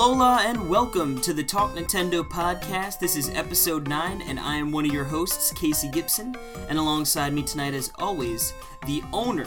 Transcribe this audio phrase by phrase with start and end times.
[0.00, 3.00] Alola and welcome to the Talk Nintendo podcast.
[3.00, 6.34] This is episode 9, and I am one of your hosts, Casey Gibson.
[6.70, 8.54] And alongside me tonight, as always,
[8.86, 9.46] the owner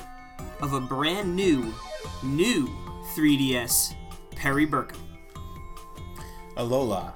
[0.62, 1.74] of a brand new,
[2.22, 2.68] new
[3.16, 3.96] 3DS,
[4.36, 5.00] Perry Burkham.
[6.56, 7.14] Alola.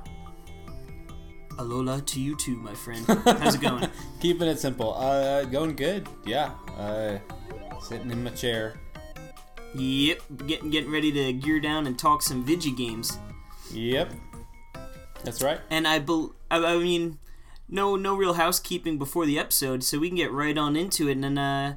[1.57, 3.05] Alola to you too, my friend.
[3.23, 3.87] How's it going?
[4.19, 4.95] Keeping it simple.
[4.95, 6.09] Uh, going good.
[6.25, 6.53] Yeah.
[6.75, 7.19] Uh,
[7.83, 8.79] sitting in my chair.
[9.75, 13.19] yep, getting getting ready to gear down and talk some Vigi games.
[13.73, 14.11] Yep.
[15.23, 15.59] That's right.
[15.69, 17.19] And I, bel I, I mean,
[17.67, 21.17] no no real housekeeping before the episode, so we can get right on into it.
[21.17, 21.73] And uh,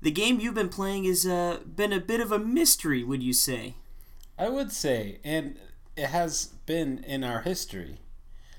[0.00, 3.32] the game you've been playing has uh, been a bit of a mystery, would you
[3.32, 3.74] say?
[4.38, 5.58] I would say, and
[5.96, 7.98] it has been in our history.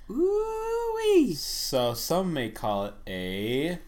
[0.09, 1.35] Ooh-wee.
[1.35, 3.79] So some may call it a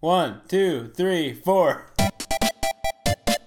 [0.00, 1.86] one, two, three, four.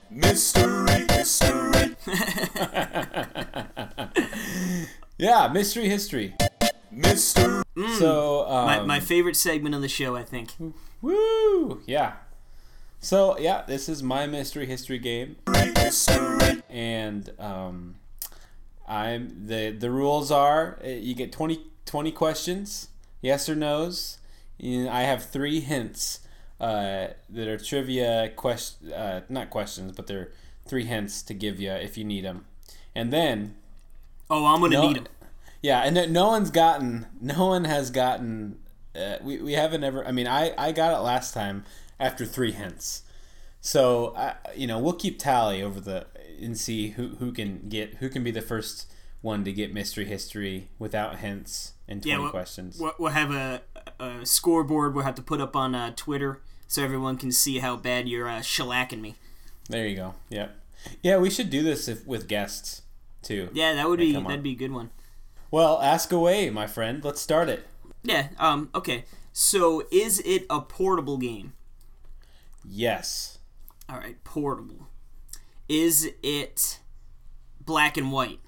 [0.10, 1.96] Mystery, mystery,
[5.18, 6.36] Yeah, mystery history.
[6.92, 7.64] mystery,
[7.98, 10.52] So um, My, my favorite segment of the show, I think.
[11.02, 12.14] woo, yeah.
[13.00, 15.38] So yeah, this is my mystery history game.
[15.48, 17.96] mystery, and um,
[18.88, 22.90] I'm the the rules are uh, you get 20, 20 questions,
[23.22, 24.18] yes or no's.
[24.60, 26.22] And I have three hints
[26.60, 30.32] uh, that are trivia question, uh, not questions, but they're
[30.68, 32.46] three hints to give you if you need them.
[32.96, 33.56] And then
[34.30, 35.08] Oh, I'm gonna no, need 'em.
[35.62, 38.60] yeah, and no- no one's gotten, no one has gotten.
[38.96, 40.06] Uh, we we haven't ever.
[40.06, 41.64] I mean, I I got it last time
[42.00, 43.04] after three hints.
[43.62, 46.08] So I, you know, we'll keep tally over the
[46.42, 50.06] and see who who can get who can be the first one to get mystery
[50.06, 52.80] history without hints and twenty we'll- questions.
[52.80, 53.62] We'll, we'll have a,
[54.00, 57.76] a scoreboard we'll have to put up on uh, Twitter so everyone can see how
[57.78, 59.16] bad you're uh, shellacking me.
[59.70, 60.16] There you go.
[60.30, 60.56] Yep.
[61.02, 62.84] Yeah, we should do this if, with guests
[63.28, 63.50] too.
[63.54, 64.90] Yeah, that would be that'd be a good one.
[65.52, 67.04] Well, ask away, my friend.
[67.04, 67.66] Let's start it.
[68.04, 68.30] Yeah.
[68.40, 68.70] Um.
[68.74, 69.04] Okay.
[69.34, 71.54] So, is it a portable game?
[72.66, 73.38] Yes.
[73.88, 74.88] All right, portable.
[75.70, 76.80] Is it
[77.64, 78.40] black and white?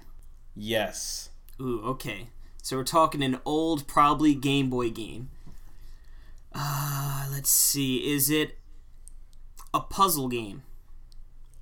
[0.56, 1.30] Yes.
[1.62, 2.30] Ooh, okay.
[2.62, 5.30] So we're talking an old, probably Game Boy game.
[6.54, 7.98] Uh, let's see.
[8.12, 8.58] Is it
[9.74, 10.64] a puzzle game?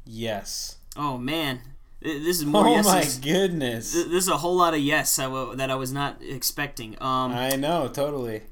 [0.05, 0.77] Yes.
[0.95, 1.61] Oh man,
[2.01, 3.17] this is more Oh yeses.
[3.19, 3.93] my goodness.
[3.93, 6.95] This is a whole lot of yes I w- that I was not expecting.
[7.01, 7.31] Um.
[7.33, 8.43] I know, totally.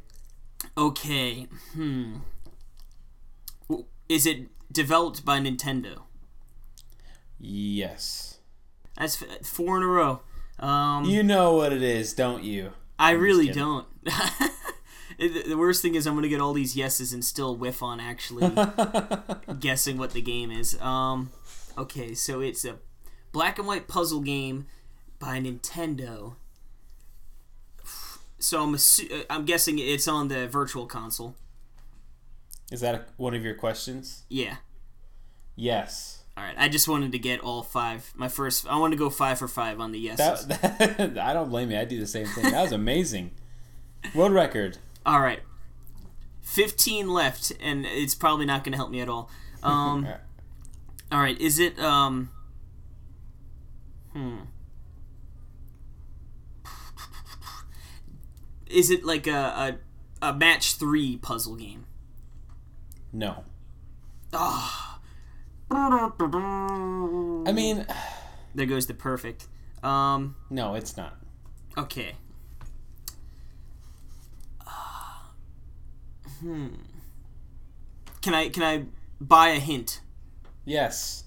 [0.78, 1.47] Okay.
[1.73, 2.17] Hmm.
[4.09, 6.01] Is it developed by Nintendo?
[7.39, 8.39] Yes.
[8.97, 10.22] That's f- four in a row.
[10.59, 11.05] Um.
[11.05, 12.72] You know what it is, don't you?
[12.97, 13.88] I really don't.
[15.17, 18.50] The worst thing is I'm gonna get all these yeses and still whiff on actually
[19.61, 20.78] guessing what the game is.
[20.81, 21.31] Um,
[21.78, 22.75] okay, so it's a
[23.35, 24.66] black and white puzzle game
[25.19, 26.35] by Nintendo.
[28.40, 31.35] So I'm assu- uh, I'm guessing it's on the Virtual Console.
[32.72, 34.23] Is that a, one of your questions?
[34.29, 34.56] Yeah.
[35.57, 36.23] Yes.
[36.38, 36.56] All right.
[36.57, 38.13] I just wanted to get all five.
[38.16, 38.68] My first.
[38.69, 40.47] I want to go five for five on the yeses.
[40.47, 41.78] That, that I don't blame you.
[41.78, 42.52] I do the same thing.
[42.52, 43.31] That was amazing.
[44.16, 44.78] World record.
[45.06, 45.41] all right.
[46.41, 49.29] Fifteen left, and it's probably not going to help me at all.
[49.63, 50.07] Um.
[51.12, 52.29] All right, is it um
[54.15, 54.37] Hmm.
[58.67, 59.77] Is it like a
[60.21, 61.85] a, a match 3 puzzle game?
[63.11, 63.43] No.
[64.33, 64.99] Ah.
[65.71, 67.85] I mean,
[68.53, 69.47] There goes the perfect.
[69.83, 71.17] Um no, it's not.
[71.77, 72.15] okay.
[74.65, 75.31] Ah.
[76.39, 76.67] Hmm.
[78.22, 78.85] Can I can I
[79.19, 79.99] buy a hint?
[80.63, 81.24] Yes.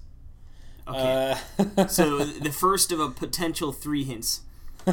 [0.89, 1.35] Okay.
[1.77, 4.41] Uh, so the first of a potential 3 hints.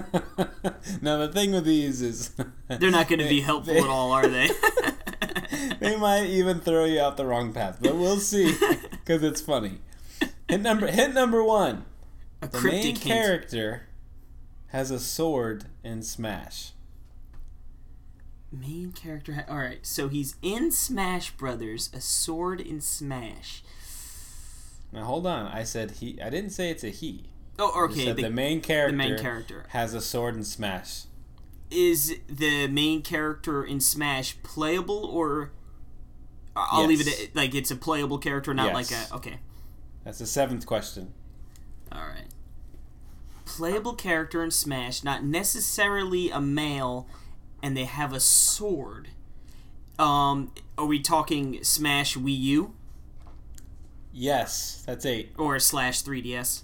[1.01, 2.31] now the thing with these is
[2.67, 4.49] They're not going to be helpful they- at all, are they?
[5.79, 8.53] they might even throw you off the wrong path, but we'll see
[8.91, 9.79] because it's funny.
[10.49, 11.85] Hit number hit number one.
[12.41, 13.01] a The main hint.
[13.01, 13.87] character
[14.67, 16.71] has a sword in Smash.
[18.51, 19.33] Main character.
[19.33, 23.63] Ha- All right, so he's in Smash Brothers, a sword in Smash.
[24.95, 25.45] Now hold on.
[25.47, 26.19] I said he.
[26.21, 27.25] I didn't say it's a he.
[27.59, 28.05] Oh, okay.
[28.05, 28.91] said The, the main character.
[28.91, 29.65] The main character.
[29.69, 31.03] has a sword in Smash.
[31.69, 35.51] is the main character in Smash playable or?
[36.55, 39.13] I'll leave it at, like it's a playable character, not like a.
[39.15, 39.39] Okay,
[40.05, 41.13] That's the seventh question.
[41.91, 42.27] all right.
[43.43, 47.07] Playable character in Smash, not necessarily a male,
[47.61, 49.09] and they have a sword.
[49.99, 52.73] Um, are we talking Smash Wii U
[54.17, 55.33] Yes, that's eight.
[55.37, 56.63] or slash 3DS?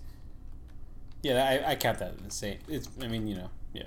[1.21, 2.57] Yeah, I, I count that as the same.
[2.69, 2.87] It's.
[3.01, 3.49] I mean, you know.
[3.73, 3.83] Yeah.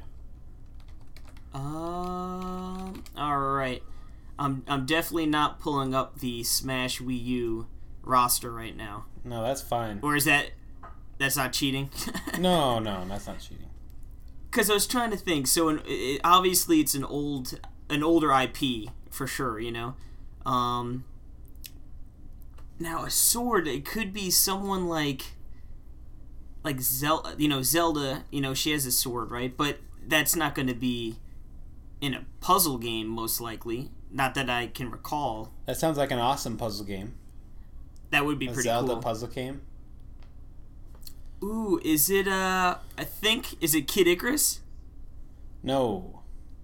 [1.54, 3.02] Um.
[3.16, 3.82] All right.
[4.38, 7.66] I'm I'm definitely not pulling up the Smash Wii U
[8.02, 9.06] roster right now.
[9.24, 9.98] No, that's fine.
[10.02, 10.50] Or is that
[11.18, 11.90] that's not cheating?
[12.38, 13.70] No, no, that's not cheating.
[14.50, 15.46] Because I was trying to think.
[15.46, 17.58] So in, it, obviously it's an old
[17.88, 19.58] an older IP for sure.
[19.58, 19.94] You know.
[20.44, 21.04] Um.
[22.78, 23.66] Now a sword.
[23.68, 25.32] It could be someone like.
[26.62, 28.24] Like Zelda, you know Zelda.
[28.30, 29.54] You know she has a sword, right?
[29.54, 31.16] But that's not going to be
[32.00, 33.90] in a puzzle game, most likely.
[34.10, 35.52] Not that I can recall.
[35.66, 37.14] That sounds like an awesome puzzle game.
[38.10, 39.02] That would be A pretty Zelda cool.
[39.02, 39.60] puzzle game.
[41.42, 44.60] Ooh, is it uh I think is it Kid Icarus?
[45.62, 46.20] No,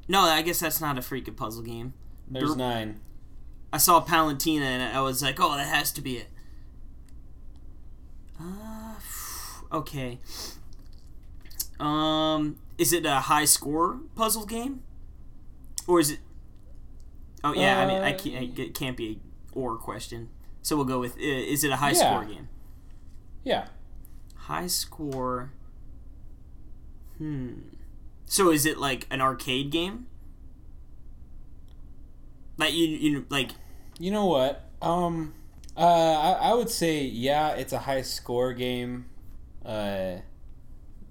[0.08, 1.92] No, I guess that's not a freaking puzzle game.
[2.28, 3.00] there's nine.
[3.72, 6.26] I saw Palutena and I was like, "Oh, that has to be it."
[8.40, 8.94] Uh
[9.72, 10.18] okay.
[11.78, 14.82] Um is it a high score puzzle game?
[15.86, 16.18] Or is it
[17.42, 19.20] Oh yeah, I mean, I Uh, can't it can't be
[19.54, 20.28] a or question.
[20.62, 22.10] So we'll go with uh, is it a high Yeah.
[22.20, 22.48] score game?
[23.44, 23.68] Yeah.
[24.36, 25.52] High score.
[27.18, 27.52] Hmm.
[28.26, 30.06] So is it like an arcade game?
[32.60, 33.50] Like you, you like
[33.98, 34.66] You know what?
[34.82, 35.34] Um,
[35.76, 39.06] uh, I, I would say yeah, it's a high score game.
[39.64, 40.16] Uh,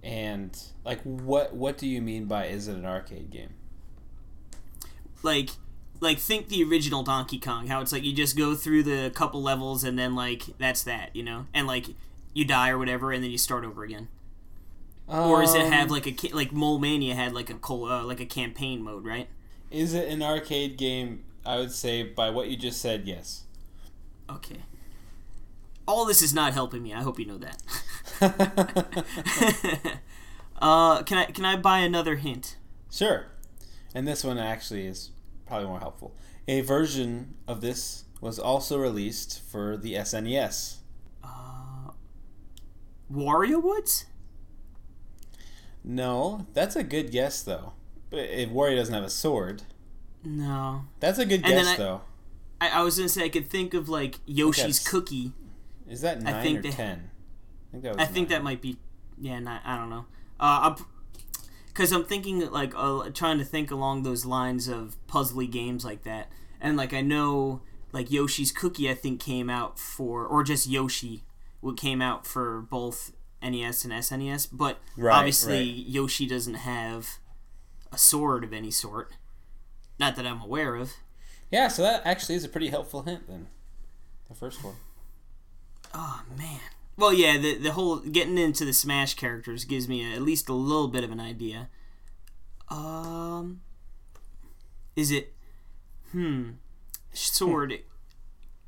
[0.03, 3.49] and like, what what do you mean by is it an arcade game?
[5.23, 5.49] like
[5.99, 7.67] like think the original Donkey Kong.
[7.67, 11.15] How it's like you just go through the couple levels and then like that's that,
[11.15, 11.87] you know, and like
[12.33, 14.07] you die or whatever, and then you start over again.
[15.07, 18.03] Or does it have Um, like a like Mole Mania had like a col- uh,
[18.03, 19.27] like a campaign mode, right?
[19.71, 21.23] Is it an arcade game?
[21.49, 23.45] I would say by what you just said, yes.
[24.29, 24.57] Okay.
[25.87, 26.93] All this is not helping me.
[26.93, 27.63] I hope you know that.
[30.61, 32.57] uh, can I can I buy another hint?
[32.91, 33.31] Sure.
[33.95, 35.09] And this one actually is
[35.47, 36.15] probably more helpful.
[36.47, 40.75] A version of this was also released for the SNES.
[41.23, 41.93] Uh,
[43.11, 44.05] Wario Woods?
[45.83, 47.73] No, that's a good guess though.
[48.11, 49.63] But if Wario doesn't have a sword,
[50.23, 50.83] No.
[50.99, 52.01] that's a good And guess I- though.
[52.61, 55.31] I, I was gonna say I could think of like Yoshi's Cookie.
[55.87, 57.09] Is that nine think or they- ten?
[57.69, 58.77] I think that was I think that might be.
[59.21, 60.05] Yeah, not, I don't know.
[60.39, 60.75] Uh,
[61.67, 66.03] because I'm thinking like uh, trying to think along those lines of puzzly games like
[66.03, 66.29] that,
[66.59, 67.61] and like I know
[67.93, 71.23] like Yoshi's Cookie I think came out for or just Yoshi,
[71.61, 73.11] what came out for both
[73.41, 75.85] NES and SNES, but Right, obviously right.
[75.87, 77.19] Yoshi doesn't have
[77.91, 79.13] a sword of any sort.
[79.99, 80.93] Not that I'm aware of.
[81.51, 83.47] Yeah, so that actually is a pretty helpful hint then.
[84.29, 84.75] The first one.
[85.93, 86.59] Oh man.
[86.95, 90.49] Well, yeah, the the whole getting into the Smash characters gives me a, at least
[90.49, 91.69] a little bit of an idea.
[92.69, 93.61] Um,
[94.95, 95.33] is it?
[96.11, 96.51] Hmm.
[97.13, 97.79] Sword.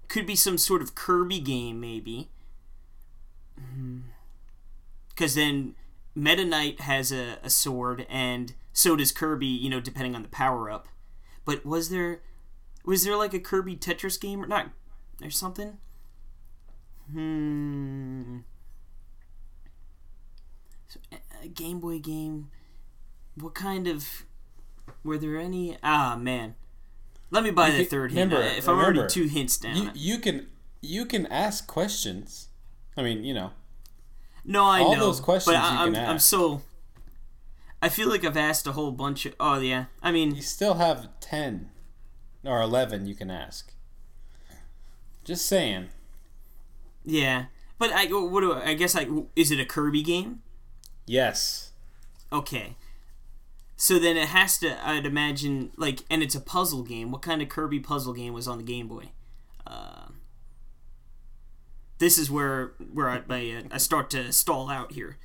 [0.07, 2.29] Could be some sort of Kirby game, maybe.
[5.09, 5.75] Because then
[6.15, 9.45] Meta Knight has a, a sword, and so does Kirby.
[9.45, 10.87] You know, depending on the power up.
[11.45, 12.21] But was there,
[12.85, 14.69] was there like a Kirby Tetris game or not?
[15.23, 15.77] Or something?
[17.11, 18.39] Hmm.
[20.87, 20.99] So,
[21.43, 22.49] a- Game Boy game.
[23.35, 24.25] What kind of?
[25.03, 25.77] Were there any?
[25.83, 26.55] Ah, man.
[27.31, 28.31] Let me buy You the third hint.
[28.33, 29.75] remember- If I'm already two hints down.
[29.77, 30.47] You you can
[30.81, 32.49] you can ask questions.
[32.97, 33.51] I mean, you know.
[34.43, 34.99] no, I all know.
[34.99, 36.61] those questions but I, you I'm, I'm so.
[37.81, 39.35] I feel like I've asked a whole bunch of.
[39.39, 41.69] Oh yeah, I mean, You still have 10
[42.43, 43.73] or 11 you can ask.
[45.23, 45.89] Just saying.
[47.03, 47.45] yeah.
[47.77, 50.41] But I what do I, I guess I is it a Kirby game?
[51.07, 51.71] Yes.
[52.31, 52.75] Okay.
[53.75, 57.09] So then it has to, I'd imagine, like, and it's a puzzle game.
[57.11, 59.05] What kind of Kirby puzzle game was on the Game Boy?
[59.65, 60.09] Uh,
[61.97, 65.17] this is where where I, I, uh, I start to stall out here.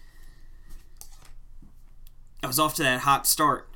[2.46, 3.68] I was off to that hot start.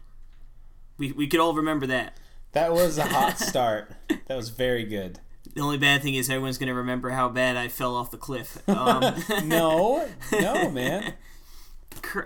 [0.96, 2.16] We, we could all remember that.
[2.52, 3.90] That was a hot start.
[4.28, 5.18] That was very good.
[5.56, 8.16] The only bad thing is everyone's going to remember how bad I fell off the
[8.16, 8.62] cliff.
[8.68, 11.14] Um, No, no, man.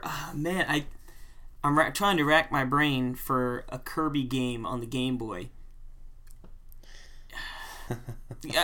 [0.03, 0.85] Ah, man, I
[1.65, 5.49] I'm ra- trying to rack my brain for a Kirby game on the Game Boy.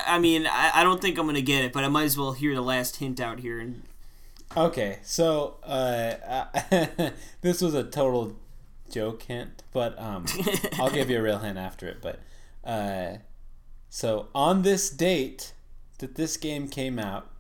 [0.06, 2.32] I mean, I, I don't think I'm gonna get it, but I might as well
[2.32, 3.58] hear the last hint out here.
[3.58, 3.84] And
[4.57, 6.45] Okay, so uh,
[7.40, 8.37] this was a total
[8.90, 10.26] joke hint, but um,
[10.78, 11.99] I'll give you a real hint after it.
[12.02, 12.19] But
[12.64, 13.19] uh,
[13.88, 15.52] so on this date
[15.99, 17.30] that this game came out,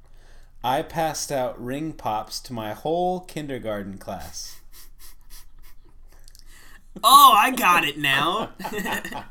[0.62, 4.60] I passed out ring pops to my whole kindergarten class.
[7.02, 8.50] Oh, I got it now.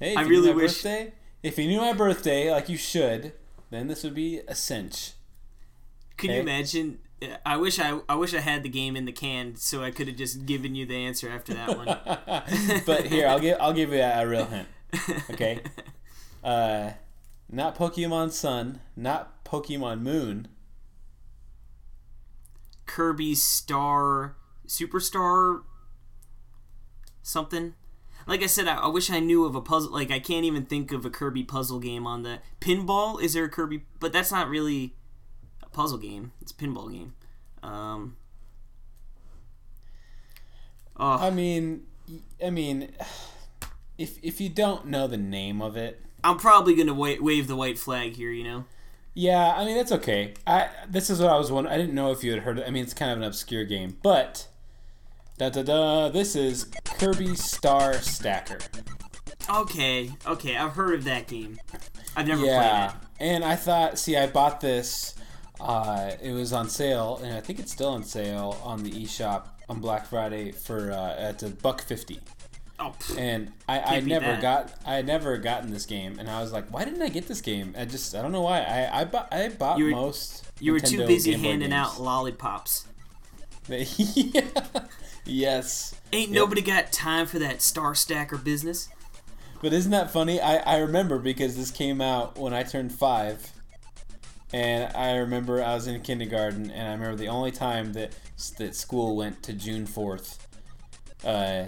[0.00, 3.32] Hey, I really my wish- birthday, if you knew my birthday like you should,
[3.70, 5.14] then this would be a cinch.
[6.18, 6.98] Could you imagine?
[7.46, 10.08] I wish I I wish I had the game in the can so I could
[10.08, 11.86] have just given you the answer after that one.
[12.86, 14.68] but here, I'll give I'll give you a, a real hint.
[15.30, 15.60] Okay,
[16.44, 16.90] uh,
[17.50, 20.48] not Pokemon Sun, not Pokemon Moon.
[22.86, 25.62] Kirby Star Superstar
[27.22, 27.74] something.
[28.26, 29.92] Like I said, I, I wish I knew of a puzzle.
[29.92, 33.22] Like I can't even think of a Kirby puzzle game on the pinball.
[33.22, 33.84] Is there a Kirby?
[34.00, 34.94] But that's not really
[35.78, 36.32] puzzle game.
[36.42, 37.14] It's a pinball game.
[37.62, 38.16] Um.
[40.96, 41.86] Oh, I mean,
[42.44, 42.90] I mean,
[43.98, 47.56] if if you don't know the name of it, I'm probably gonna wa- wave the
[47.56, 48.30] white flag here.
[48.30, 48.64] You know.
[49.14, 50.34] yeah, I mean that's okay.
[50.46, 51.74] I this is what I was wondering.
[51.74, 52.58] I didn't know if you had heard.
[52.58, 52.64] it.
[52.66, 54.48] I mean, it's kind of an obscure game, but
[55.38, 56.08] da da da.
[56.08, 58.58] This is Kirby Star Stacker.
[59.48, 61.58] Okay, okay, I've heard of that game.
[62.16, 63.32] I've never Yeah, played it.
[63.34, 65.14] and I thought, see, I bought this.
[65.60, 69.44] Uh, it was on sale, and I think it's still on sale on the eShop
[69.68, 72.20] on Black Friday for uh, at a buck fifty.
[72.80, 74.40] Oh, pff, And I, I never that.
[74.40, 77.26] got I had never gotten this game, and I was like, why didn't I get
[77.26, 77.74] this game?
[77.76, 78.60] I just I don't know why.
[78.60, 80.46] I I bought I bought You were- most.
[80.60, 81.72] you were too busy handing games.
[81.74, 82.86] out lollipops.
[83.68, 84.42] yeah.
[85.24, 85.94] Yes.
[86.12, 86.34] Ain't Yep.
[86.36, 88.88] nobody got time for that Star Stacker business.
[89.60, 90.40] But isn't that funny?
[90.40, 93.52] I, I remember because this came out when I turned five.
[94.52, 98.12] And I remember I was in kindergarten, and I remember the only time that
[98.56, 100.46] that school went to June fourth,
[101.24, 101.64] uh,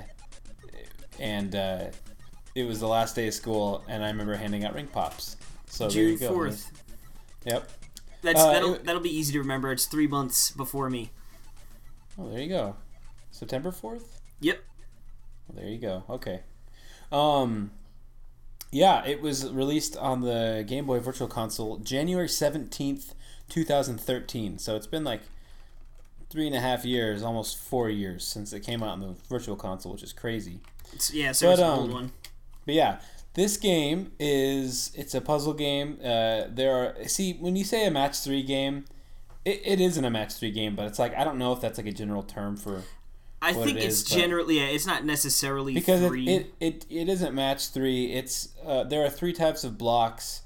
[1.18, 1.84] and uh,
[2.54, 5.36] it was the last day of school, and I remember handing out ring pops.
[5.66, 6.70] So June fourth.
[7.44, 7.70] Yep.
[8.22, 9.72] That's Uh, that'll that'll be easy to remember.
[9.72, 11.10] It's three months before me.
[12.18, 12.76] Oh, there you go.
[13.30, 14.20] September fourth.
[14.40, 14.62] Yep.
[15.48, 16.04] Well, there you go.
[16.08, 16.40] Okay.
[17.12, 17.70] Um,
[18.72, 23.14] yeah, it was released on the Game Boy Virtual Console January 17th,
[23.48, 24.58] 2013.
[24.58, 25.22] So it's been like
[26.30, 29.56] three and a half years, almost four years since it came out on the Virtual
[29.56, 30.60] Console, which is crazy.
[30.92, 32.12] It's, yeah, so But, it's an old um, one.
[32.64, 33.00] But yeah,
[33.34, 35.98] this game is it's a puzzle game.
[36.02, 38.84] Uh, there are see when you say a match three game,
[39.44, 41.78] it, it isn't a match three game, but it's like I don't know if that's
[41.78, 42.82] like a general term for
[43.42, 46.28] I think it it's is, generally yeah, it's not necessarily because it, three.
[46.28, 50.42] it, it, it isn't match three it's uh, there are three types of blocks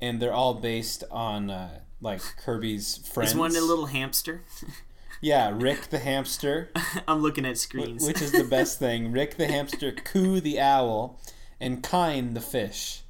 [0.00, 4.42] and they're all based on uh, like kirby's friends is one a little hamster?
[5.20, 6.70] yeah rick the hamster
[7.08, 8.04] I'm looking at screens.
[8.04, 11.20] which is the best thing rick the hamster coo the owl
[11.60, 13.02] and kine the fish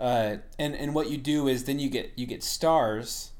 [0.00, 3.31] uh, and and what you do is then you get you get stars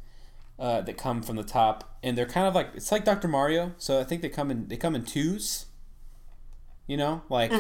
[0.59, 3.73] uh, that come from the top and they're kind of like it's like dr mario
[3.79, 5.67] so i think they come in they come in twos
[6.87, 7.53] you know like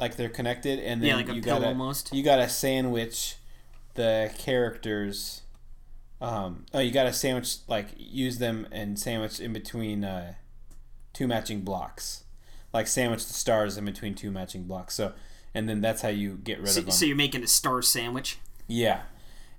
[0.00, 1.18] like they're connected and then Mm-hmm.
[1.20, 2.12] Yeah, like you gotta almost.
[2.12, 3.36] you gotta sandwich
[3.94, 5.42] the characters
[6.20, 10.34] um oh you gotta sandwich like use them and sandwich in between uh
[11.12, 12.24] two matching blocks
[12.72, 15.12] like sandwich the stars in between two matching blocks so
[15.54, 17.82] and then that's how you get rid so, of them so you're making a star
[17.82, 18.38] sandwich.
[18.66, 19.02] yeah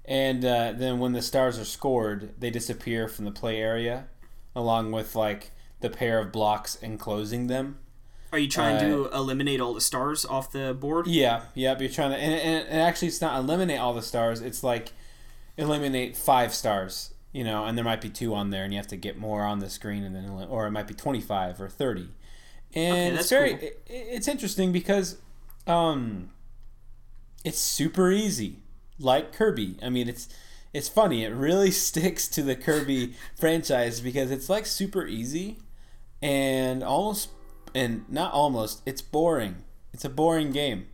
[0.07, 4.07] and uh, then when the stars are scored they disappear from the play area
[4.55, 7.77] along with like the pair of blocks enclosing them
[8.31, 11.07] Are you trying Uh, to eliminate all the stars off the board?
[11.07, 11.79] Yeah, yep.
[11.79, 14.41] You're trying to, and, and, and actually, it's not eliminate all the stars.
[14.41, 14.91] It's like
[15.57, 18.88] eliminate five stars, you know, and there might be two on there, and you have
[18.88, 21.69] to get more on the screen, and then, or it might be twenty five or
[21.69, 22.09] thirty.
[22.74, 23.67] And that's it's very, cool.
[23.67, 25.17] it, it's interesting because,
[25.65, 26.31] um,
[27.45, 28.63] it's super easy,
[28.99, 29.77] like Kirby.
[29.81, 30.29] I mean, it's
[30.73, 31.23] it's funny.
[31.23, 35.57] It really sticks to the Kirby franchise because it's like super easy,
[36.21, 37.29] and almost,
[37.73, 38.81] and not almost.
[38.85, 39.63] It's boring.
[39.93, 40.87] It's a boring game.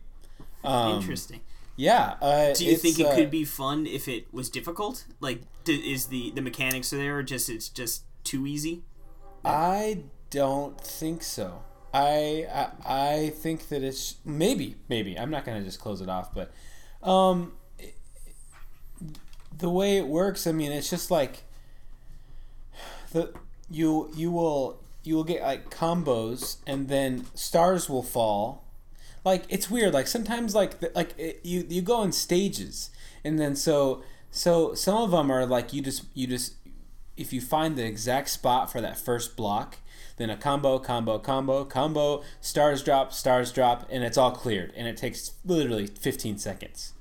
[0.64, 1.40] Um, Interesting.
[1.76, 2.14] Yeah.
[2.20, 5.04] Uh, Do you think it uh, could be fun if it was difficult?
[5.20, 8.82] Like, d- is the the mechanics are there, or just it's just too easy?
[9.44, 11.62] I don't think so.
[11.92, 16.32] I, I I think that it's maybe maybe I'm not gonna just close it off,
[16.34, 16.52] but
[17.06, 17.52] um,
[19.62, 21.44] the way it works, I mean, it's just like
[23.12, 23.32] the
[23.70, 28.64] you you will you will get like combos, and then stars will fall.
[29.24, 29.94] Like it's weird.
[29.94, 32.90] Like sometimes like the, like it, you you go in stages,
[33.24, 34.02] and then so
[34.32, 36.54] so some of them are like you just you just
[37.16, 39.78] if you find the exact spot for that first block,
[40.16, 44.72] then a combo, combo, combo, combo, stars drop, stars drop, and it's all cleared.
[44.74, 46.94] And it takes literally 15 seconds.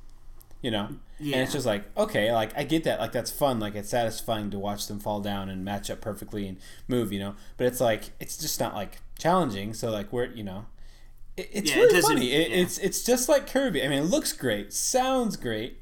[0.61, 0.89] You know.
[1.19, 1.35] Yeah.
[1.35, 4.49] And it's just like okay, like I get that, like that's fun, like it's satisfying
[4.51, 7.35] to watch them fall down and match up perfectly and move, you know.
[7.57, 9.73] But it's like it's just not like challenging.
[9.73, 10.65] So like we're you know,
[11.37, 12.31] it, it's Yeah, really doesn't- funny.
[12.31, 12.55] It, yeah.
[12.57, 13.83] It's it's just like Kirby.
[13.83, 15.77] I mean, it looks great, sounds great.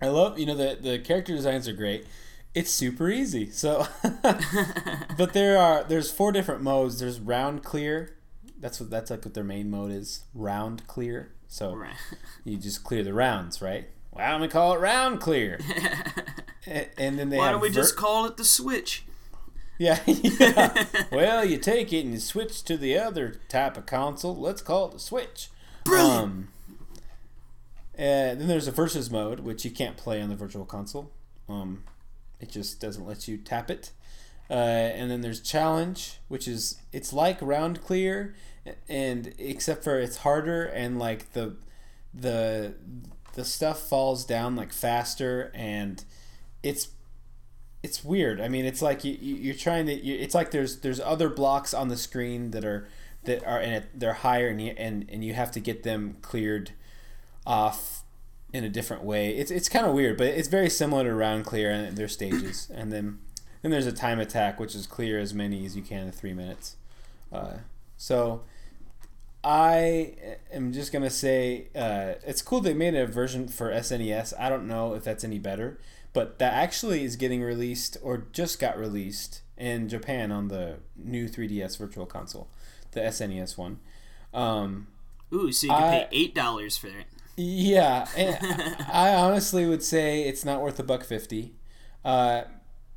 [0.00, 2.06] I love you know the the character designs are great.
[2.54, 3.50] It's super easy.
[3.50, 3.86] So,
[5.18, 6.98] but there are there's four different modes.
[7.00, 8.16] There's round clear.
[8.58, 10.24] That's what that's like what their main mode is.
[10.34, 11.32] Round clear.
[11.54, 11.94] So Right.
[12.44, 13.88] you just clear the rounds, right?
[14.10, 15.60] Why don't we call it round clear?
[16.66, 19.04] and, and then they Why don't we ver- just call it the Switch?
[19.78, 20.84] yeah, yeah.
[21.12, 24.34] well, you take it and you switch to the other type of console.
[24.34, 25.48] Let's call it the Switch.
[25.84, 26.24] Brilliant.
[26.24, 26.48] Um,
[27.94, 31.12] and then there's a versus mode, which you can't play on the virtual console.
[31.48, 31.84] Um,
[32.40, 33.92] it just doesn't let you tap it.
[34.50, 38.34] Uh, and then there's challenge, which is it's like round clear,
[38.88, 41.56] and except for it's harder and like the
[42.12, 42.74] the
[43.34, 46.04] the stuff falls down like faster and
[46.62, 46.88] it's
[47.82, 48.40] it's weird.
[48.40, 49.92] I mean, it's like you, you- you're trying to.
[49.94, 52.88] You, it's like there's there's other blocks on the screen that are
[53.24, 56.16] that are and it, they're higher and you and and you have to get them
[56.22, 56.70] cleared
[57.46, 58.02] off
[58.54, 59.36] in a different way.
[59.36, 62.70] It's it's kind of weird, but it's very similar to round clear and their stages.
[62.74, 63.18] and then
[63.60, 66.32] then there's a time attack, which is clear as many as you can in three
[66.34, 66.76] minutes.
[67.32, 67.58] Uh,
[67.98, 68.42] so
[69.44, 70.14] I
[70.52, 74.32] am just gonna say uh, it's cool they made a version for SNES.
[74.38, 75.78] I don't know if that's any better,
[76.12, 81.28] but that actually is getting released or just got released in Japan on the new
[81.28, 82.48] 3DS Virtual Console,
[82.92, 83.80] the SNES one.
[84.32, 84.86] Um,
[85.32, 87.06] Ooh, so you can I- pay eight dollars for it.
[87.36, 88.06] yeah,
[88.92, 91.52] I honestly would say it's not worth a buck fifty.
[92.04, 92.42] Uh,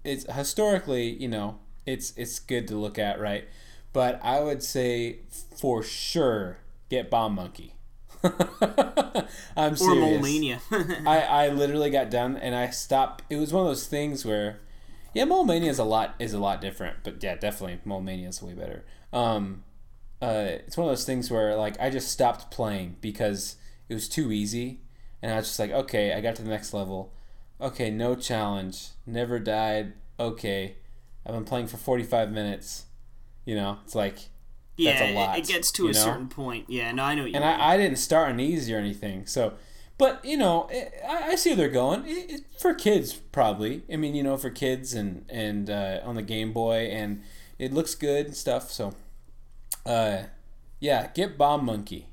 [0.03, 3.47] it's historically, you know, it's it's good to look at, right?
[3.97, 5.21] But I would say
[5.59, 7.73] for sure get Bomb Monkey.
[8.23, 9.79] I'm Or serious.
[9.79, 10.61] Mole Mania.
[10.71, 13.23] I, I literally got done and I stopped.
[13.27, 14.59] It was one of those things where,
[15.15, 18.29] yeah, Mole Mania is a lot is a lot different, but yeah, definitely Mole Mania
[18.29, 18.85] is way better.
[19.11, 19.63] Um,
[20.21, 23.55] uh, it's one of those things where like I just stopped playing because
[23.89, 24.81] it was too easy,
[25.23, 27.15] and I was just like, okay, I got to the next level.
[27.59, 29.93] Okay, no challenge, never died.
[30.19, 30.75] Okay,
[31.25, 32.83] I've been playing for forty five minutes.
[33.47, 34.17] You know, it's like
[34.75, 35.93] yeah, That's a it- lot, it gets to a know?
[35.93, 36.65] certain point.
[36.67, 37.21] Yeah, no, I know.
[37.23, 37.45] What you and.
[37.45, 39.25] I, I didn't start on easy or anything.
[39.25, 39.53] So,
[39.97, 40.69] but you know,
[41.07, 43.83] I, I see where they're going it, it, for kids probably.
[43.91, 47.23] I mean, you know, for kids and and uh, on the Game Boy, and
[47.57, 48.69] it looks good and stuff.
[48.69, 48.93] So,
[49.85, 50.23] uh,
[50.81, 52.09] yeah, get Bomb Monkey.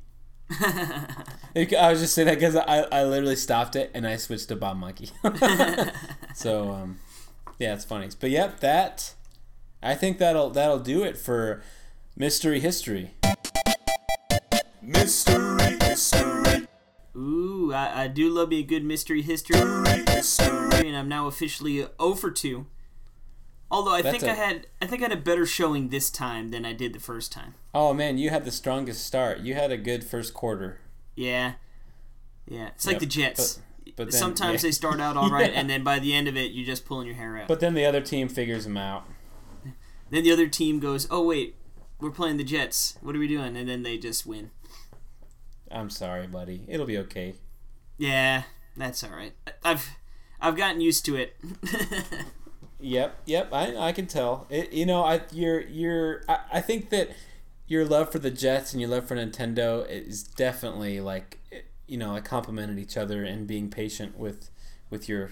[0.61, 4.57] I was just saying that because I, I literally stopped it and I switched to
[4.57, 5.11] Bomb Monkey.
[6.35, 6.99] so, um,
[7.59, 8.09] yeah, it's funny.
[8.20, 9.14] But yep, that
[9.85, 11.62] I think that'll that'll do it for
[12.16, 13.11] mystery history.
[14.83, 16.66] Mystery, mystery,
[17.16, 19.59] Ooh, I, I do love me a good mystery history,
[20.07, 22.66] mystery, and I'm now officially 0 for 2.
[23.70, 26.11] Although I That's think I a- had I think I had a better showing this
[26.11, 27.55] time than I did the first time.
[27.75, 29.40] Oh man, you had the strongest start.
[29.40, 30.81] You had a good first quarter.
[31.14, 31.55] Yeah,
[32.47, 32.68] yeah.
[32.68, 33.55] It's like Yep, the Jets.
[33.55, 33.61] but-
[33.97, 34.68] but then- Sometimes yeah.
[34.68, 35.59] they start out all right, Yeah.
[35.61, 37.47] and then by the end of it, you're just pulling your hair out.
[37.49, 39.05] But then the other team figures them out.
[40.14, 41.57] Then the other team goes, "Oh wait,
[42.00, 42.98] we're playing the Jets.
[43.00, 44.50] What are we doing?" And then they just win.
[45.70, 46.64] I'm sorry, buddy.
[46.68, 47.35] It'll be okay.
[47.98, 48.44] Yeah,
[48.77, 49.33] that's all right.
[49.64, 49.96] I've
[50.40, 51.37] I've gotten used to it.
[52.85, 53.48] Yep, yep.
[53.50, 54.46] I, I can tell.
[54.50, 56.20] It, you know, I you're you're.
[56.29, 57.09] I, I think that
[57.66, 61.38] your love for the Jets and your love for Nintendo is definitely like
[61.87, 64.50] you know like complemented each other and being patient with
[64.90, 65.31] with your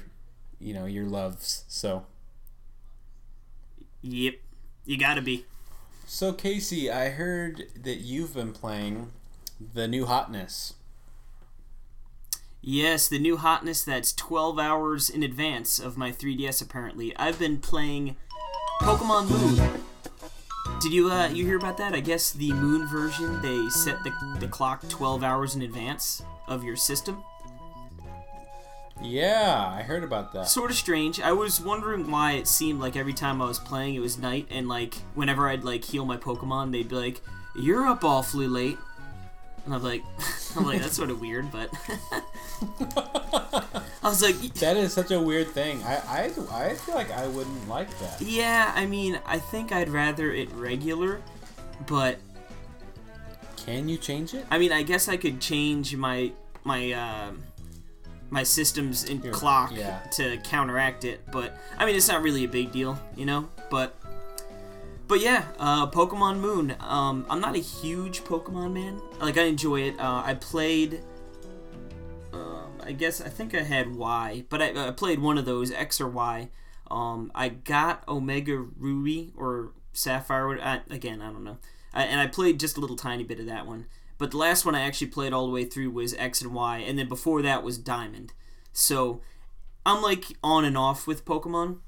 [0.59, 1.64] you know your loves.
[1.68, 2.07] So
[4.01, 4.37] yep,
[4.85, 5.45] you gotta be.
[6.07, 9.12] so Casey, I heard that you've been playing
[9.75, 10.75] the new hotness.
[12.61, 16.62] Yes, the new hotness that's 12 hours in advance of my 3DS.
[16.62, 18.16] Apparently, I've been playing
[18.81, 19.83] Pokemon Moon.
[20.81, 21.92] Did you uh, you hear about that?
[21.92, 26.62] I guess the Moon version they set the, the clock 12 hours in advance of
[26.62, 27.25] your system.
[29.03, 30.49] Yeah, I heard about that.
[30.49, 31.21] Sort of strange.
[31.21, 34.47] I was wondering why it seemed like every time I was playing it was night,
[34.51, 37.21] and like whenever I'd like heal my Pokemon, they'd be like,
[37.57, 38.79] "You're up awfully late,"
[39.65, 40.03] and I'm like,
[40.57, 41.71] I'm like that's sort of weird, but
[44.03, 45.83] I was like, That is such a weird thing.
[45.85, 48.21] I, I, I feel like I wouldn't like that.
[48.21, 51.21] Yeah, I mean, I think I'd rather it regular,
[51.87, 52.19] but
[53.57, 54.47] Can you change it?
[54.51, 56.33] I mean, I guess I could change my
[56.65, 57.43] my um
[58.33, 60.01] my system's in Your- clock yeah.
[60.12, 63.49] to counteract it, but I mean, it's not really a big deal, you know.
[63.71, 63.95] But
[65.07, 66.75] but yeah, uh, Pokemon Moon.
[66.81, 69.03] Um, I'm not a huge Pokemon man.
[69.21, 70.01] Like I enjoy it.
[70.01, 71.03] Uh, I played.
[72.33, 75.71] Um, I guess I think I had Y, but I, I played one of those
[75.71, 76.49] X or Y.
[76.90, 80.59] Um, I got Omega Ruby or Sapphire.
[80.59, 81.59] I, again, I don't know.
[81.92, 83.87] I, and I played just a little tiny bit of that one.
[84.23, 86.79] But the last one I actually played all the way through was X and Y,
[86.79, 88.33] and then before that was Diamond.
[88.73, 89.21] So
[89.85, 91.79] I'm like on and off with Pokemon,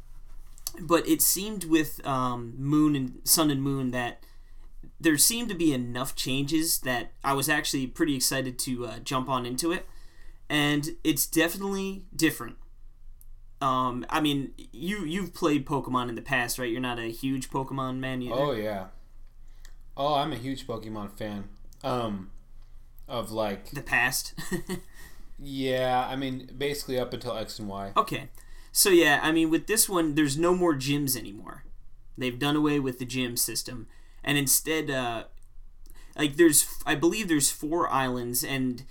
[0.81, 4.25] but it seemed with um, Moon and Sun and Moon that
[4.99, 9.29] there seemed to be enough changes that I was actually pretty excited to uh, jump
[9.29, 9.87] on into it,
[10.51, 12.57] and it's definitely different.
[13.61, 16.68] Um, I mean, you you've played Pokemon in the past, right?
[16.68, 18.35] You're not a huge Pokemon man either.
[18.35, 18.87] Oh yeah.
[19.97, 21.44] Oh, I'm a huge Pokemon fan.
[21.85, 22.31] Um,
[23.07, 24.35] of like The past.
[25.38, 27.92] yeah, I mean basically up until X and Y.
[27.97, 28.29] okay,
[28.77, 31.62] so yeah, I mean, with this one, there's no more gyms anymore.
[32.18, 33.87] They've done away with the gym system,
[34.25, 35.25] and instead, uh,
[36.18, 38.83] like there's, I believe there's four islands, and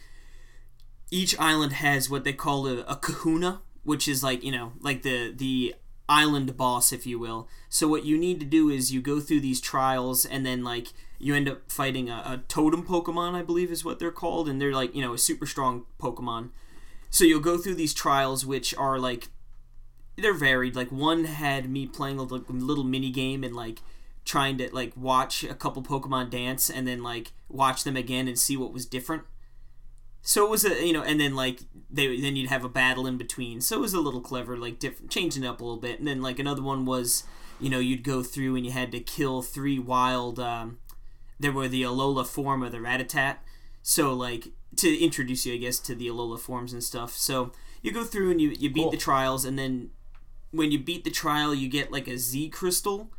[1.11, 5.01] each island has what they call a, a kahuna, which is like you know, like
[5.01, 5.75] the the
[6.07, 7.49] island boss, if you will.
[7.67, 10.93] So what you need to do is you go through these trials, and then like
[11.23, 14.61] you end up fighting a, a totem Pokemon, I believe is what they're called, and
[14.61, 16.49] they're like you know a super strong Pokemon.
[17.09, 19.29] So you'll go through these trials, which are like
[20.17, 20.75] they're varied.
[20.75, 23.81] Like one had me playing a little, mini game and like
[24.25, 28.37] trying to like watch a couple Pokemon dance and then like watch them again and
[28.37, 29.23] see what was different.
[30.21, 33.05] So it was a you know, and then like they then you'd have a battle
[33.05, 33.61] in between.
[33.61, 35.99] So it was a little clever, like different, changing it up a little bit.
[35.99, 37.25] And then like another one was,
[37.59, 40.39] you know, you'd go through and you had to kill three wild.
[40.39, 40.79] Um,
[41.43, 43.35] there were the Alola form of the Rattata.
[43.81, 47.11] So like to introduce you, I guess, to the Alola forms and stuff.
[47.17, 47.51] So
[47.81, 48.91] you go through and you you beat Cool.
[48.91, 49.89] the trials, and then
[50.51, 53.11] when you beat the trial, you get like a Z crystal,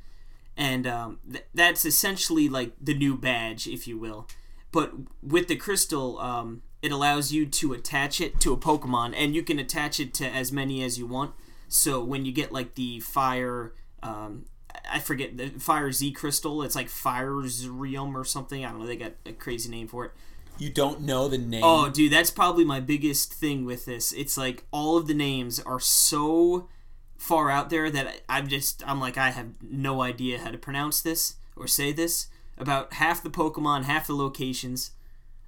[0.57, 4.27] and um, th- that's essentially like the new badge, if you will.
[4.73, 9.35] But with the crystal, um, it allows you to attach it to a Pokemon, and
[9.35, 11.35] you can attach it to as many as you want.
[11.69, 14.47] So when you get like the fire, um,
[14.91, 18.65] I forget the fire Z crystal, it's like Fire's Realm or something.
[18.65, 18.87] I don't know.
[18.87, 20.13] They got a crazy name for it.
[20.59, 21.63] You don't know the name.
[21.65, 24.13] Oh, dude, that's probably my biggest thing with this.
[24.13, 26.69] It's like all of the names are so
[27.17, 31.01] far out there that I'm just I'm like I have no idea how to pronounce
[31.01, 32.29] this or say this.
[32.57, 34.93] About half the Pokemon, half the locations.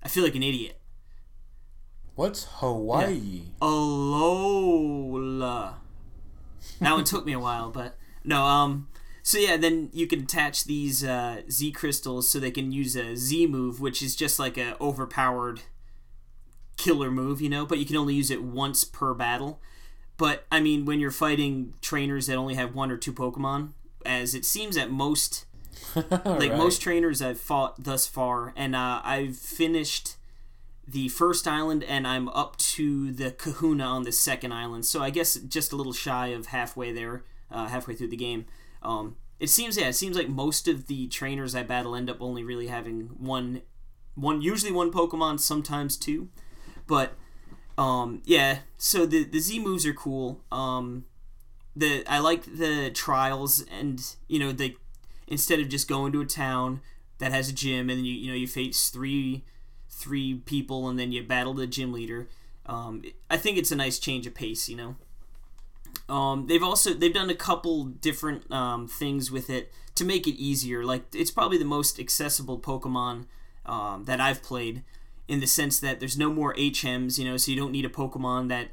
[0.03, 0.81] I feel like an idiot.
[2.17, 3.43] What's Hawaii?
[3.61, 4.55] Alola.
[6.81, 8.43] That one took me a while, but no.
[8.43, 8.89] Um.
[9.27, 13.17] So yeah, then you can attach these uh, Z crystals so they can use a
[13.17, 15.62] Z move, which is just like a overpowered
[16.77, 17.67] killer move, you know.
[17.67, 19.61] But you can only use it once per battle.
[20.17, 23.73] But I mean, when you're fighting trainers that only have one or two Pokemon,
[24.05, 25.47] as it seems at most
[25.97, 26.57] like Right.
[26.57, 30.15] most trainers I've fought thus far, and uh, I've finished
[30.87, 34.87] the first island, and I'm up to the Kahuna on the second island.
[34.87, 38.45] So I guess just a little shy of halfway there, uh, halfway through the game.
[38.83, 42.21] Um, it seems yeah, it seems like most of the trainers I battle end up
[42.21, 43.62] only really having one,
[44.15, 46.29] one usually one Pokemon, sometimes two,
[46.87, 47.15] but
[47.79, 48.59] um, yeah.
[48.79, 50.43] So the the Z moves are cool.
[50.51, 51.05] Um,
[51.75, 54.77] the I like the trials, and you know the
[55.27, 56.81] instead of just going to a town
[57.19, 59.45] that has a gym and you you know you face three
[59.89, 62.29] three people and then you battle the gym leader.
[62.67, 64.97] Um, I think it's a nice change of pace, you know.
[66.09, 70.35] Um, they've also they've done a couple different um, things with it to make it
[70.40, 70.85] easier.
[70.85, 73.27] Like it's probably the most accessible Pokemon
[73.64, 74.83] um, that I've played
[75.27, 77.88] in the sense that there's no more HMs, you know, so you don't need a
[77.88, 78.69] Pokemon that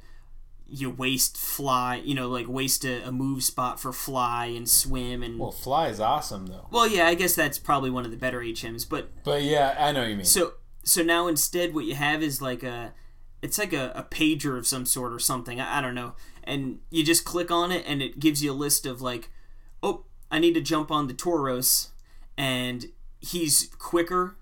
[0.68, 5.22] you waste fly, you know, like waste a, a move spot for fly and swim
[5.24, 6.68] and Well, Fly is awesome though.
[6.72, 8.88] well, yeah, I guess that's probably one of the better HMs.
[8.88, 10.26] But But yeah, I know what you mean.
[10.26, 12.94] so so now instead, what you have is like a,
[13.42, 15.60] it's like a, a pager of some sort or something.
[15.60, 16.14] I, I don't know,
[16.46, 19.30] and you just click on it, and it gives you a list of like,
[19.82, 21.90] oh, I need to jump on the Tauros
[22.38, 22.88] and
[23.20, 24.36] he's quicker,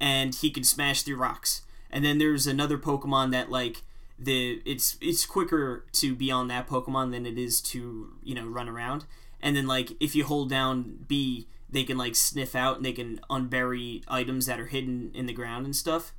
[0.00, 1.62] and he can smash through rocks.
[1.90, 3.82] And then there's another Pokemon that like
[4.18, 8.46] the it's it's quicker to be on that Pokemon than it is to you know
[8.46, 9.06] run around.
[9.40, 12.92] And then like if you hold down B, they can like sniff out and they
[12.92, 16.12] can unbury items that are hidden in the ground and stuff.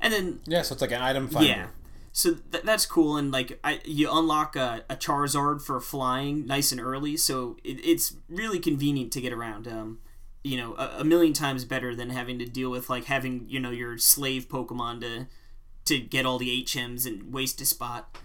[0.00, 1.48] And then yeah, so it's like an item finder.
[1.48, 1.66] yeah,
[2.16, 3.18] so th- that's cool.
[3.18, 7.78] And like I, you unlock a, a Charizard for flying nice and early, so it,
[7.84, 9.68] it's really convenient to get around.
[9.68, 9.98] Um,
[10.42, 13.60] you know, a, a million times better than having to deal with like having you
[13.60, 15.26] know your slave Pokemon to
[15.84, 18.16] to get all the HMs and waste a spot.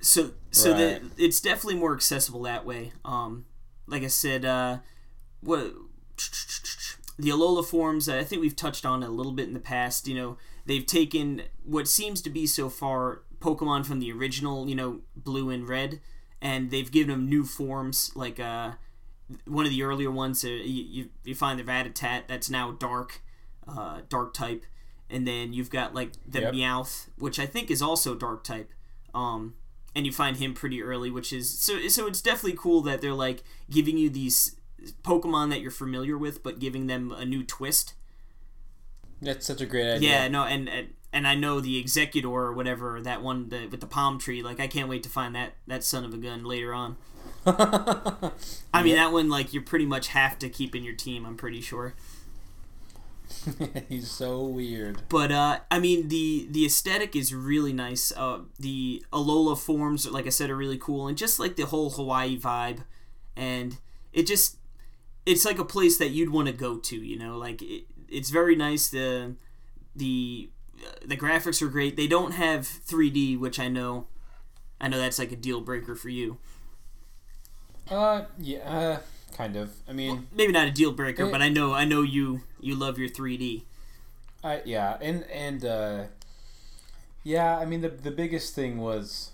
[0.00, 1.02] So so Right.
[1.16, 2.92] the it's definitely more accessible that way.
[3.04, 3.46] Um,
[3.88, 4.78] like I said, uh,
[5.40, 5.72] what
[7.18, 10.06] the Alola forms, I think we've touched on a little bit in the past.
[10.06, 14.74] You know, they've taken what seems to be so far Pokemon from the original, you
[14.74, 16.00] know, blue and red,
[16.42, 18.12] and they've given them new forms.
[18.14, 18.72] Like uh,
[19.46, 23.22] one of the earlier ones, uh, you, you find the Rattata that's now dark,
[23.66, 24.64] uh, dark type,
[25.08, 26.54] and then you've got like the Yep.
[26.54, 28.70] Meowth, which I think is also dark type.
[29.14, 29.54] Um,
[29.94, 31.88] and you find him pretty early, which is so.
[31.88, 34.56] So it's definitely cool that they're like giving you these
[35.02, 37.94] Pokemon that you're familiar with, but giving them a new twist.
[39.20, 40.10] That's such a great idea.
[40.10, 43.80] Yeah, no, and and, and I know the Exeggutor or whatever that one the, with
[43.80, 44.42] the palm tree.
[44.42, 46.96] Like I can't wait to find that that son of a gun later on.
[47.46, 51.24] I mean that one like you pretty much have to keep in your team.
[51.24, 51.94] I'm pretty sure.
[53.88, 55.02] He's so weird.
[55.08, 58.12] But uh, I mean the the aesthetic is really nice.
[58.16, 61.90] Uh, the Alola forms, like I said, are really cool, and just like the whole
[61.90, 62.80] Hawaii vibe,
[63.36, 63.78] and
[64.12, 64.58] it just
[65.24, 66.96] it's like a place that you'd want to go to.
[66.96, 68.88] You know, like it, it's very nice.
[68.88, 69.34] The
[69.94, 70.50] the
[70.84, 71.96] uh, the graphics are great.
[71.96, 74.06] They don't have 3D, which I know.
[74.80, 76.38] I know that's like a deal breaker for you.
[77.90, 78.98] Uh, yeah, uh,
[79.36, 79.72] kind of.
[79.88, 81.30] I mean, Maybe not a deal breaker, Eh.
[81.30, 83.64] but I know I know you you love your 3D.
[84.44, 86.04] I yeah, and and uh,
[87.24, 87.58] yeah.
[87.58, 89.30] I mean, the the biggest thing was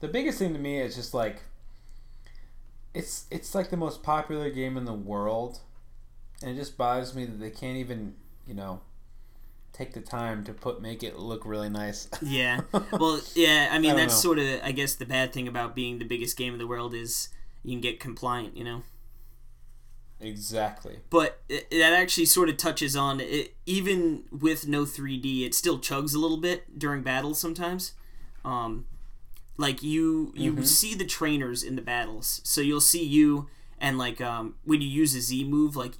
[0.00, 1.42] the biggest thing to me is just like
[2.94, 5.60] it's it's like the most popular game in the world,
[6.42, 8.14] and it just bothers me that they can't even
[8.46, 8.80] you know
[9.72, 12.08] take the time to put make it look really nice.
[12.22, 12.62] Yeah.
[12.92, 13.68] Well, yeah.
[13.70, 14.20] I mean, I that's know.
[14.20, 16.94] sort of, I guess, the bad thing about being the biggest game in the world
[16.94, 17.28] is
[17.62, 18.82] you can get compliant, you know.
[20.20, 21.00] exactly.
[21.10, 23.54] But it, that actually sort of touches on it.
[23.66, 27.92] Even with no 3D, it still chugs a little bit during battles sometimes.
[28.44, 28.86] Um,
[29.58, 34.20] like you, you see the trainers in the battles, so you'll see you and like
[34.20, 35.98] um, when you use a Z move, like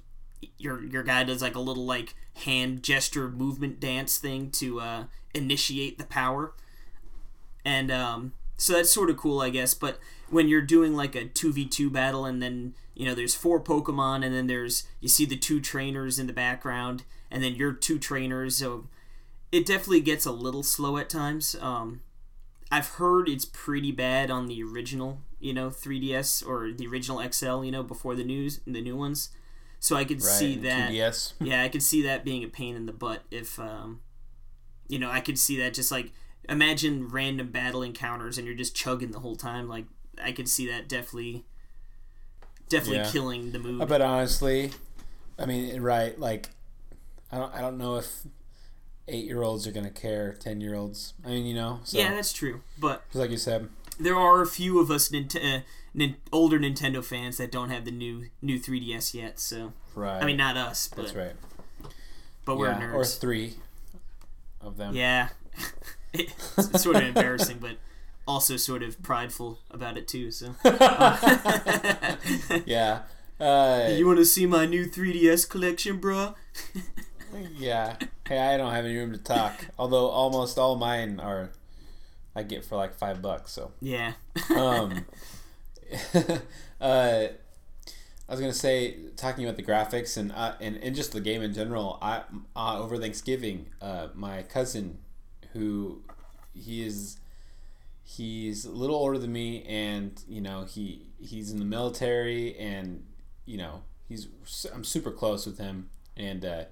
[0.57, 5.03] your your guy does like a little like hand gesture movement dance thing to uh,
[5.33, 6.53] initiate the power
[7.67, 9.73] and um, so that's sort of cool, I guess.
[9.73, 13.35] But when you're doing like a two v two battle, and then you know there's
[13.35, 17.55] four Pokemon, and then there's you see the two trainers in the background, and then
[17.55, 18.87] your two trainers, so
[19.51, 21.57] it definitely gets a little slow at times.
[21.61, 22.01] Um,
[22.71, 27.63] I've heard it's pretty bad on the original, you know, 3DS or the original XL,
[27.63, 29.29] you know, before the news the new ones.
[29.79, 30.27] So I could Right.
[30.27, 31.33] see that 2DS.
[31.39, 34.01] yeah, I could see that being a pain in the butt if, um,
[34.87, 36.11] you know, I could see that just like
[36.49, 39.67] imagine random battle encounters and you're just chugging the whole time.
[39.67, 39.85] Like
[40.21, 41.45] I could see that definitely,
[42.69, 43.11] definitely Yeah.
[43.11, 43.87] killing the mood.
[43.87, 44.71] But honestly,
[45.37, 46.17] I mean, right?
[46.19, 46.49] Like,
[47.31, 48.23] I don't, I don't know if
[49.07, 50.33] eight year olds are gonna care.
[50.33, 51.13] Ten year olds.
[51.23, 51.81] I mean, you know.
[51.83, 52.61] So, yeah, that's true.
[52.79, 53.69] But like you said.
[53.99, 55.61] There are a few of us Nint- uh,
[55.93, 59.39] Nin- older Nintendo fans that don't have the new new 3DS yet.
[59.39, 60.21] So Right.
[60.21, 61.33] I mean, not us, but that's right.
[62.45, 63.55] but we're yeah, or three
[64.61, 64.95] of them.
[64.95, 65.29] Yeah,
[66.13, 67.77] it's, it's sort of embarrassing, but
[68.27, 70.31] also sort of prideful about it too.
[70.31, 70.53] So.
[72.65, 73.01] Yeah.
[73.39, 76.35] Uh, You want to see my new 3DS collection, bruh?
[77.57, 77.95] yeah.
[78.27, 79.67] Hey, I don't have any room to talk.
[79.77, 81.51] Although almost all mine are,
[82.37, 83.51] I get for like five bucks.
[83.51, 83.71] So.
[83.81, 84.13] Yeah.
[84.55, 85.05] um,
[86.81, 87.27] uh,
[88.29, 91.41] I was gonna say, talking about the graphics and uh, and, and just the game
[91.41, 91.97] in general.
[92.01, 92.23] I
[92.55, 94.99] uh, over Thanksgiving, uh, my cousin,
[95.53, 96.01] who
[96.53, 97.17] he is,
[98.03, 103.05] he's a little older than me, and you know he he's in the military, and
[103.45, 104.27] you know he's
[104.73, 106.63] I'm super close with him, and uh,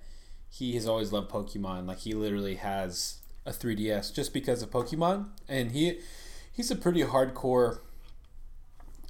[0.50, 1.88] he has always loved Pokemon.
[1.88, 6.00] Like he literally has a 3DS just because of Pokemon, and he
[6.52, 7.80] he's a pretty hardcore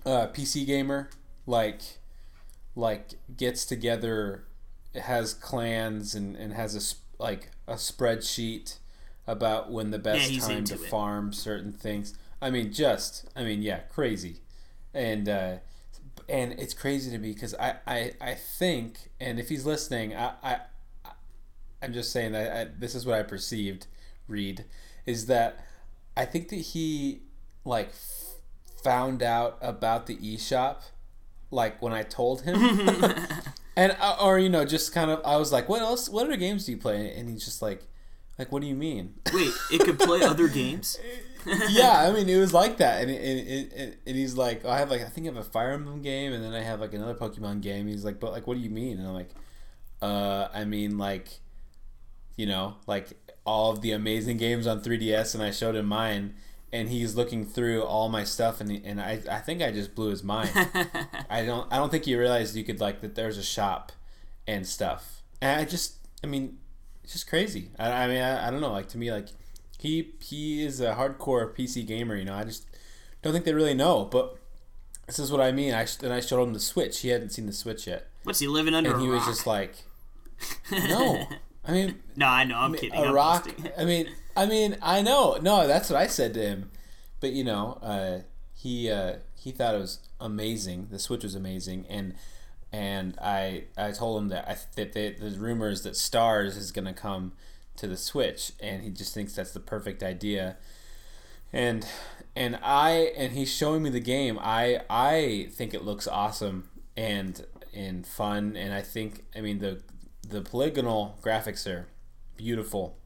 [0.06, 1.10] uh, PC gamer.
[1.46, 1.82] Like
[2.76, 4.46] like gets together,
[4.96, 8.78] has clans and, and has a sp- like a spreadsheet
[9.28, 10.80] about when the best he's time to it.
[10.80, 12.18] farm certain things.
[12.42, 14.42] I mean, just I mean, yeah, crazy,
[14.94, 15.58] and uh,
[16.28, 20.34] and it's crazy to me because I, I I think, and if he's listening, I
[20.44, 20.58] I
[21.82, 23.88] I'm just saying that I, this is what I perceived.
[24.28, 24.66] Reed
[25.06, 25.66] is that
[26.18, 27.22] I think that he
[27.64, 28.36] like f-
[28.84, 30.78] found out about the eShop
[31.52, 32.56] like when I told him,
[33.76, 36.10] and uh, or you know just kind of I was like, what else?
[36.10, 37.14] What other games do you play?
[37.16, 37.84] And he's just like,
[38.38, 39.16] like what do you mean?
[39.34, 40.98] Wait, it could play other games?
[41.70, 44.90] yeah, I mean it was like that, and and, and and he's like, I have
[44.90, 47.16] like I think I have a Fire Emblem game, and then I have like another
[47.16, 47.88] Pokemon game.
[47.88, 48.98] He's like, but like what do you mean?
[48.98, 49.30] And I'm like,
[50.02, 51.30] uh, I mean like,
[52.36, 53.12] you know, like
[53.46, 56.34] all of the amazing games on 3DS, and I showed him mine.
[56.74, 59.96] And he's looking through all my stuff, and, he, and I, I think I just
[59.96, 60.50] blew his mind.
[61.30, 63.94] I don't I don't think he realized you could like that there's a shop
[64.46, 65.22] and stuff.
[65.42, 66.58] And I just I mean
[67.04, 67.70] it's just crazy.
[67.80, 69.30] I, I mean I, I don't know like to me like
[69.80, 72.16] he he is a hardcore PC gamer.
[72.18, 72.66] You know, I just
[73.22, 74.04] don't think they really know.
[74.04, 74.38] But
[75.08, 75.74] this is what I mean.
[75.74, 77.00] I and I showed him the Switch.
[77.00, 78.92] He hadn't seen the Switch yet, What's he living under?
[78.92, 79.76] and he was just like,
[80.72, 81.26] "No."
[81.68, 82.58] I mean, no, I know.
[82.58, 82.94] I'm kidding.
[82.94, 83.50] a I'm rock.
[83.78, 85.38] I mean, I mean, I know.
[85.42, 86.72] No, that's what I said to him.
[87.20, 88.20] But you know, uh,
[88.54, 90.88] he uh, he thought it was amazing.
[90.92, 92.14] The Switch was amazing, and
[92.72, 96.94] and I I told him that I that they, the rumors that Stars is gonna
[96.94, 97.34] come
[97.78, 100.58] to the Switch, and he just thinks that's the perfect idea.
[101.54, 101.86] And
[102.36, 104.38] and I and he's showing me the game.
[104.42, 109.82] I I think it looks awesome and and fun, and I think I mean the
[110.28, 111.88] the polygonal graphics are
[112.38, 112.98] beautiful.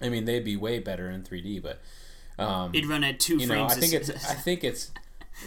[0.00, 1.80] I mean, they'd be way better in 3D, but
[2.42, 3.72] um, It'd run at two you know, frames.
[3.72, 4.90] I think it's I think it's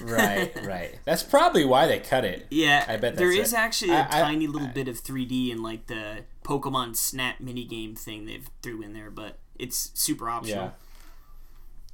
[0.03, 0.99] right, right.
[1.03, 2.47] That's probably why they cut it.
[2.49, 3.59] yeah, I bet there is it.
[3.59, 7.97] actually a I- I- tiny little bit of 3D in like the Pokemon Snap minigame
[7.97, 10.73] thing they've threw in there, but it's super optional.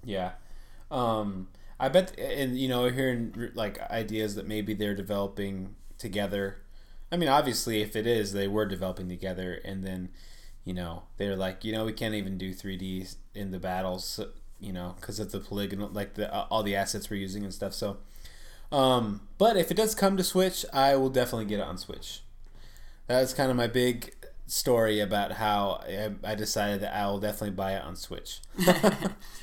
[0.04, 0.32] Yeah,
[0.92, 0.96] yeah.
[1.20, 1.48] Um,
[1.80, 6.58] I bet, and you know, hearing like ideas that maybe they're developing together.
[7.12, 10.10] I mean, obviously, if it is, they were developing together, and then,
[10.64, 14.20] you know, they're like, you know, we can't even do 3D in the battles,
[14.60, 17.54] you know, because of the polygonal, like the uh, all the assets we're using and
[17.54, 17.74] stuff.
[17.74, 17.98] So,
[18.72, 22.22] um, but if it does come to Switch, I will definitely get it on Switch.
[23.08, 24.16] That's kind of my big
[24.48, 28.40] story about how I, I decided that I will definitely buy it on Switch.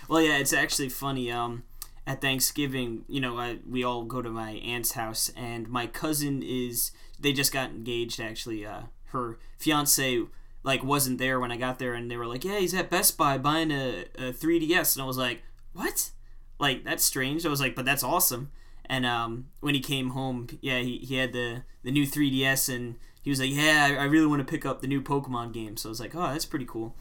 [0.09, 1.31] Well, yeah, it's actually funny.
[1.31, 1.64] Um,
[2.07, 6.42] at Thanksgiving, you know, I, we all go to my aunt's house, and my cousin
[6.42, 6.92] is.
[7.18, 8.20] They just got engaged.
[8.20, 10.22] Actually, uh, her fiance
[10.62, 13.16] like wasn't there when I got there, and they were like, "Yeah, he's at Best
[13.16, 16.11] Buy buying a, a 3DS," and I was like, "What?
[16.59, 18.50] Like that's strange." I was like, "But that's awesome."
[18.85, 22.96] And um, when he came home, yeah, he, he had the the new 3DS, and
[23.22, 25.76] he was like, "Yeah, I, I really want to pick up the new Pokemon game."
[25.76, 26.94] So I was like, "Oh, that's pretty cool."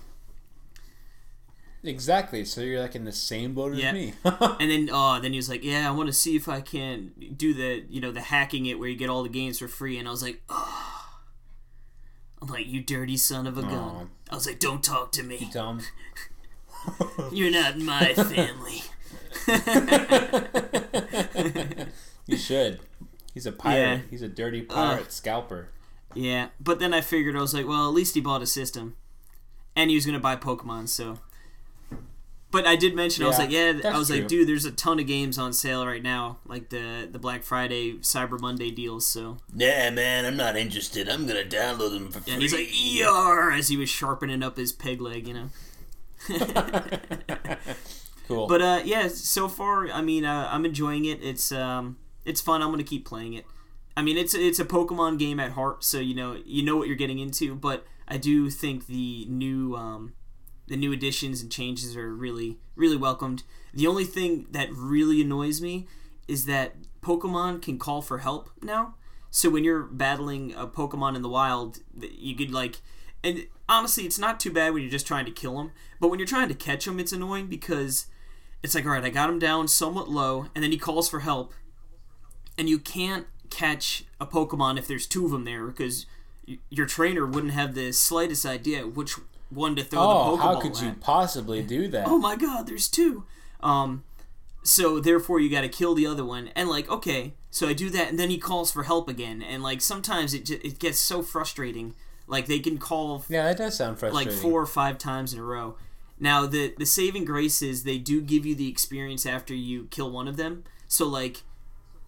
[1.88, 2.44] Exactly.
[2.46, 3.92] So you're like in the same boat as Yeah.
[3.94, 4.14] me.
[4.60, 7.12] And then, oh, then he was like, "Yeah, I want to see if I can
[7.36, 9.98] do the, you know, the hacking it where you get all the games for free."
[9.98, 11.06] And I was like, "Oh,"
[12.42, 15.50] I'm like, "You dirty son of a gun!" I was like, "Don't talk to me.
[15.54, 15.82] Dumb.
[17.32, 18.84] You're not my family."
[22.28, 22.80] you should.
[23.34, 23.80] He's a pirate.
[23.82, 24.00] Yeah.
[24.10, 25.70] He's a dirty pirate scalper.
[26.16, 28.96] yeah, but then I figured I was like, "Well, at least he bought a system,
[29.76, 31.20] and he was gonna buy Pokemon." So,
[32.58, 34.72] but I did mention I was like, "Yeah," I that's was like, "Dude, there's a
[34.72, 39.06] ton of games on sale right now, like the the Black Friday, Cyber Monday deals."
[39.06, 39.38] So.
[39.56, 41.08] yeah, man, I'm not interested.
[41.08, 42.34] I'm gonna download them for free.
[42.34, 42.70] And he's like,
[43.08, 45.50] "ER," as he was sharpening up his peg leg, you know.
[48.28, 48.48] Cool.
[48.48, 51.24] But uh, yeah, so far, I mean, uh, I'm enjoying it.
[51.24, 52.62] It's um, it's fun.
[52.62, 53.46] I'm gonna keep playing it.
[53.96, 56.88] I mean, it's it's a Pokemon game at heart, so you know you know what
[56.88, 57.56] you're getting into.
[57.56, 60.14] But I do think the new um,
[60.68, 63.44] the new additions and changes are really really welcomed.
[63.74, 65.88] The only thing that really annoys me
[66.28, 68.96] is that Pokemon can call for help now.
[69.30, 72.82] So when you're battling a Pokemon in the wild, you could like,
[73.24, 75.72] and honestly, it's not too bad when you're just trying to kill them.
[76.00, 78.08] But when you're trying to catch them, it's annoying because
[78.64, 81.20] it's like, all right, I got him down somewhat low, and then he calls for
[81.20, 81.54] help,
[82.58, 86.06] and you can't catch a Pokemon if there's two of them there because
[86.70, 89.16] your trainer wouldn't have the slightest idea which
[89.50, 92.08] one to throw oh, the Pokeball how could at you possibly do that?
[92.08, 93.26] oh my god, there's two.
[93.62, 94.04] Um,
[94.64, 97.90] so therefore you got to kill the other one, and like, okay, so I do
[97.92, 101.00] that, and then he calls for help again, and like sometimes it ju- it gets
[101.00, 101.96] so frustrating.
[102.28, 105.40] Like they can call yeah, that does sound frustrating like four or five times in
[105.40, 105.78] a row.
[106.20, 110.12] Now the the saving grace is they do give you the experience after you kill
[110.12, 110.66] one of them.
[110.88, 111.44] So like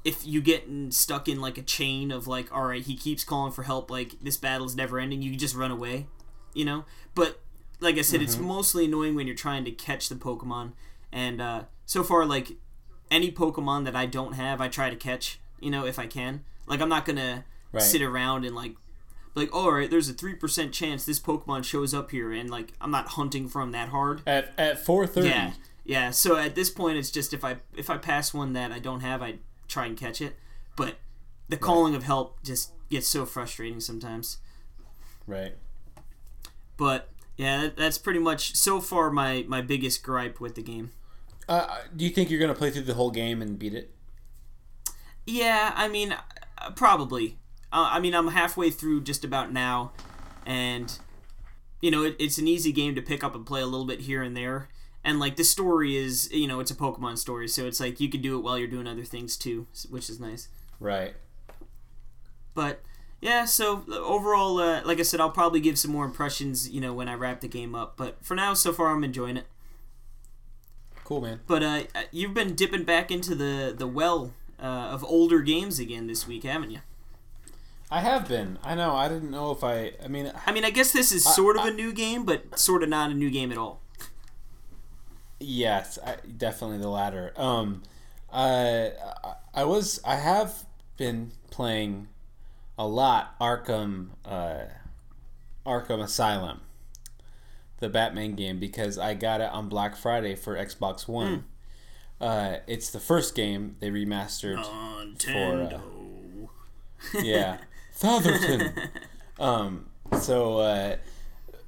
[0.03, 3.51] if you get stuck in like a chain of like all right he keeps calling
[3.51, 6.07] for help like this battle's never ending you just run away
[6.53, 6.85] you know
[7.15, 7.39] but
[7.79, 10.71] like i said it's mostly annoying when you're trying to catch the pokemon
[11.11, 12.53] and uh, so far like
[13.11, 16.43] any pokemon that i don't have i try to catch you know if i can
[16.67, 17.83] like i'm not gonna Right.
[17.83, 18.73] sit around and like
[19.35, 22.89] like all right there's a 3% chance this pokemon shows up here and like i'm
[22.89, 25.27] not hunting for him that hard At at four thirty.
[25.27, 25.51] yeah,
[25.85, 26.09] yeah.
[26.11, 28.99] So at this point, it's just if I if I pass one that I don't
[29.01, 29.35] have, I
[29.67, 30.35] try and catch it.
[30.75, 30.95] But
[31.47, 34.37] the calling of help just gets so frustrating sometimes.
[35.27, 35.55] Right.
[36.79, 40.91] But yeah, that, that's pretty much so far my my biggest gripe with the game.
[41.47, 43.93] Uh, do you think you're gonna play through the whole game and beat it?
[45.27, 46.15] Yeah, I mean,
[46.57, 47.37] uh, probably.
[47.71, 49.91] Uh, I mean, I'm halfway through just about now,
[50.45, 50.97] and
[51.81, 54.01] you know, it, it's an easy game to pick up and play a little bit
[54.01, 54.69] here and there.
[55.03, 58.09] And like the story is, you know, it's a Pokemon story, so it's like you
[58.09, 60.47] can do it while you're doing other things too, which is nice.
[60.79, 61.15] Right.
[62.53, 62.81] But
[63.21, 66.93] yeah, so overall, uh, like I said, I'll probably give some more impressions, you know,
[66.93, 67.95] when I wrap the game up.
[67.97, 69.45] But for now, so far, I'm enjoying it.
[71.03, 71.41] cool, man.
[71.47, 76.07] But uh, you've been dipping back into the the well uh, of older games again
[76.07, 76.79] this week, haven't you?
[77.91, 78.59] I have been.
[78.63, 78.95] I know.
[78.95, 79.93] I didn't know if I.
[80.03, 82.83] I mean, I mean, I guess this is sort of a new game, but sort
[82.83, 83.81] of not a new game at all.
[85.39, 87.33] yes, I, definitely the latter.
[87.35, 87.83] Um,
[88.31, 88.91] I
[89.53, 89.99] I was.
[90.05, 90.65] I have
[90.97, 92.07] been playing
[92.79, 94.61] a lot Arkham uh,
[95.65, 96.61] Arkham Asylum,
[97.79, 101.43] the Batman game, because I got it on Black Friday for Xbox One.
[102.21, 105.81] Uh, it's the first game they remastered Nintendo.
[107.21, 107.57] yeah,
[107.91, 108.73] Fatherton.
[109.39, 109.85] um,
[110.19, 110.95] so, uh,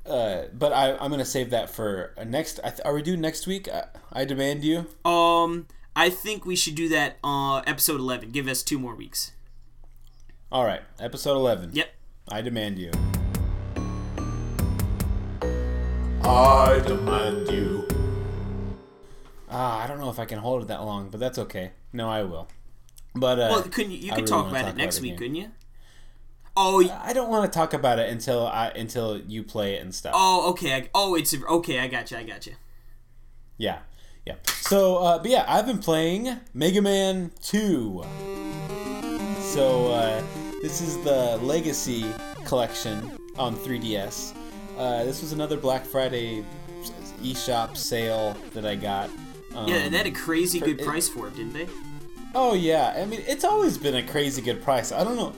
[0.05, 2.59] uh, but I, I'm gonna save that for uh, next.
[2.85, 3.67] Are we doing next week?
[3.69, 4.87] I, I demand you.
[5.03, 8.31] Um, I think we should do that uh episode eleven.
[8.31, 9.33] Give us two more weeks.
[10.51, 11.69] All right, episode eleven.
[11.73, 11.89] Yep.
[12.29, 12.91] I demand you.
[16.23, 17.87] I demand you.
[19.49, 21.71] Ah, I don't know if I can hold it that long, but that's okay.
[21.93, 22.47] No, I will.
[23.15, 23.97] But uh, Well, couldn't you?
[23.99, 25.17] You I could really talk about talk it next the week, game.
[25.19, 25.51] couldn't you?
[26.55, 29.95] Oh, I don't want to talk about it until I until you play it and
[29.95, 30.13] stuff.
[30.15, 30.73] oh, okay.
[30.75, 31.79] I, oh, it's okay.
[31.79, 32.17] I got you.
[32.17, 32.53] I got you.
[33.57, 33.79] Yeah,
[34.25, 34.35] yeah.
[34.47, 38.03] So, uh, but yeah, I've been playing Mega Man Two.
[39.39, 40.21] So uh,
[40.61, 42.05] this is the Legacy
[42.45, 44.33] collection on 3DS.
[44.77, 46.43] Uh, this was another Black Friday
[47.21, 49.09] eShop sale that I got.
[49.55, 51.67] Um, Yeah, and they had a crazy good it- price for it, didn't they?
[52.33, 54.93] Oh yeah, I mean it's always been a crazy good price.
[54.93, 55.33] I don't know.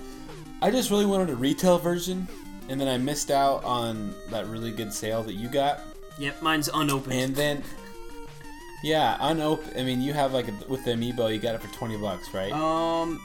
[0.61, 2.27] I just really wanted a retail version,
[2.69, 5.81] and then I missed out on that really good sale that you got.
[6.19, 7.13] Yep, mine's unopened.
[7.19, 7.63] And then,
[8.83, 9.73] yeah, unopened.
[9.75, 12.31] I mean, you have like a, with the amiibo, you got it for twenty bucks,
[12.31, 12.51] right?
[12.51, 13.19] um,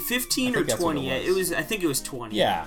[0.00, 1.10] fifteen or think that's what twenty.
[1.10, 1.28] it was.
[1.28, 1.52] it was.
[1.52, 2.36] I think it was twenty.
[2.36, 2.66] yeah,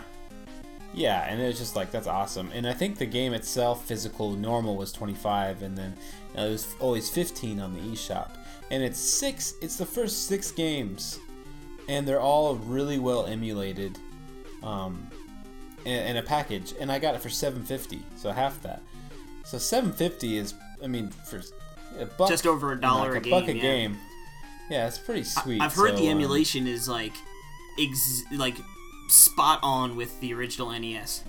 [0.94, 2.50] yeah, and it was just like that's awesome.
[2.54, 5.96] And I think the game itself, physical normal, was twenty five, and then
[6.38, 8.32] uh, it was always fifteen on the eShop.
[8.70, 9.54] And it's six.
[9.62, 11.20] It's the first six games,
[11.88, 13.98] and they're all really well emulated,
[14.62, 15.08] um,
[15.86, 16.74] in, in a package.
[16.80, 18.82] And I got it for seven fifty, so half that.
[19.46, 20.54] So seven fifty is,
[20.84, 21.42] I mean, for
[21.98, 23.62] a buck, Just over a dollar like a a buck a yeah.
[23.62, 23.98] game.
[24.70, 25.62] Yeah, it's pretty sweet.
[25.62, 27.14] I've heard so, the um, emulation is like,
[27.80, 28.58] ex- like
[29.08, 31.24] spot on with the original NES.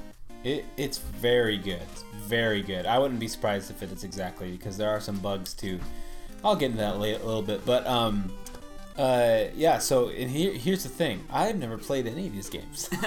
[0.45, 1.83] It, it's very good.
[1.93, 2.87] It's very good.
[2.87, 5.81] I wouldn't be surprised if it is exactly because there are some bugs too.
[6.45, 8.33] I'll get into that a little bit, but um,
[8.97, 9.79] uh, yeah.
[9.79, 12.89] So and here, here's the thing: I've never played any of these games.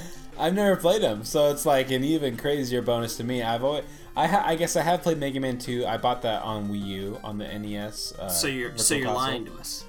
[0.38, 3.42] I've never played them, so it's like an even crazier bonus to me.
[3.42, 3.84] I've always,
[4.16, 5.84] I, ha- I guess I have played Mega Man 2.
[5.86, 8.14] I bought that on Wii U on the NES.
[8.18, 9.22] Uh, So you're so you're console.
[9.22, 9.84] lying to us.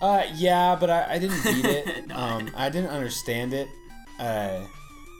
[0.00, 2.06] Uh, yeah, but I, I didn't beat it.
[2.08, 2.14] No.
[2.16, 3.68] um, I didn't understand it.
[4.20, 4.60] Uh,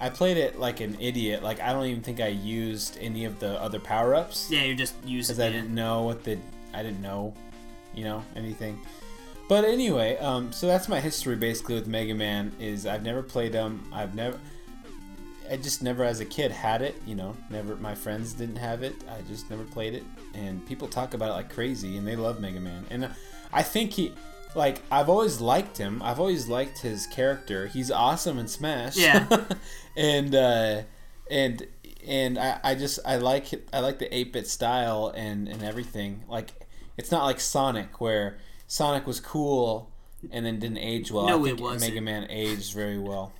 [0.00, 1.42] I played it like an idiot.
[1.42, 4.76] Like I don't even think I used any of the other power ups Yeah, you're
[4.76, 5.34] just using.
[5.34, 6.38] because I didn't know what the
[6.74, 7.34] I didn't know,
[7.94, 8.78] you know, anything.
[9.48, 12.52] But anyway, um, so that's my history basically with Mega Man.
[12.60, 13.88] Is I've never played them.
[13.92, 14.38] I've never.
[15.50, 16.94] I just never, as a kid, had it.
[17.06, 17.76] You know, never.
[17.76, 18.94] My friends didn't have it.
[19.08, 22.40] I just never played it, and people talk about it like crazy, and they love
[22.40, 22.84] Mega Man.
[22.90, 23.10] And
[23.52, 24.12] I think he,
[24.54, 26.02] like, I've always liked him.
[26.02, 27.66] I've always liked his character.
[27.66, 28.96] He's awesome in Smash.
[28.96, 29.26] Yeah.
[29.96, 30.82] and uh,
[31.30, 31.66] and
[32.06, 33.68] and I, I just I like it.
[33.72, 36.24] I like the eight bit style and and everything.
[36.28, 36.50] Like,
[36.96, 39.90] it's not like Sonic where Sonic was cool
[40.30, 41.26] and then didn't age well.
[41.26, 41.92] No, I it think wasn't.
[41.92, 43.32] Mega Man aged very well.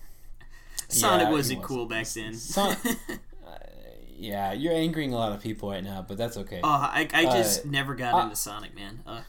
[0.89, 1.67] Sonic Yeah, wasn't was.
[1.69, 2.35] cool back then.
[2.35, 2.77] Son-
[4.19, 6.61] Yeah, you're angering a lot of people right now, but that's okay.
[6.65, 9.01] Oh, I, I just Uh, never got uh, into Sonic, man.
[9.07, 9.21] Uh,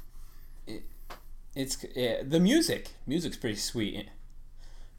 [1.53, 2.91] It's yeah, the music.
[3.05, 4.07] Music's pretty sweet.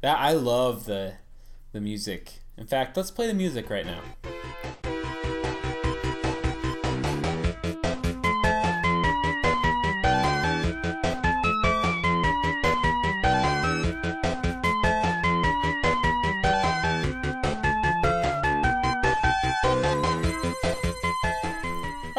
[0.03, 1.15] That I love the
[1.73, 2.41] the music.
[2.59, 4.01] In fact, let's play the music right now.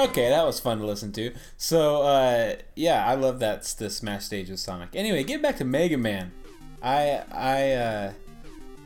[0.10, 1.32] Okay, that was fun to listen to.
[1.56, 4.90] So, uh, yeah, I love that the Smash stage with Sonic.
[4.96, 6.32] Anyway, get back to Mega Man.
[6.82, 8.14] I I uh,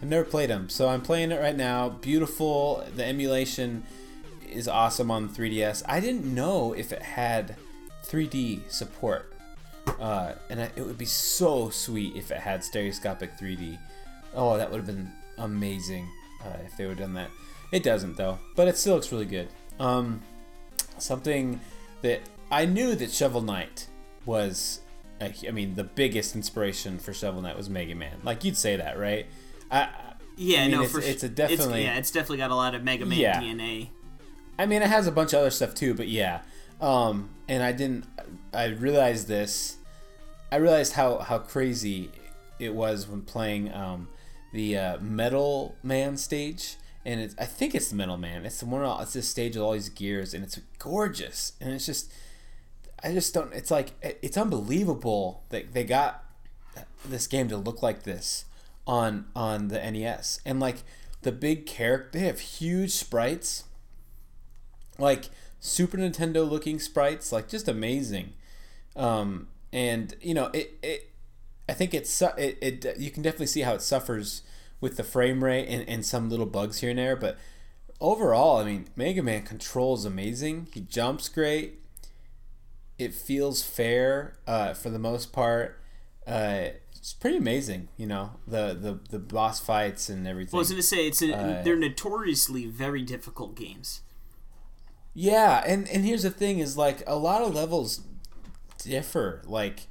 [0.01, 1.87] I've never played him, so I'm playing it right now.
[1.87, 2.85] Beautiful.
[2.97, 3.83] The emulation
[4.51, 5.83] is awesome on 3DS.
[5.87, 7.55] I didn't know if it had
[8.05, 9.33] 3D support,
[10.01, 13.79] uh, and I, it would be so sweet if it had stereoscopic 3D.
[14.35, 16.05] Oh, that would have been amazing
[16.43, 17.29] uh, if they would have done that.
[17.71, 19.47] It doesn't though, but it still looks really good.
[19.79, 20.21] Um,
[21.03, 21.59] something
[22.01, 23.87] that I knew that Shovel Knight
[24.25, 24.79] was.
[25.21, 28.17] uh, I mean, the biggest inspiration for Shovel Knight was Mega Man.
[28.23, 29.25] Like you'd say that, right?
[29.71, 29.89] I,
[30.35, 32.55] yeah, I mean, no, it's- for it's a It's, definitely- yeah, it's definitely got a
[32.55, 33.39] lot of Mega Man Yeah.
[33.41, 33.89] DNA.
[34.57, 36.41] I mean, it has a bunch of other stuff too, but yeah.
[36.81, 38.05] Um, and I didn't.
[38.53, 39.77] I realized this.
[40.51, 42.11] I realized how how crazy
[42.59, 44.07] it was when playing um,
[44.51, 46.75] the uh, Metal Man stage,
[47.05, 48.45] and it's, I think it's the Metal Man.
[48.45, 48.83] It's the one.
[49.01, 52.11] It's this stage with all these gears, and it's gorgeous, and it's just.
[53.05, 53.51] I just don't.
[53.53, 56.23] It's like it's unbelievable that they got
[57.05, 58.45] this game to look like this
[58.87, 60.83] on on the NES, and like
[61.21, 62.19] the big character.
[62.19, 63.65] They have huge sprites,
[64.97, 65.25] like
[65.59, 68.33] Super Nintendo looking sprites, like just amazing.
[68.95, 71.09] Um, and you know it, it
[71.67, 74.43] I think it's it, it you can definitely see how it suffers
[74.83, 77.37] with the frame rate and, and some little bugs here and there, but
[78.01, 80.67] overall, I mean, Mega Man controls amazing.
[80.73, 81.79] He jumps great.
[82.99, 85.79] It feels fair uh, for the most part.
[86.27, 86.65] Uh,
[86.95, 90.51] it's pretty amazing, you know, the, the, the boss fights and everything.
[90.51, 94.01] Well, I was gonna say it's a, uh, they're notoriously very difficult games.
[95.13, 98.01] Yeah, and and here's the thing: is like a lot of levels
[98.79, 99.43] differ.
[99.45, 99.87] Like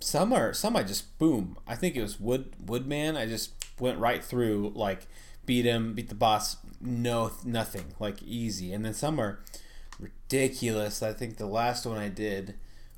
[0.00, 1.56] some are some I just boom.
[1.66, 3.16] I think it was Wood Woodman.
[3.16, 5.06] I just went right through like
[5.44, 8.72] beat him, beat the boss, no nothing, like easy.
[8.72, 9.40] And then some are
[9.98, 11.02] ridiculous.
[11.02, 12.54] I think the last one I did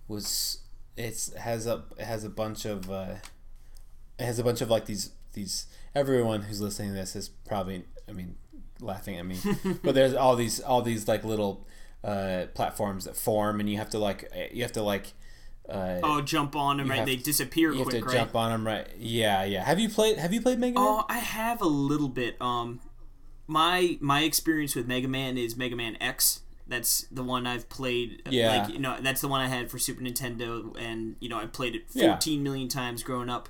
[0.07, 0.61] was
[0.97, 3.17] it's has a it has a bunch of uh,
[4.19, 7.85] it has a bunch of like these these everyone who's listening to this is probably
[8.09, 8.37] I mean
[8.81, 9.39] laughing at me,
[9.83, 11.67] but there's all these all these like little
[12.03, 15.13] uh, platforms that form, and you have to like you have to like
[15.69, 17.05] uh, oh, jump on them, right?
[17.05, 18.17] They disappear you quick, have to right?
[18.19, 18.87] jump on them, right?
[18.99, 19.65] Yeah, yeah.
[19.65, 20.19] Have you played?
[20.19, 20.85] Have you played Mega Man?
[20.87, 22.41] Oh, I have a little bit.
[22.41, 22.81] Um,
[23.47, 26.41] my my experience with Mega Man is Mega Man X.
[26.67, 28.23] That's the one I've played.
[28.29, 28.59] Yeah.
[28.63, 31.47] Like, you know, that's the one I had for Super Nintendo, and you know, I
[31.47, 32.11] played it Yeah.
[32.13, 33.49] fourteen million times growing up.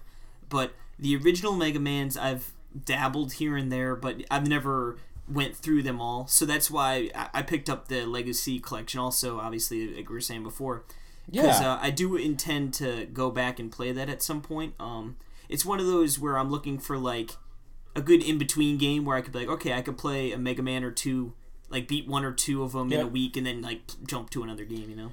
[0.49, 2.53] But the original Mega Mans, I've
[2.85, 4.99] dabbled here and there, but I've never
[5.29, 6.27] went through them all.
[6.27, 8.99] So that's why I- I picked up the Legacy collection.
[9.01, 10.85] Also, obviously, like we were saying before,
[11.31, 11.75] because Yeah.
[11.75, 14.75] uh, I do intend to go back and play that at some point.
[14.81, 15.17] Um,
[15.49, 17.37] it's one of those where I'm looking for like
[17.95, 20.39] a good in between game where I could be like, okay, I could play a
[20.39, 21.35] Mega Man or two,
[21.69, 24.43] like beat one or two of them in a week, and then like jump to
[24.43, 24.89] another game.
[24.89, 25.13] You know?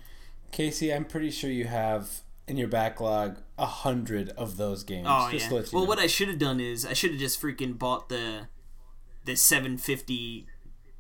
[0.52, 5.08] Casey, I'm pretty sure you have in your backlog a hundred of those games.
[5.10, 5.50] Oh just yeah.
[5.50, 5.90] to let you well, know.
[5.90, 8.48] what I should have done is I should have just freaking bought the
[9.26, 10.46] the 750,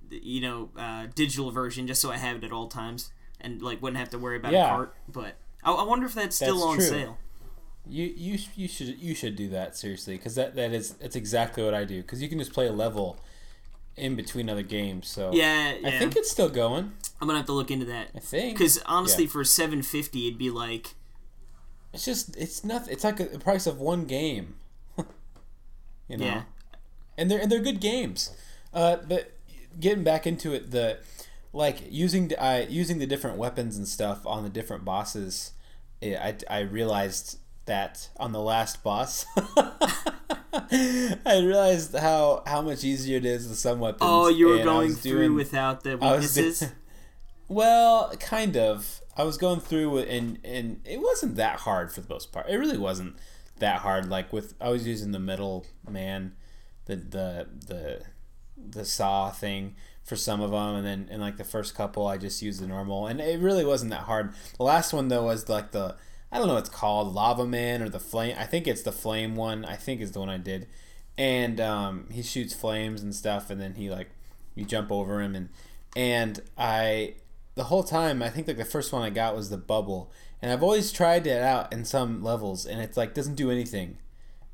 [0.09, 3.11] you know, uh, digital version just so I have it at all times
[3.45, 4.65] and like wouldn't have to worry about Yeah.
[4.65, 4.95] a cart.
[5.07, 6.85] But I, I wonder if that's still That's on true.
[6.85, 7.17] sale.
[7.87, 11.63] You you you should you should do that seriously because that that is that's exactly
[11.63, 13.19] what I do because you can just play a level
[13.95, 15.07] in between other games.
[15.07, 15.87] So Yeah, yeah.
[15.87, 16.93] I think it's still going.
[17.21, 18.09] I'm gonna have to look into that.
[18.15, 19.29] I think Because honestly, Yeah.
[19.29, 20.95] for 750, it'd be like
[21.93, 22.91] it's just it's nothing.
[22.91, 24.55] It's like a, the price of one game.
[26.07, 26.41] you know, yeah.
[27.17, 28.31] and they're and they're good games.
[28.73, 29.31] Uh, but
[29.79, 30.97] getting back into it, the
[31.55, 35.53] like using the- I using the different weapons and stuff on the different bosses.
[36.01, 39.25] eh, I I realized that on the last boss.
[40.53, 44.01] I realized how how much easier it is with some weapons.
[44.03, 46.59] Oh, you were going through doing- without the weaknesses.
[46.59, 46.71] doing-
[47.47, 49.01] well, kind of.
[49.17, 52.49] I was going through and and it wasn't that hard for the most part.
[52.49, 53.15] It really wasn't
[53.59, 54.09] that hard.
[54.09, 56.33] Like with, I was using the Metal Man,
[56.85, 58.01] the the the
[58.57, 59.75] the saw thing
[60.05, 62.67] for some of them, and then in like the first couple, I just used the
[62.67, 64.33] normal, and it really wasn't that hard.
[64.57, 65.95] The last one though was like the
[66.31, 68.35] I don't know what it's called, lava man or the flame.
[68.39, 69.65] I think it's the flame one.
[69.65, 70.67] I think is the one I did,
[71.17, 74.11] and um, he shoots flames and stuff, and then he like
[74.55, 75.49] you jump over him and
[75.95, 77.15] and I
[77.53, 80.51] the whole time I think like the first one I got was the bubble and
[80.51, 83.97] I've always tried it out in some levels and it's like doesn't do anything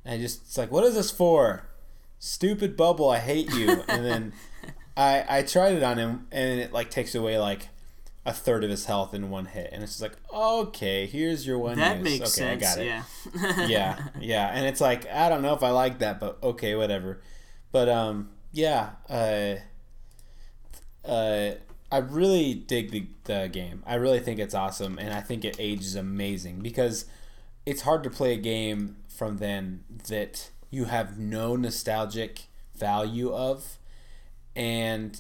[0.04, 1.68] and I just it's like what is this for
[2.20, 4.34] stupid bubble I hate you and then
[4.96, 7.70] I I tried it on him and it like takes away like
[8.26, 11.58] a third of his health in one hit and it's just like okay here's your
[11.58, 12.04] one that use.
[12.04, 12.64] makes okay sense.
[12.64, 13.66] I got it Yeah.
[13.68, 17.22] yeah, yeah, and it's like I don't know if I like that, but okay, whatever.
[17.72, 19.56] But um, yeah, uh,
[21.08, 21.52] uh,
[21.92, 23.84] I really dig the, the game.
[23.86, 27.06] I really think it's awesome, and I think it ages amazing because
[27.66, 32.44] it's hard to play a game from then that you have no nostalgic
[32.76, 33.78] value of,
[34.56, 35.20] and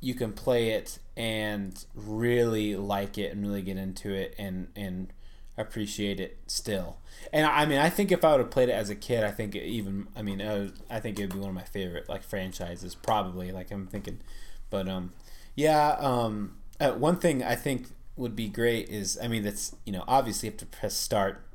[0.00, 5.12] you can play it and really like it and really get into it and and
[5.56, 6.96] appreciate it still.
[7.32, 9.30] And I mean, I think if I would have played it as a kid, I
[9.30, 12.22] think it even I mean, uh, I think it'd be one of my favorite like
[12.22, 13.52] franchises probably.
[13.52, 14.20] Like I'm thinking,
[14.70, 15.12] but um,
[15.54, 15.96] yeah.
[15.98, 20.04] Um, uh, one thing I think would be great is I mean that's you know
[20.06, 21.46] obviously you have to press start,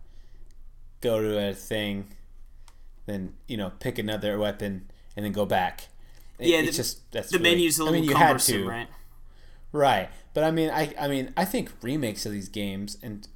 [1.01, 2.07] go to a thing,
[3.05, 5.89] then you know pick another weapon and then go back.
[6.39, 8.61] It- Yeah, it's the- just that's the really- menu's a little mean, you had cumbersome,
[8.63, 8.67] to.
[8.69, 8.87] right?
[9.71, 13.27] Right, but I mean, I I mean, I think remakes of these games, and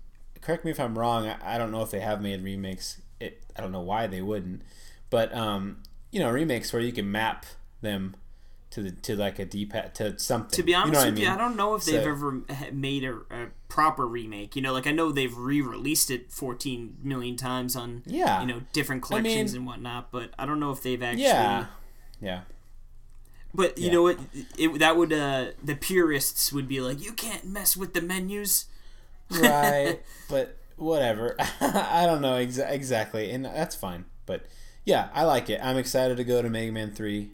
[0.41, 1.27] correct me if I'm wrong.
[1.27, 3.01] I, I don't know if they have made remakes.
[3.19, 4.63] It I don't know why they wouldn't,
[5.11, 7.45] but um, you know, remakes where you can map
[7.81, 8.15] them
[8.71, 10.49] to the to like a D pad to something.
[10.51, 11.23] To be honest you know with I mean?
[11.23, 12.41] you, I don't know if they've So- ever
[12.71, 14.55] made a, a proper remake.
[14.55, 18.41] You know, like I know they've re-released it 14 million times on Yeah.
[18.41, 21.23] you know different I mean- collections and whatnot, but I don't know if they've actually.
[21.25, 21.65] Yeah,
[22.19, 22.41] yeah.
[23.53, 23.91] But you Yeah.
[23.93, 24.19] know what?
[24.57, 28.65] It, that would uh, the purists would be like, you can't mess with the menus.
[29.29, 34.45] right but whatever i don't know exa- exactly and that's fine but
[34.85, 37.29] yeah i like it i'm excited to go to mega man 3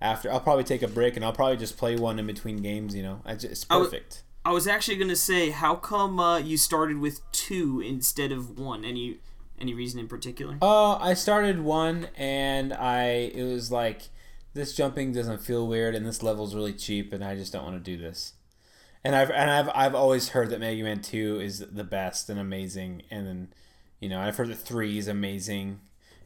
[0.00, 2.94] after i'll probably take a break and i'll probably just play one in between games
[2.94, 6.56] you know I just, it's perfect I was actually gonna say, how come uh, you
[6.56, 8.82] started with two instead of one?
[8.84, 9.18] Any
[9.60, 10.56] any reason in particular?
[10.62, 14.08] uh i started one and i it was like
[14.54, 17.76] this jumping doesn't feel weird and this level's really cheap and i just don't want
[17.76, 18.34] to do this
[19.04, 22.38] and i've and i've i've always heard that mega man 2 is the best and
[22.38, 23.48] amazing and then
[24.00, 25.80] you know i've heard that 3 is amazing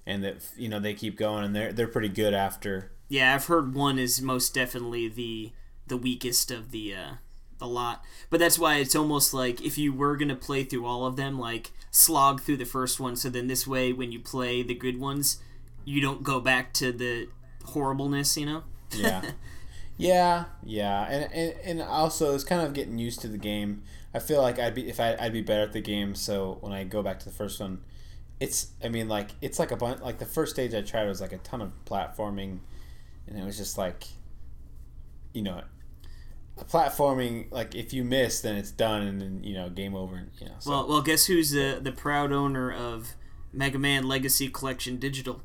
[0.06, 3.46] and that you know they keep going and they're they're pretty good after Yeah, I've
[3.46, 5.52] heard one is most definitely the
[5.86, 7.10] the weakest of the uh,
[7.58, 8.02] the lot.
[8.30, 11.38] But that's why it's almost like if you were gonna play through all of them,
[11.38, 14.98] like slog through the first one, so then this way when you play the good
[14.98, 15.42] ones,
[15.84, 17.28] you don't go back to the
[17.64, 18.62] horribleness, you know?
[18.94, 19.22] yeah.
[19.98, 23.82] Yeah yeah and, and and also it's kind of getting used to the game.
[24.14, 26.72] I feel like i'd be if I, i'd be better at the game so when
[26.72, 27.82] i go back to the first one
[28.40, 31.20] it's i mean like it's like a bunch like the first stage i tried was
[31.20, 32.58] like a ton of platforming
[33.26, 34.04] and it was just like
[35.32, 35.62] you know
[36.64, 40.30] platforming like if you miss then it's done and then you know game over and
[40.38, 40.70] you know so.
[40.70, 43.14] Well, well, guess who's the the proud owner of
[43.52, 45.42] Mega Man Legacy Collection Digital,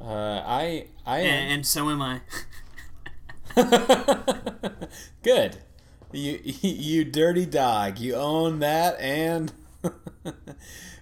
[0.00, 2.20] uh, i i and, am and so am I.
[5.22, 5.58] Good.
[6.12, 7.98] You you dirty dog.
[7.98, 9.52] You own that and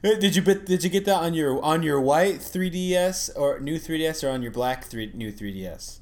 [0.02, 4.26] did you did you get that on your on your white 3DS or new 3DS
[4.26, 6.00] or on your black 3 new 3DS?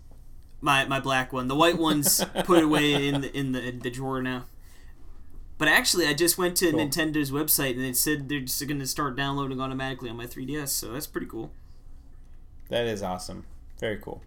[0.61, 1.49] my my black one.
[1.49, 4.47] The white one's put away in the in the, in the drawer now.
[5.59, 6.81] But actually, I just went to Cool.
[6.81, 10.69] Nintendo's website and it said they're just going to start downloading automatically on my 3DS.
[10.69, 11.51] So that's pretty cool.
[12.69, 13.45] That is awesome.
[13.79, 14.23] Very cool.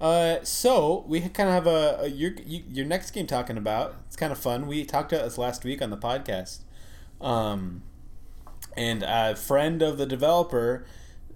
[0.00, 3.96] Uh, so we kind of have a, a your you, your next game talking about.
[4.06, 4.66] It's kind of fun.
[4.66, 6.60] We talked about this last week on the podcast.
[7.20, 7.82] Um,
[8.76, 10.84] and a friend of the developer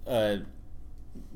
[0.06, 0.38] uh,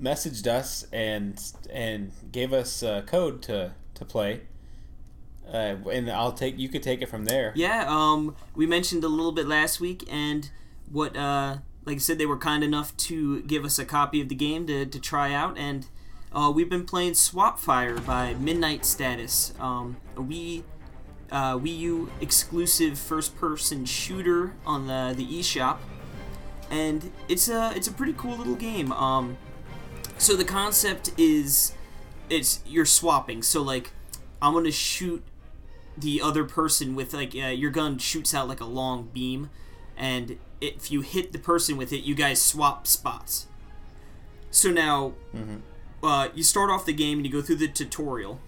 [0.00, 4.42] messaged us and and gave us a code to to play.
[5.46, 7.52] Uh, and I'll take you could take it from there.
[7.54, 10.50] Yeah, um, we mentioned a little bit last week, and
[10.90, 14.28] what, uh, like I said, they were kind enough to give us a copy of
[14.28, 15.86] the game to, to try out, and
[16.32, 20.62] uh, we've been playing Swap Fire by Midnight Status, um, a Wii,
[21.30, 25.78] uh, Wii U exclusive first-person shooter on the the eShop,
[26.70, 28.90] and it's a it's a pretty cool little game.
[28.92, 29.36] Um,
[30.18, 31.74] so the concept is,
[32.30, 33.42] it's you're swapping.
[33.42, 33.90] So like,
[34.40, 35.22] I'm gonna shoot
[35.96, 39.50] the other person with like uh, your gun shoots out like a long beam
[39.96, 40.38] and
[40.76, 43.46] if you hit the person with it you guys swap spots.
[44.50, 45.14] So now
[46.02, 48.40] uh, you start off the game and you go through the tutorial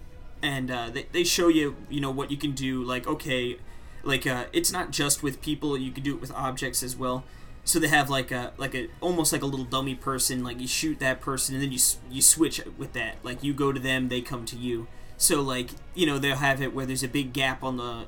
[0.43, 3.59] and uh, they, they show you you know what you can do like okay
[4.05, 7.25] like uh, it's not just with people you can do it with objects as well.
[7.65, 10.69] So they have like a like a almost like a little dummy person like you
[10.69, 11.79] shoot that person and then you
[12.11, 13.17] you switch with that.
[13.25, 14.87] Like you go to them they come to you.
[15.17, 18.05] So like you know they'll have it where there's a big gap on the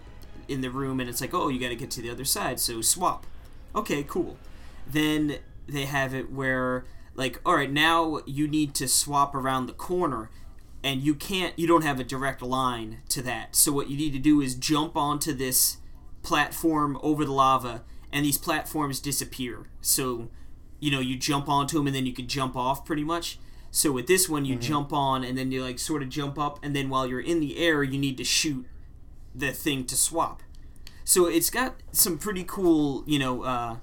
[0.46, 2.58] in the room and it's like oh you got to get to the other side
[2.58, 3.26] so swap
[3.78, 4.36] okay cool.
[4.86, 9.72] Then they have it where like all right now you need to swap around the
[9.72, 10.30] corner
[10.82, 13.54] and you can't you don't have a direct line to that.
[13.54, 15.78] So what you need to do is jump onto this
[16.22, 19.68] platform over the lava and these platforms disappear.
[19.80, 20.30] So
[20.80, 23.38] you know you jump onto them and then you can jump off pretty much.
[23.70, 24.62] So with this one you mm-hmm.
[24.62, 27.40] jump on and then you like sort of jump up and then while you're in
[27.40, 28.66] the air you need to shoot
[29.34, 30.42] the thing to swap
[31.08, 33.76] so it's got some pretty cool you know uh,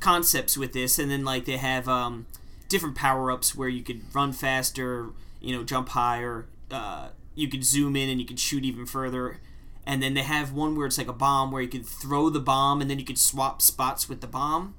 [0.00, 2.26] concepts with this and then like they have um,
[2.68, 5.08] different power-ups where you could run faster
[5.40, 9.38] you know jump higher uh, you could zoom in and you could shoot even further.
[9.86, 12.40] And then they have one where it's like a bomb where you could throw the
[12.40, 14.74] bomb and then you could swap spots with the bomb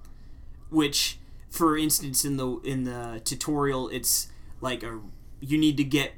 [0.69, 1.17] which
[1.49, 4.27] for instance in the in the tutorial it's
[4.59, 4.99] like a
[5.39, 6.11] you need to get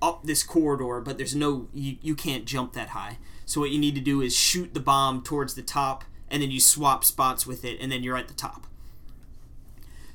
[0.00, 3.78] up this corridor but there's no you, you can't jump that high so what you
[3.78, 7.46] need to do is shoot the bomb towards the top and then you swap spots
[7.46, 8.66] with it and then you're at the top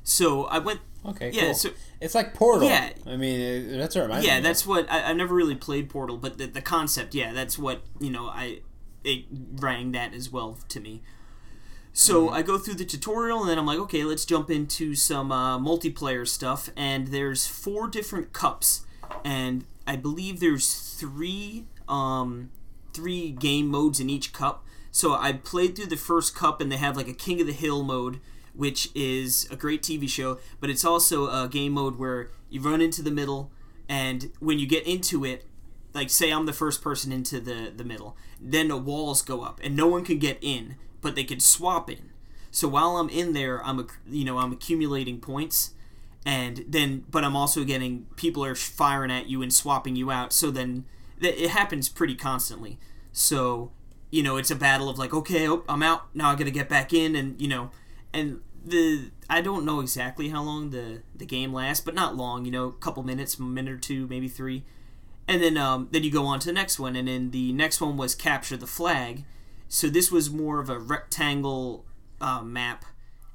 [0.03, 1.53] so i went Okay, Yeah, cool.
[1.53, 1.69] so-
[2.01, 2.67] it's like Portal.
[2.67, 2.89] Yeah.
[3.05, 4.43] I mean, it, that's what reminds me yeah, of.
[4.43, 7.81] that's what I, I've never really played Portal, but the, the concept, yeah, that's what
[7.99, 8.27] you know.
[8.27, 8.59] I
[9.05, 9.23] it
[9.55, 11.01] rang that as well to me.
[11.93, 15.31] So I go through the tutorial and then I'm like, okay, let's jump into some
[15.31, 16.69] uh, multiplayer stuff.
[16.75, 18.85] And there's four different cups,
[19.23, 22.51] and I believe there's three um,
[22.97, 24.65] three game modes in each cup.
[24.91, 27.53] So I played through the first cup, and they have like a King of the
[27.53, 28.19] Hill mode,
[28.55, 32.81] which is a great TV show, but it's also a game mode where you run
[32.81, 33.51] into the middle,
[33.87, 35.45] and when you get into it,
[35.93, 39.59] like say I'm the first person into the the middle, then the walls go up,
[39.63, 42.11] and no one can get in, but they can swap in.
[42.49, 45.75] So while I'm in there, I'm you know I'm accumulating points,
[46.25, 50.33] and then but I'm also getting people are firing at you and swapping you out.
[50.33, 50.85] So then th-
[51.21, 52.79] it happens pretty constantly.
[53.11, 53.71] So
[54.09, 56.51] you know it's a battle of like okay oh, I'm out now I got to
[56.51, 57.71] get back in and you know
[58.13, 62.45] and the I don't know exactly how long the the game lasts, but not long.
[62.45, 64.63] You know, a couple minutes, a minute or two, maybe three,
[65.27, 67.81] and then um, then you go on to the next one, and then the next
[67.81, 69.25] one was capture the flag.
[69.67, 71.85] So this was more of a rectangle
[72.21, 72.85] uh, map,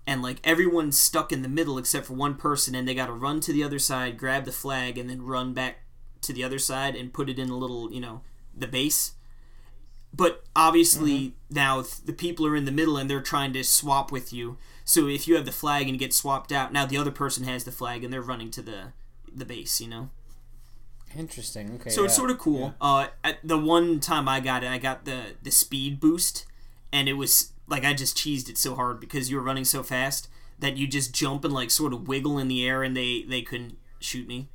[0.06, 3.12] and like everyone's stuck in the middle except for one person, and they got to
[3.12, 5.78] run to the other side, grab the flag, and then run back
[6.22, 8.22] to the other side and put it in a little, you know,
[8.56, 9.12] the base.
[10.14, 14.12] But obviously now th- the people are in the middle and they're trying to swap
[14.12, 14.58] with you.
[14.84, 17.44] So if you have the flag and you get swapped out, now the other person
[17.44, 18.92] has the flag and they're running to the
[19.34, 20.10] the base, you know.
[21.16, 21.74] Interesting.
[21.74, 21.90] Okay.
[21.90, 22.74] So it's sort of cool.
[22.80, 22.88] Yeah.
[22.88, 26.46] Uh, at the one time I got it, I got the the speed boost,
[26.92, 29.82] and it was like I just cheesed it so hard because you were running so
[29.82, 33.22] fast that you just jump and like sort of wiggle in the air, and they
[33.22, 34.48] they couldn't shoot me.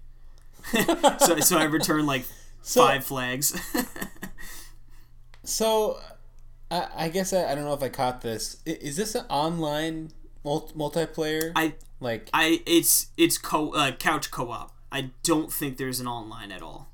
[1.19, 2.25] so so I returned like
[2.61, 3.59] So- five flags.
[5.43, 5.97] So,
[6.69, 8.57] I, I guess I, I don't know if I caught this.
[8.65, 10.11] Is this an online
[10.43, 11.51] mul- multiplayer?
[11.55, 12.29] I like.
[12.33, 14.75] I it's it's co uh, couch co op.
[14.91, 16.89] I don't think there's an online at all.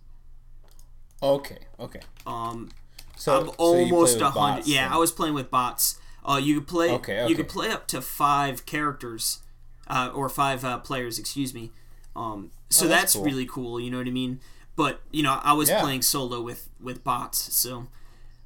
[1.21, 1.59] Okay.
[1.80, 2.01] Okay.
[2.28, 2.69] Um,
[3.15, 4.67] So I'm so almost a hundred.
[4.67, 4.89] Yeah.
[4.93, 5.99] I was playing with bots.
[6.24, 6.91] Uh, you could play.
[6.91, 9.39] Okay, You could play up to five characters,
[9.88, 11.17] uh, or five uh, players.
[11.19, 11.71] Excuse me.
[12.15, 13.24] Um, so Oh, that's that's, cool.
[13.26, 13.80] really cool.
[13.80, 14.39] You know what I mean?
[14.76, 15.82] But you know, I was Yeah.
[15.82, 17.55] playing solo with with bots.
[17.55, 17.88] So,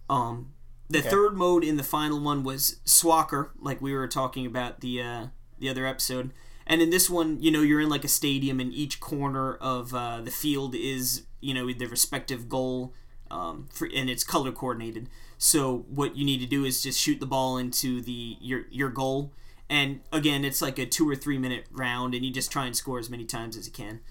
[0.09, 0.53] um,
[0.89, 1.09] the Okay.
[1.09, 5.27] third mode in the final one was Swacker, like we were talking about the uh,
[5.59, 6.31] the other episode.
[6.65, 9.93] And in this one, you know, you're in like a stadium, and each corner of
[9.93, 12.93] uh, the field is, you know, the respective goal,
[13.31, 15.07] um, for, and it's color coordinated.
[15.37, 18.89] So what you need to do is just shoot the ball into the your your
[18.89, 19.31] goal.
[19.69, 22.75] And again, it's like a two or three minute round, and you just try and
[22.75, 24.01] score as many times as you can.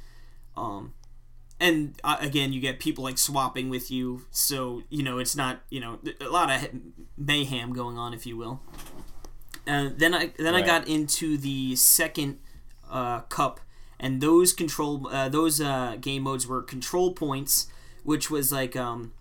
[0.56, 0.94] Um,
[1.58, 5.60] and uh, again, you get people like swapping with you, so you know it's not
[5.70, 6.68] you know a lot of
[7.16, 8.60] mayhem going on, if you will.
[9.66, 12.38] Uh, then I then I got into the second
[12.90, 13.60] uh, cup,
[13.98, 17.68] and those control uh, those uh, game modes were control points,
[18.04, 19.12] which was like um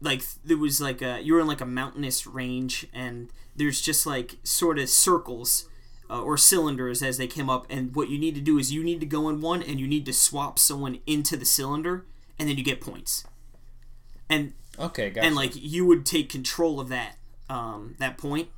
[0.00, 4.06] like there was like a you were in like a mountainous range, and there's just
[4.06, 5.68] like sort of circles.
[6.08, 8.84] Uh, or cylinders as they came up, and what you need to do is you
[8.84, 12.04] need to go in one and you need to swap someone into the cylinder,
[12.38, 13.24] and then you get points.
[14.28, 15.10] And Okay.
[15.10, 15.26] Gotcha.
[15.26, 17.16] and like you would take control of that
[17.48, 18.48] um, that point,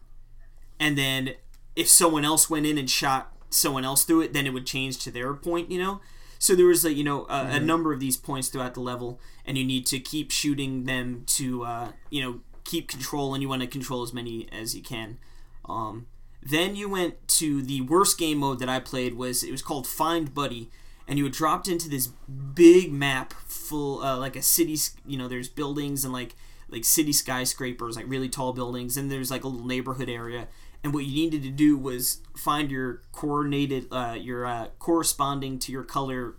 [0.80, 1.34] and then
[1.76, 4.98] if someone else went in and shot someone else through it, then it would change
[4.98, 5.70] to their point.
[5.70, 6.00] You know,
[6.38, 9.20] so there was like you know a, a number of these points throughout the level,
[9.46, 13.48] and you need to keep shooting them to uh, you know keep control, and you
[13.48, 15.18] want to control as many as you can.
[15.66, 16.06] Um,
[16.42, 19.86] then you went to the worst game mode that I played was it was called
[19.86, 20.70] Find Buddy,
[21.06, 24.76] and you were dropped into this big map full uh, like a city.
[25.06, 26.34] You know, there's buildings and like
[26.68, 30.48] like city skyscrapers, like really tall buildings, and there's like a little neighborhood area.
[30.84, 35.72] And what you needed to do was find your coordinated, uh, your uh, corresponding to
[35.72, 36.34] your color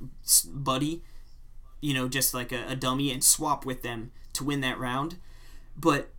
[0.46, 1.04] buddy,
[1.82, 5.18] you know, just like a, a dummy, and swap with them to win that round.
[5.76, 6.14] But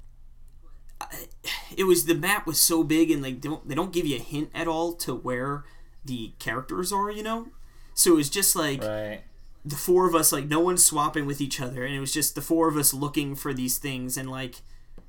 [1.77, 4.17] it was the map was so big and like they don't they don't give you
[4.17, 5.65] a hint at all to where
[6.05, 7.49] the characters are you know
[7.95, 9.23] so it was just like right.
[9.65, 12.35] the four of us like no one's swapping with each other and it was just
[12.35, 14.57] the four of us looking for these things and like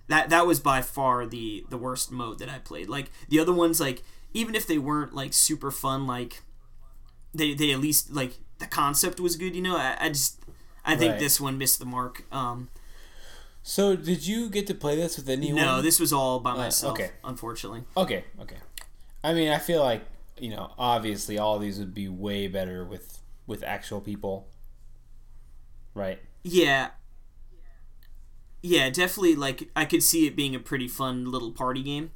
[0.08, 3.54] that that was by far the the worst mode that i played like the other
[3.54, 6.42] ones like even if they weren't like super fun like
[7.34, 10.39] they they at least like the concept was good you know i, I just
[10.86, 11.20] i think Right.
[11.20, 12.70] this one missed the mark um
[13.64, 15.62] So did you get to play this with anyone?
[15.62, 17.12] no this was all by myself okay.
[17.24, 18.24] unfortunately Okay.
[18.39, 18.57] Okay.
[19.24, 20.03] I mean, I feel like
[20.41, 24.47] you know, obviously, all these would be way better with with actual people.
[25.93, 26.20] Right.
[26.43, 26.89] Yeah.
[28.64, 29.36] Yeah, definitely.
[29.36, 32.12] Like I could see it being a pretty fun little party game.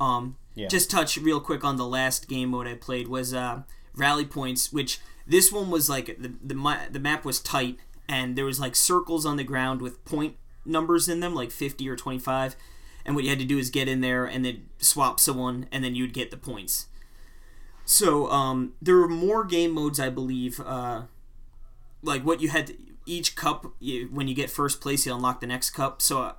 [0.00, 0.68] Um, Yeah.
[0.68, 3.62] Just touch real quick on the last game mode I played was uh,
[3.94, 7.78] rally points, which this one was like the the the map was tight
[8.08, 10.36] and there was like circles on the ground with point
[10.66, 12.56] numbers in them, like fifty or twenty five.
[13.04, 15.84] And what you had to do is get in there and then swap someone, and
[15.84, 16.88] then you'd get the points.
[17.84, 20.58] So um, there were more game modes, I believe.
[20.58, 21.02] Uh,
[22.02, 22.74] like what you had to,
[23.06, 26.02] each cup you, when you get first place, you unlock the next cup.
[26.02, 26.32] So uh,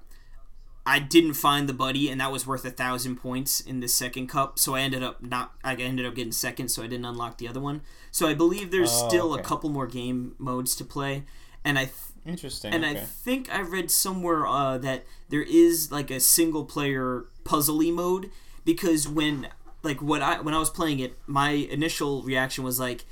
[0.85, 4.27] I didn't find the buddy, and that was worth a thousand points in the second
[4.27, 4.59] cup.
[4.59, 5.53] So I ended up not.
[5.63, 7.81] I ended up getting second, so I didn't unlock the other one.
[8.11, 9.41] So I believe there's Oh, still okay.
[9.41, 11.23] a couple more game modes to play,
[11.63, 11.91] and I.
[12.27, 12.73] Interesting.
[12.73, 17.93] and I think I read somewhere uh, that there is like a single player puzzly
[17.93, 18.29] mode
[18.65, 19.47] because when
[19.81, 23.05] like what I when I was playing it, my initial reaction was like,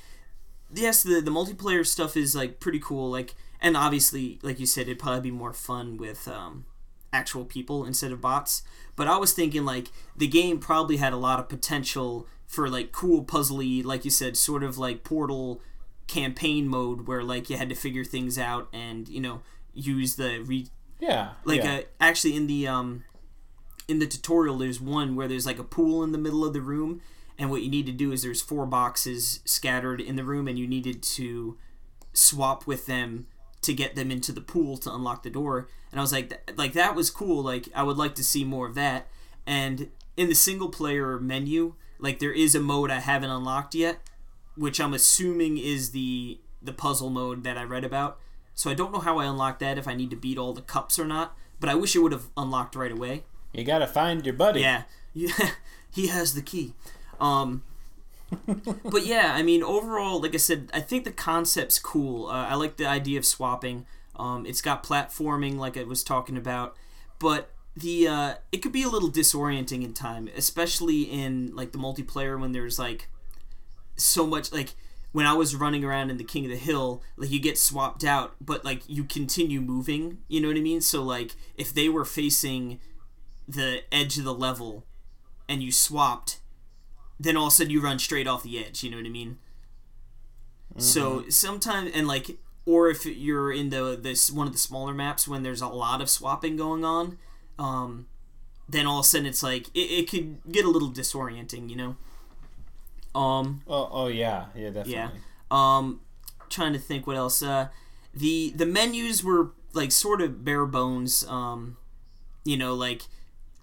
[0.74, 4.84] yes, the the multiplayer stuff is like pretty cool, like and obviously like you said,
[4.84, 6.66] it'd probably be more fun with um,
[7.14, 8.64] actual people instead of bots.
[8.98, 12.92] But I was thinking like the game probably had a lot of potential for like
[12.92, 15.62] cool puzzly, like you said, sort of like Portal
[16.08, 19.42] campaign mode where like you had to figure things out and you know
[19.74, 20.68] use the re
[21.00, 21.32] yeah.
[21.44, 21.78] like yeah.
[21.78, 23.04] uh, actually in the um
[23.88, 26.62] in the tutorial there's one where there's like a pool in the middle of the
[26.62, 27.02] room
[27.38, 30.58] and what you need to do is there's four boxes scattered in the room and
[30.58, 31.58] you needed to
[32.14, 33.28] swap with them
[33.62, 36.58] to get them into the pool to unlock the door and i was like th-
[36.58, 39.08] like that was cool like i would like to see more of that
[39.46, 43.98] and in the single player menu like there is a mode i haven't unlocked yet
[44.56, 48.20] which i'm assuming is the the puzzle mode that i read about
[48.54, 50.62] so i don't know how i unlock that if i need to beat all the
[50.62, 53.24] cups or not but i wish it would have unlocked right away
[53.56, 54.62] you gotta find your buddy.
[54.62, 54.84] yeah,
[55.14, 55.52] yeah,
[55.92, 56.74] he has the key.
[57.20, 57.64] Um,
[58.84, 62.28] but yeah, I mean, overall, like I said, I think the concept's cool.
[62.28, 63.86] Uh, I like the idea of swapping.
[64.18, 66.76] Um, it's got platforming, like I was talking about,
[67.20, 71.78] but the uh, it could be a little disorienting in time, especially in like the
[71.78, 73.10] multiplayer when there's like
[73.96, 74.76] so much like
[75.12, 78.04] when I was running around in the King of the Hill, like you get swapped
[78.04, 80.18] out, but like you continue moving.
[80.28, 80.82] You know what I mean?
[80.82, 82.82] So like if they were facing
[83.48, 84.84] the edge of the level
[85.48, 86.42] and you swapped,
[87.18, 88.84] then all of a sudden you run straight off the edge.
[88.84, 89.38] You know what I mean?
[90.78, 95.28] So sometimes and like or if you're in the this one of the smaller maps
[95.28, 97.18] when there's a lot of swapping going on,
[97.58, 98.08] um,
[98.68, 101.70] then all of a sudden it's like it, it could get a little disorienting.
[101.70, 101.96] You know.
[103.16, 104.94] Um, Oh, oh yeah, yeah, definitely.
[104.94, 105.10] yeah.
[105.50, 106.02] Um,
[106.50, 107.42] trying to think what else.
[107.42, 107.70] Uh,
[108.14, 111.26] the the menus were like sort of bare bones.
[111.28, 111.78] Um,
[112.44, 113.04] you know, like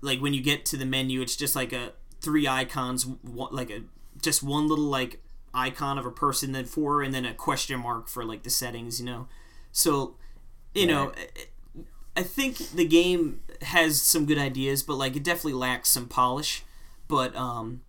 [0.00, 3.70] like when you get to the menu, it's just like a three icons, one, like
[3.70, 3.82] a
[4.20, 5.20] just one little like
[5.54, 9.00] icon of a person, then four, and then a question mark for like the settings.
[9.00, 9.28] You know,
[9.70, 10.16] so
[10.74, 11.12] you know.
[12.14, 16.62] I think the game has some good ideas, but like it definitely lacks some polish.
[17.08, 17.80] But um,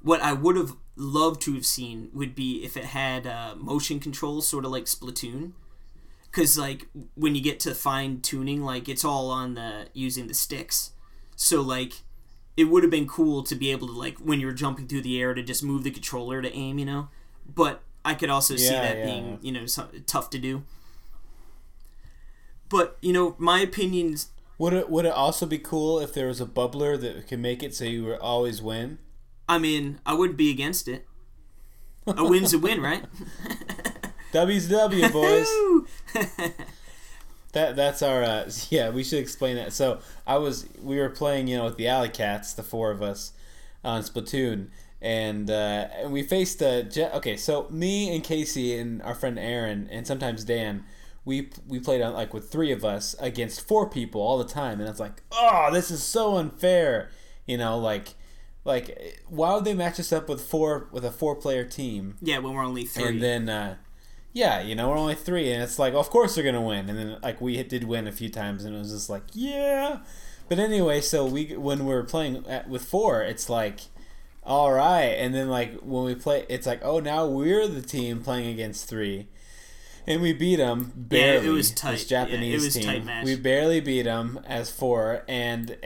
[0.00, 4.00] what I would have loved to have seen would be if it had uh, motion
[4.00, 5.52] controls, sort of like Splatoon.
[6.24, 10.34] Because like when you get to fine tuning, like it's all on the using the
[10.34, 10.92] sticks.
[11.36, 12.02] So like
[12.56, 15.20] it would have been cool to be able to like when you're jumping through the
[15.20, 17.08] air to just move the controller to aim, you know.
[17.46, 19.04] But I could also see that yeah.
[19.04, 20.62] being you know so, tough to do.
[22.68, 26.40] But you know, my opinions Would it would it also be cool if there was
[26.40, 28.98] a bubbler that could make it so you would always win?
[29.48, 31.06] I mean, I wouldn't be against it.
[32.06, 33.04] A win's a win, right?
[34.32, 35.48] W's W boys.
[37.52, 38.88] That that's our uh, yeah.
[38.88, 39.74] We should explain that.
[39.74, 43.02] So I was we were playing you know with the Alley Cats, the four of
[43.02, 43.32] us,
[43.84, 44.68] on Splatoon,
[45.02, 47.14] and uh, and we faced a jet.
[47.14, 50.84] Okay, so me and Casey and our friend Aaron and sometimes Dan,
[51.26, 54.80] we we played on like with three of us against four people all the time,
[54.80, 57.10] and it's like oh this is so unfair,
[57.46, 58.14] you know like.
[58.64, 62.16] Like, why would they match us up with four with a four player team?
[62.20, 63.04] yeah, when we're only three.
[63.04, 63.76] And then, uh,
[64.32, 66.88] yeah, you know, we're only three, and it's like, of course they're gonna win.
[66.88, 69.98] And then, like, we did win a few times, and it was just like, yeah.
[70.48, 73.80] But anyway, so we when we're playing at, with four, it's like,
[74.44, 75.06] all right.
[75.06, 78.88] And then, like, when we play, it's like, oh, now we're the team playing against
[78.88, 79.28] three.
[80.06, 81.48] And we beat them Yeah, it barely.
[81.50, 81.92] was tight.
[81.92, 82.84] This Yeah, it Japanese was team.
[82.84, 83.24] tight match.
[83.24, 85.76] We barely beat them as four, and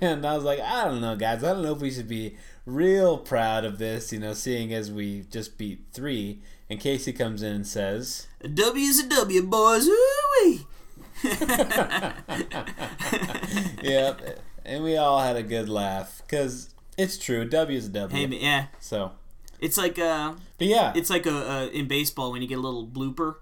[0.00, 1.42] and I was like, I don't know, guys.
[1.42, 2.36] I don't know if we should be
[2.66, 6.42] real proud of this, you know, seeing as we just beat three.
[6.70, 9.86] And Casey comes in and says, A is a W, boys.
[9.86, 10.66] Woo-wee.
[13.82, 17.44] "Yep," and we all had a good laugh because it's true.
[17.48, 18.28] W is a W.
[18.28, 19.12] Hey, yeah, So,
[19.60, 22.62] it's like uh, but yeah, it's like a, uh in baseball when you get a
[22.62, 23.36] little blooper.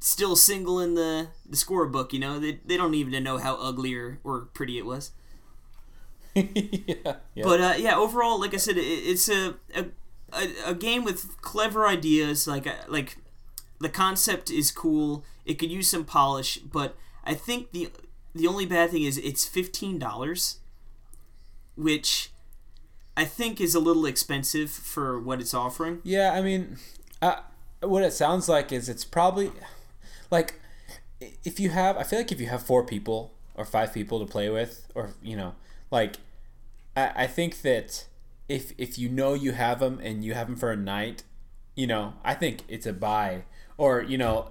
[0.00, 2.38] Still single in the the scorebook, you know.
[2.38, 5.12] They, they don't even know how ugly or, or pretty it was.
[6.34, 7.44] yeah, yeah.
[7.44, 9.86] But uh, yeah, overall, like I said, it, it's a, a
[10.32, 13.18] a, a game with clever ideas, like uh, like
[13.78, 15.24] the concept is cool.
[15.44, 17.90] It could use some polish, but I think the
[18.34, 20.58] the only bad thing is it's fifteen dollars,
[21.76, 22.31] which
[23.16, 26.00] I think is a little expensive for what it's offering.
[26.02, 26.78] Yeah, I mean,
[27.20, 27.36] uh,
[27.80, 29.52] what it sounds like is it's probably
[30.30, 30.60] like
[31.44, 34.26] if you have, I feel like if you have four people or five people to
[34.26, 35.54] play with, or you know,
[35.90, 36.16] like
[36.96, 38.06] I, I think that
[38.48, 41.22] if if you know you have them and you have them for a night,
[41.74, 43.44] you know, I think it's a buy,
[43.76, 44.50] or you know,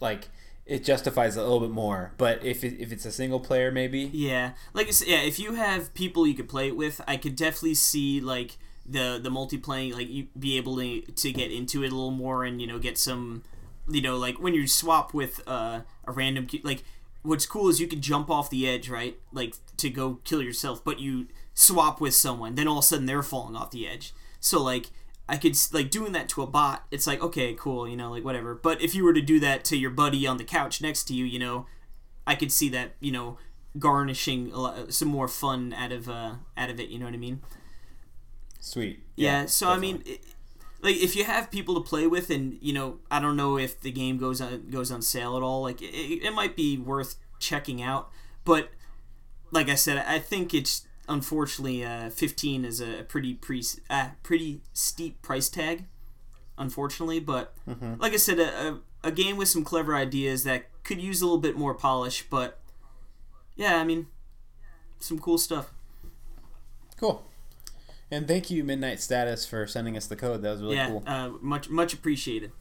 [0.00, 0.28] like
[0.70, 2.12] it justifies a little bit more.
[2.16, 5.40] But if it, if it's a single player, maybe Yeah, like I said, yeah, if
[5.40, 8.56] you have people you could play it with, I could definitely see like
[8.86, 12.44] the the multiplayer, like you be able to to get into it a little more
[12.44, 13.42] and you know get some,
[13.88, 16.84] you know, like when you swap with uh, a random like.
[17.22, 19.18] What's cool is you can jump off the edge, right?
[19.30, 23.04] Like to go kill yourself, but you swap with someone, then all of a sudden
[23.04, 24.14] they're falling off the edge.
[24.40, 24.86] So like
[25.30, 26.84] I could like doing that to a bot.
[26.90, 28.54] It's like okay, cool, you know, like whatever.
[28.54, 31.14] But if you were to do that to your buddy on the couch next to
[31.14, 31.66] you, you know,
[32.26, 33.38] I could see that you know
[33.78, 36.88] garnishing a lot, some more fun out of uh, out of it.
[36.88, 37.42] You know what I mean?
[38.58, 39.04] sweet.
[39.14, 39.46] Yeah.
[39.46, 40.20] so I mean, it,
[40.82, 43.80] like if you have people to play with, and you know, I don't know if
[43.80, 45.62] the game goes on goes on sale at all.
[45.62, 48.10] Like it, it might be worth checking out,
[48.44, 48.70] but
[49.52, 54.62] like I said, I think it's unfortunately uh, 15 is a pretty pre uh, pretty
[54.72, 55.84] steep price tag.
[56.56, 57.54] Unfortunately, but
[57.98, 61.24] like I said, a, a, a game with some clever ideas that could use a
[61.24, 62.58] little bit more polish, but
[63.56, 64.08] yeah, I mean,
[64.98, 65.72] some cool stuff.
[66.98, 67.24] cool.
[68.10, 70.42] And thank you, Midnight Status, for sending us the code.
[70.42, 71.02] That was really yeah, cool.
[71.06, 72.52] uh, much much appreciated.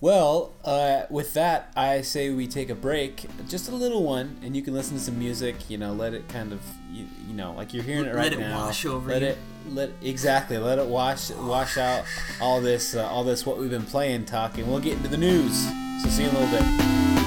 [0.00, 4.54] Well, uh, with that, I say we take a break, just a little one, and
[4.54, 5.68] you can listen to some music.
[5.68, 6.60] You know, let it kind of,
[6.92, 8.22] you, you know, like you're hearing it right now.
[8.22, 8.66] Let it now.
[8.66, 9.28] wash over let you.
[9.28, 9.38] it,
[9.70, 12.04] let exactly, let it wash, wash out
[12.40, 14.70] all this, uh, all this what we've been playing, talking.
[14.70, 15.66] We'll get into the news.
[16.02, 17.17] So see you in a little bit.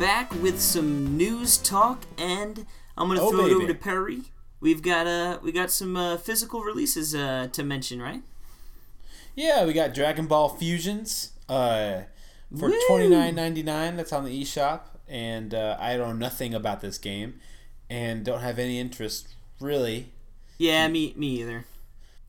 [0.00, 4.22] Back with some news talk, and I'm gonna Oh, throw it over to Perry.
[4.60, 8.22] We've got uh, we got some uh, physical releases uh, to mention, right?
[9.36, 12.02] Yeah, we got Dragon Ball Fusions uh,
[12.58, 13.96] for twenty nine ninety nine.
[13.96, 17.38] That's on the eShop, and uh, I don't know nothing about this game,
[17.88, 19.28] and don't have any interest
[19.60, 20.08] really.
[20.58, 21.64] Yeah, me me either.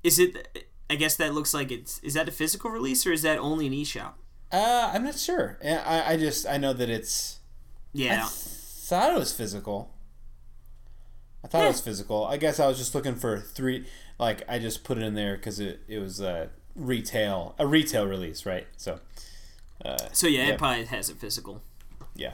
[0.03, 0.65] Is it?
[0.89, 1.99] I guess that looks like it's.
[1.99, 4.13] Is that a physical release or is that only an eShop?
[4.51, 5.57] Uh, I'm not sure.
[5.63, 7.39] I- I just I know that it's.
[7.93, 9.91] I Yeah, thought it was physical.
[11.43, 11.65] I thought Yeah.
[11.65, 12.25] it was physical.
[12.25, 13.85] I guess I was just looking for three.
[14.19, 18.05] Like I just put it in there because it, it was a retail a retail
[18.07, 18.67] release, right?
[18.77, 18.99] So.
[19.83, 20.53] Uh, so yeah, Yeah.
[20.53, 21.61] it probably has a physical.
[22.15, 22.33] Yeah,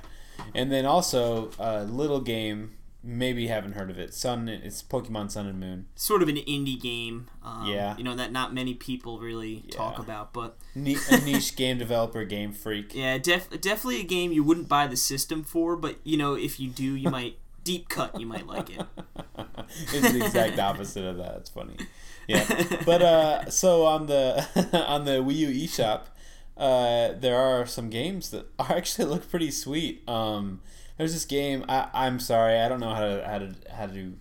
[0.54, 2.77] and then also a little game.
[3.10, 4.14] Maybe you haven't heard of it.
[4.14, 4.50] Sun.
[4.50, 5.86] It's Pokemon Sun and Moon.
[5.96, 7.28] Sort of an indie game.
[7.42, 7.96] Um, Yeah.
[7.98, 10.80] you know that not many people really talk about, but a
[11.24, 12.94] niche game developer, Game Freak.
[12.94, 16.60] yeah, def- definitely a game you wouldn't buy the system for, but you know if
[16.60, 18.86] you do, you might deep cut, you might like it.
[19.94, 21.36] it's the exact opposite of that.
[21.38, 21.78] It's funny.
[22.28, 22.46] Yeah,
[22.86, 24.46] but uh, so on the
[24.88, 26.02] on the Wii U eShop,
[26.58, 30.04] uh, there are some games that are actually look pretty sweet.
[30.10, 30.60] Um,
[30.98, 31.66] there's this game.
[31.70, 34.14] I, I'm sorry, I don't know how to how to how to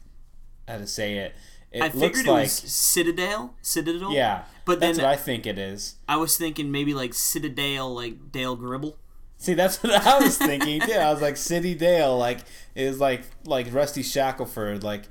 [0.69, 1.35] how to say it.
[1.73, 4.13] It I looks figured it like was Citadel, Citadel.
[4.13, 5.97] yeah, but that's then what I think it is.
[6.09, 8.97] I was thinking maybe like Citadel, like Dale Gribble.
[9.39, 10.93] See, that's what I was thinking too.
[10.93, 12.39] I was like City Dale, like
[12.75, 15.03] is like like Rusty Shackleford, like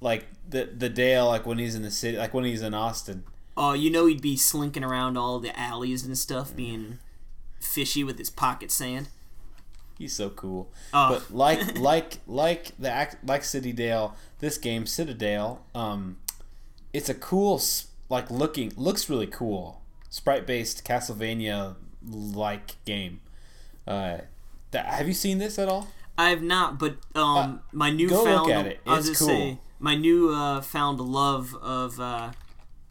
[0.00, 3.24] like the the Dale, like when he's in the city, like when he's in Austin.
[3.56, 6.98] Oh, you know he'd be slinking around all the alleys and stuff, being
[7.58, 9.08] fishy with his pocket sand.
[9.98, 10.70] He's so cool.
[10.92, 11.10] Oh.
[11.10, 16.18] But like like like the like City Dale, this game Citadel, um,
[16.92, 17.60] it's a cool
[18.08, 19.80] like looking looks really cool,
[20.10, 21.76] sprite based Castlevania
[22.08, 23.20] like game.
[23.86, 24.18] Uh,
[24.72, 25.88] that, have you seen this at all?
[26.18, 28.80] I have not, but um, my new Uh, go found look at it.
[28.86, 32.32] I was It's gonna say my new uh, found love of uh,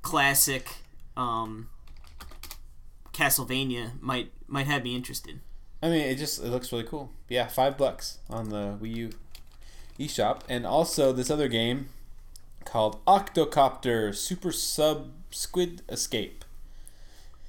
[0.01, 0.77] classic
[1.17, 1.69] um,
[3.13, 5.39] Castlevania might might have me interested.
[5.81, 7.11] I mean, it just it looks really cool.
[7.29, 9.09] Yeah, five bucks on the Wii U
[9.99, 11.89] eShop, and also this other game
[12.65, 16.43] called Octocopter Super Sub Squid Escape.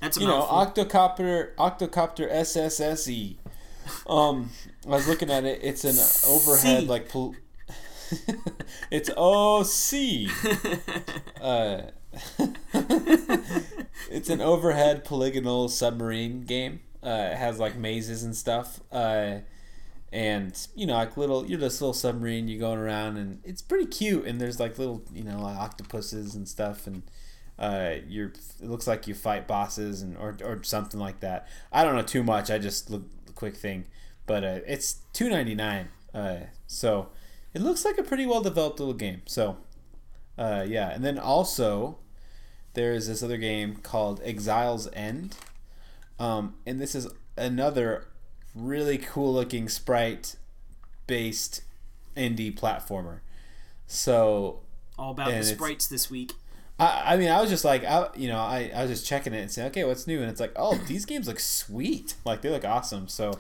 [0.01, 0.85] That's a you know, mouthful.
[0.85, 3.37] octocopter octocopter SSSE.
[4.09, 4.51] Um,
[4.87, 5.61] I was looking at it.
[5.63, 5.97] It's an
[6.29, 6.87] overhead C.
[6.87, 7.09] like.
[7.09, 7.35] Pol-
[8.91, 10.31] it's OC.
[11.41, 11.83] Uh,
[14.11, 16.81] it's an overhead polygonal submarine game.
[17.07, 18.81] Uh, it has like mazes and stuff.
[18.91, 19.37] Uh,
[20.13, 22.49] and you know, like little, you're this little submarine.
[22.49, 24.27] You're going around, and it's pretty cute.
[24.27, 26.87] And there's like little, you know, like octopuses and stuff.
[26.87, 27.03] And
[27.59, 31.47] uh, you're, it looks like you fight bosses and or, or something like that.
[31.73, 32.51] I don't know too much.
[32.51, 33.05] I just look
[33.37, 33.85] quick thing,
[34.27, 35.91] but uh, it's two ninety nine.
[36.13, 37.11] Uh, so
[37.55, 39.23] it looks like a pretty well developed little game.
[39.27, 39.59] So
[40.37, 41.99] uh, yeah, and then also
[42.75, 45.37] there is this other game called Exile's End,
[46.19, 48.07] um, and this is another
[48.55, 50.37] really cool looking sprite
[51.07, 51.63] based
[52.17, 53.21] indie platformer.
[53.87, 54.61] So
[54.99, 56.33] All about the sprites this week.
[56.79, 59.33] I, I mean, I was just like, I, you know, I, I was just checking
[59.33, 60.21] it and saying, okay, what's new?
[60.21, 62.15] And it's like, oh, these games look sweet.
[62.25, 63.09] Like they look awesome.
[63.09, 63.39] So,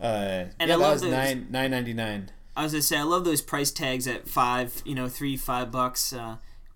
[0.00, 2.30] uh, And yeah, I that love was those- nine nine ninety nine.
[2.56, 5.70] I was gonna say I love those price tags at five, you know, three, five
[5.70, 6.14] bucks,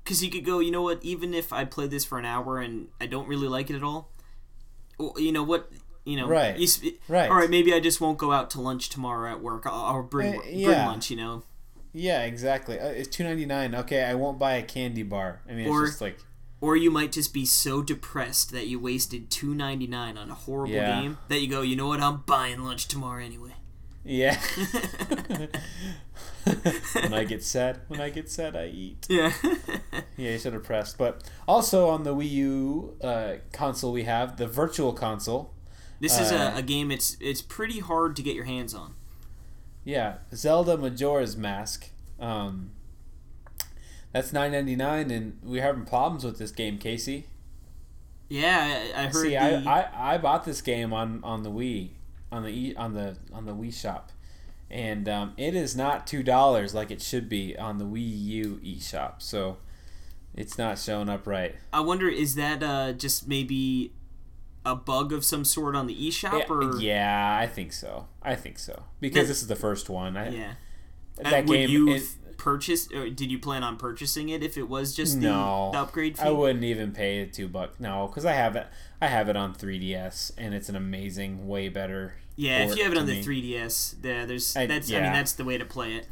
[0.04, 1.02] because you could go, you know what?
[1.02, 3.82] Even if I play this for an hour and I don't really like it at
[3.82, 4.10] all,
[5.16, 5.70] you know what?
[6.04, 6.56] You know, Right.
[6.56, 7.28] you sp- Right.
[7.30, 9.66] All right, maybe I just won't go out to lunch tomorrow at work.
[9.66, 11.10] I'll, I'll bring, Uh, bring lunch.
[11.10, 11.42] You know,
[11.92, 12.78] Yeah, exactly.
[12.80, 13.74] Uh, it's two ninety nine.
[13.74, 15.42] Okay, I won't buy a candy bar.
[15.48, 16.18] I mean, Or- it's just like
[16.62, 20.34] or you might just be so depressed that you wasted two ninety nine on a
[20.34, 21.00] horrible Yeah.
[21.00, 22.00] game that you go, you know what?
[22.00, 23.54] I'm buying lunch tomorrow anyway.
[24.04, 24.38] Yeah.
[26.94, 29.06] when I get sad, when I get sad, I eat.
[29.08, 29.32] Yeah.
[30.16, 30.98] Yeah, you're so depressed.
[30.98, 35.52] But also on the Wii U uh, console, we have the Virtual Console.
[36.00, 36.90] this is Uh, a, a game.
[36.90, 38.94] It's it's pretty hard to get your hands on.
[39.84, 41.88] Yeah, Zelda Majora's Mask.
[42.18, 42.72] Um,
[44.12, 47.26] that's nine ninety nine, and we're having problems with this game, Casey.
[48.28, 49.14] Yeah, I, I heard.
[49.14, 51.90] See, the, I, I, I bought this game on, on the Wii,
[52.32, 54.10] on the E- on the on the Wii shop,
[54.70, 58.60] and um, it is not two dollars like it should be on the Wii U
[58.64, 59.14] eShop.
[59.22, 59.58] So
[60.34, 61.54] it's not showing up right.
[61.72, 63.92] I wonder, is that uh, just maybe
[64.64, 68.06] a bug of some sort on the eShop, Yeah, or yeah, I think so.
[68.22, 70.16] I think so because That- this is the first one.
[70.16, 70.52] I, yeah?
[71.16, 71.70] that would game.
[71.70, 72.88] you is- purchase?
[72.94, 76.16] Or did you plan on purchasing it if it was just the, No, the upgrade
[76.16, 76.24] fee?
[76.24, 77.78] I wouldn't even pay the two bucks.
[77.80, 78.66] No, because I have it.
[79.00, 82.14] I have it on 3DS, and it's an amazing, way better.
[82.36, 83.24] Yeah, if you have it on the me.
[83.24, 84.90] 3DS, there, there's I- that's.
[84.90, 86.06] I mean, that's the way to play it.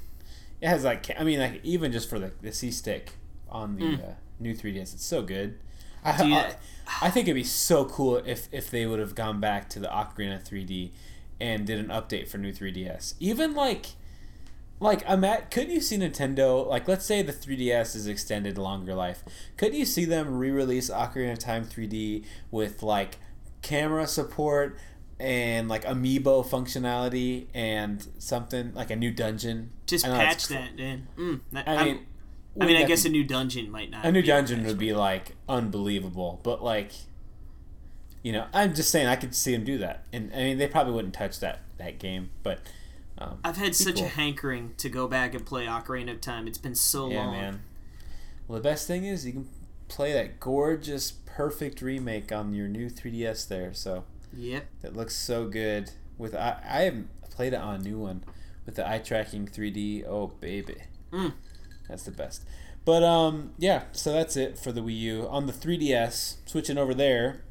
[0.60, 3.12] It has like, I mean, like even just for the the C stick
[3.48, 4.02] on the Mm.
[4.08, 5.58] uh, new 3DS, it's so good.
[6.04, 6.54] I, Dude, I,
[7.02, 9.88] I think it'd be so cool if if they would have gone back to the
[9.88, 10.90] Ocarina 3D
[11.40, 13.14] and did an update for new 3DS.
[13.20, 13.86] Even like.
[14.80, 16.64] Like I'm at, couldn't you see Nintendo?
[16.64, 19.24] Like, let's say the 3DS is extended longer life.
[19.56, 23.16] Couldn't you see them re-release Ocarina of Time 3D with like
[23.60, 24.78] camera support
[25.20, 29.70] and like amiibo functionality and something like a new dungeon?
[29.86, 31.06] Just patch that in.
[31.16, 32.06] Mm, that- I mean,
[32.60, 34.04] I mean, I guess be- a new dungeon might not.
[34.04, 36.40] a new dungeon would be like unbelievable.
[36.42, 36.92] But like,
[38.22, 40.66] you know, I'm just saying I could see them do that, and I mean they
[40.68, 42.60] probably wouldn't touch that that game, but
[43.18, 44.04] um, I've had such cool.
[44.04, 46.46] a hankering to go back and play Ocarina of Time.
[46.46, 47.32] It's been so yeah, long.
[47.32, 47.60] man.
[48.46, 49.48] Well, the best thing is you can
[49.88, 53.72] play that gorgeous, perfect remake on your new 3DS there.
[53.74, 54.04] So
[54.38, 54.66] Yep.
[54.82, 55.90] that looks so good.
[56.16, 58.24] With I, I haven't played it on a new one
[58.66, 60.04] with the eye tracking 3D.
[60.06, 60.76] Oh baby,
[61.12, 61.32] Mm.
[61.88, 62.44] that's the best.
[62.84, 63.82] But um, yeah.
[63.92, 65.28] So that's it for the Wii U.
[65.28, 67.42] On the 3DS, switching over there.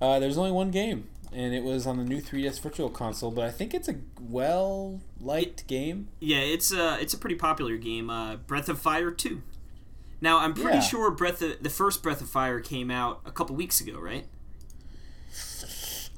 [0.00, 3.30] Uh, there's only one game, and it was on the new 3DS Virtual Console.
[3.30, 6.08] But I think it's a well liked game.
[6.20, 8.08] Yeah, it's a it's a pretty popular game.
[8.08, 9.42] Uh, Breath of Fire two.
[10.22, 10.80] Now I'm pretty Yeah.
[10.82, 14.26] sure Breath of, the first Breath of Fire came out a couple weeks ago, right?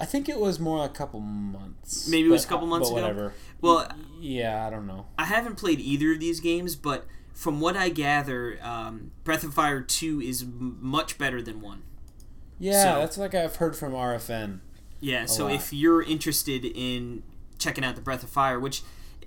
[0.03, 2.09] I think it was more a couple months.
[2.09, 3.01] Maybe it was a couple months ago?
[3.01, 3.33] whatever.
[3.61, 3.89] Well,
[4.21, 5.07] Yeah, I don't know.
[5.17, 9.55] I haven't played either of these games, but from what I gather, um, Breath of
[9.55, 11.83] Fire two is m- much better than one.
[12.59, 14.61] Yeah, So- that's like I've heard from RFN.
[15.01, 15.55] Yeah, so lot.
[15.55, 17.23] if you're interested in
[17.59, 18.83] checking out the Breath of Fire, which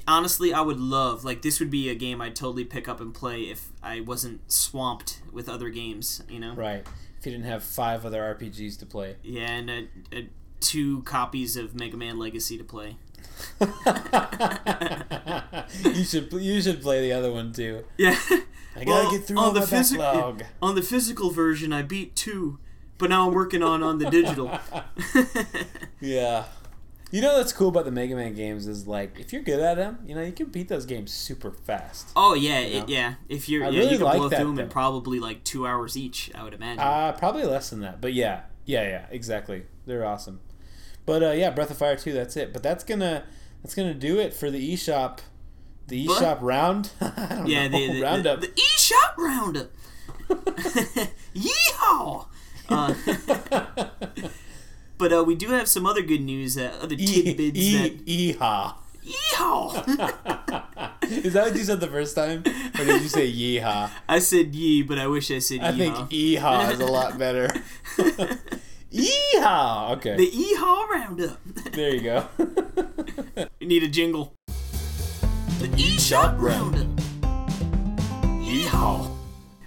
[0.07, 3.13] honestly I would love, like this would be a game I'd totally pick up and
[3.13, 6.53] play if I wasn't swamped with other games, you know.
[6.53, 6.85] Right.
[7.19, 9.15] If you didn't have five other RPGs to play.
[9.23, 10.21] Yeah, and uh uh
[10.59, 12.97] two copies of Mega Man Legacy to play.
[15.83, 17.83] you should you should play the other one too.
[17.97, 18.17] Yeah.
[18.77, 20.43] I gotta get through all my physi- backlog.
[20.61, 22.59] on the physical version, I beat two,
[22.97, 24.51] but now I'm working on on the digital.
[26.01, 26.45] Yeah.
[27.11, 29.75] You know what's cool about the Mega Man games is like if you're good at
[29.77, 32.09] them, you know you can beat those games super fast.
[32.15, 32.83] oh yeah, You know?
[32.83, 33.13] it, yeah.
[33.29, 35.43] If you're, I yeah, really you can like blow that, through them in probably like
[35.43, 36.29] two hours each.
[36.35, 36.79] I would imagine.
[36.79, 39.63] Uh probably less than that, but yeah, Yeah, yeah, exactly.
[39.85, 40.39] They're awesome.
[41.05, 42.51] But uh, yeah, Breath of Fire 2, that's it.
[42.53, 43.23] But that's gonna
[43.61, 45.19] that's gonna do it for the eShop
[45.87, 46.89] the But- eShop round.
[47.01, 47.77] I don't Yeah, know.
[47.77, 48.41] the, the, roundup.
[48.41, 49.69] the, the eShop roundup.
[51.35, 52.25] Yeehaw!
[52.67, 52.93] Uh,
[54.97, 58.05] but uh, we do have some other good news, uh, other E- tidbits e- that.
[58.05, 58.73] Yeehaw.
[59.05, 59.87] Yeehaw!
[61.03, 62.39] Is that what you said the first time?
[62.39, 63.91] Or did you say yeehaw?
[64.09, 66.39] I said ye, but I wish I said I think yeehaw.
[66.41, 67.49] yeehaw is a lot better.
[69.01, 69.91] Yeehaw!
[69.97, 70.15] Okay.
[70.15, 71.39] the yeehaw roundup.
[71.73, 72.27] there you go.
[73.59, 74.33] we need a jingle.
[75.59, 76.87] The eShop roundup.
[78.41, 79.11] Yeehaw!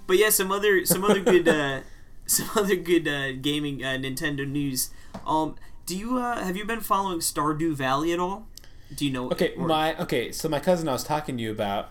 [0.07, 1.81] But yeah, some other some other good uh,
[2.25, 4.89] some other good uh, gaming uh, Nintendo news.
[5.25, 8.47] Um, do you uh, have you been following Stardew Valley at all?
[8.95, 9.29] Do you know?
[9.31, 10.31] Okay, or- my okay.
[10.31, 11.89] So my cousin I was talking to you about,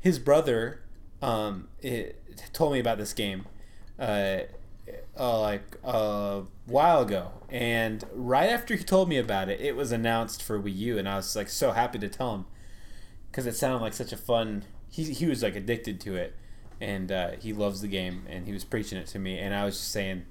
[0.00, 0.80] his brother,
[1.20, 3.46] um, it, told me about this game,
[3.98, 4.40] uh,
[5.18, 9.92] uh, like a while ago, and right after he told me about it, it was
[9.92, 12.44] announced for Wii U, and I was like so happy to tell him,
[13.30, 14.64] because it sounded like such a fun.
[14.90, 16.34] He he was like addicted to it,
[16.80, 19.64] and uh, he loves the game, and he was preaching it to me, and I
[19.64, 20.26] was just saying,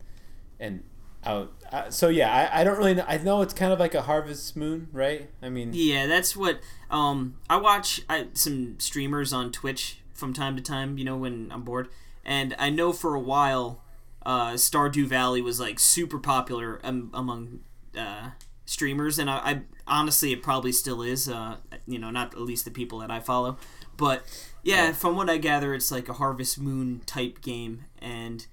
[0.59, 0.83] and.
[1.25, 1.47] I,
[1.89, 3.03] so yeah, I, I don't really know.
[3.05, 5.29] I know it's kind of like a Harvest Moon, right?
[5.41, 10.55] I mean, Yeah, that's what um I watch I, some streamers on Twitch from time
[10.55, 11.89] to time, you know, when I'm bored.
[12.23, 13.83] And I know for a while
[14.27, 17.61] uh Stardew Valley was like super popular um, among
[17.97, 18.31] uh
[18.65, 22.65] streamers and I, I honestly it probably still is uh you know, not at least
[22.65, 23.57] the people that I follow.
[23.95, 24.23] But
[24.61, 28.45] yeah, from what I gather it's like a Harvest Moon type game and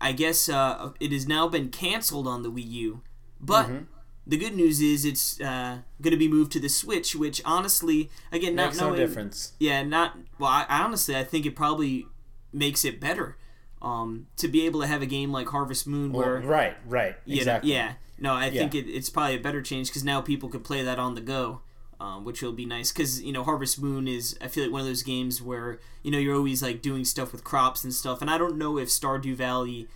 [0.00, 3.00] I guess uh, it has now been canceled on the Wii U.
[3.40, 3.84] But Mm-hmm.
[4.26, 8.10] the good news is it's uh, going to be moved to the Switch, which honestly,
[8.32, 9.52] again, not makes no difference.
[9.60, 10.50] yeah, not well.
[10.50, 12.06] I honestly, I think it probably
[12.52, 13.36] makes it better
[13.82, 17.16] um, to be able to have a game like Harvest Moon where Well, right, right,
[17.26, 20.48] you know- yeah, no, I think it, it's probably a better change because now people
[20.48, 21.60] could play that on the go,
[22.00, 22.92] um, which will be nice.
[22.92, 26.10] Because you know, Harvest Moon is I feel like one of those games where you
[26.12, 28.88] know you're always like doing stuff with crops and stuff, and I don't know if
[28.88, 29.88] Stardew Valley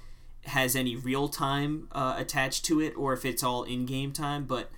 [0.47, 4.45] has any real time uh, attached to it or if it's all in game time,
[4.45, 4.71] but.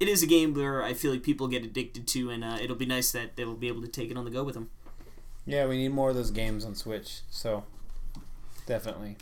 [0.00, 2.74] It is a game where I feel like people get addicted to, and uh, it'll
[2.74, 4.68] be nice that they'll be able to take it on the go with them.
[5.46, 7.20] Yeah, we need more of those games on Switch.
[7.30, 7.62] So,
[8.66, 9.16] definitely.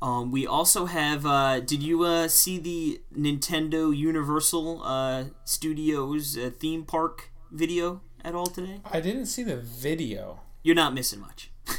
[0.00, 1.24] Um, we also have.
[1.24, 8.34] Uh, did you uh, see the Nintendo Universal uh, Studios uh, theme park video at
[8.34, 8.80] all today?
[8.84, 10.40] I didn't see the video.
[10.64, 11.50] You're not missing much.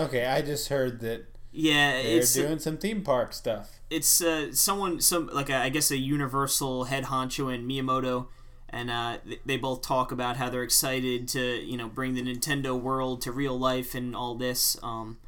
[0.00, 3.80] Okay, I just heard that yeah, they're it's doing some theme park stuff.
[3.90, 8.28] it's uh, someone some like a, I guess a Universal head honcho and Miyamoto,
[8.68, 12.22] and uh, th- they both talk about how they're excited to you know bring the
[12.22, 15.18] Nintendo world to real life and all this, um,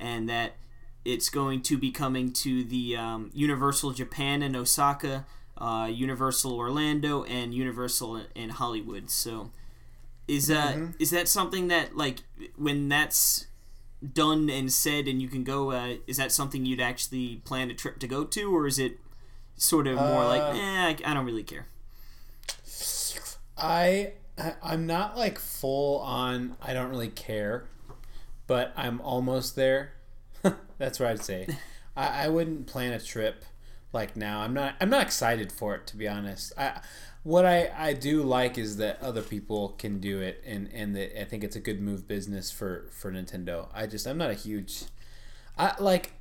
[0.00, 0.52] and that
[1.04, 5.24] it's going to be coming to the um, Universal Japan in Osaka,
[5.56, 9.08] uh, Universal Orlando, and Universal in Hollywood.
[9.10, 9.50] So,
[10.26, 12.18] is uh, is that something that like
[12.56, 13.46] when that's
[14.12, 17.74] done and said and you can go uh, is that something you'd actually plan a
[17.74, 18.98] trip to go to or is it
[19.56, 21.66] sort of more like Uh, eh, I, I don't really care
[24.38, 26.56] I- I'm not like full on.
[26.62, 27.64] I don't really care,
[28.48, 29.92] but I'm almost there.
[30.78, 31.46] That's what I'd say.
[31.96, 33.44] I, I wouldn't plan a trip
[33.92, 34.40] like now.
[34.40, 34.74] I'm not.
[34.80, 36.52] I'm not excited for it to be honest.
[36.58, 36.80] I
[37.22, 41.20] what I, I do like is that other people can do it, and and that
[41.20, 43.68] I think it's a good move business for for Nintendo.
[43.72, 44.84] I just I'm not a huge.
[45.56, 46.12] I like.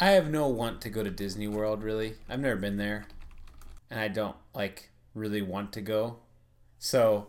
[0.00, 2.14] I have no want to go to Disney World really.
[2.28, 3.06] I've never been there,
[3.90, 6.18] and I don't like really want to go.
[6.78, 7.26] So,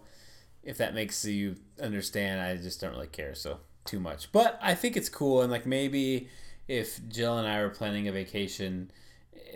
[0.63, 3.59] if that makes you understand, I just don't really care so
[3.89, 4.31] too much.
[4.31, 6.29] But I think it's cool, and like maybe
[6.67, 8.91] if Jill and I were planning a vacation,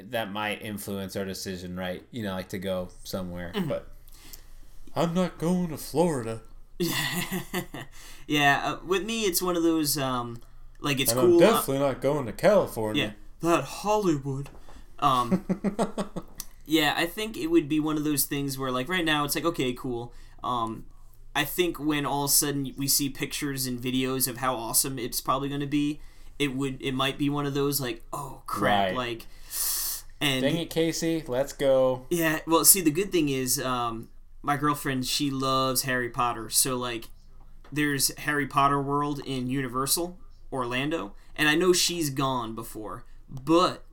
[0.09, 2.03] that might influence our decision, right?
[2.11, 3.51] You know, like to go somewhere.
[3.67, 3.87] But
[4.95, 6.41] I'm not going to Florida.
[8.27, 10.41] yeah uh, with me it's one of those um
[10.81, 13.03] like it's And cool I'm uh, definitely not going to California.
[13.41, 14.49] yeah that hollywood
[14.99, 15.45] um
[16.65, 19.35] yeah i think it would be one of those things where like right now it's
[19.35, 20.85] like okay cool um
[21.35, 24.97] i think when all of a sudden we see pictures and videos of how awesome
[24.99, 25.99] it's probably going to be
[26.39, 28.95] it would it might be one of those like oh crap Right.
[28.95, 29.27] like
[30.21, 31.21] and Dang it, Casey.
[31.27, 32.05] Let's go.
[32.09, 34.07] Yeah, well, see, the good thing is, um,
[34.41, 37.09] my girlfriend she loves Harry Potter, so like,
[37.73, 40.17] there's Harry Potter World in Universal
[40.49, 43.83] Orlando, and I know she's gone before, but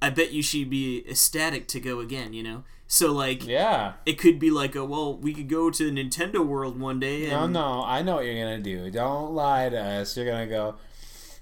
[0.00, 2.32] I bet you she'd be ecstatic to go again.
[2.34, 2.64] You know,
[2.94, 3.94] so like, Yeah.
[4.06, 7.28] it could be like a well, we could go to Nintendo World one day.
[7.28, 8.88] No, And, no, I know what you're gonna do.
[8.90, 10.16] Don't lie to us.
[10.16, 10.76] You're gonna go.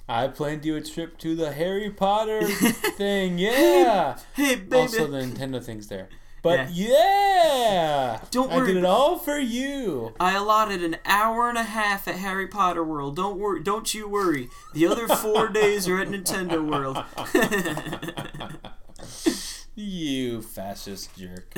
[0.08, 2.42] I planned you a trip to the Harry Potter
[2.96, 3.38] thing.
[3.38, 4.16] Yeah.
[4.32, 4.76] Hey, baby.
[4.76, 6.08] Also, the Nintendo thing's there.
[6.42, 10.12] But yeah, Don't I worry did it all for you.
[10.18, 13.14] I allotted an hour and a half at Harry Potter World.
[13.14, 14.48] Don't worry, don't you worry.
[14.74, 16.98] The other four days are at Nintendo World.
[19.74, 21.52] You fascist jerk.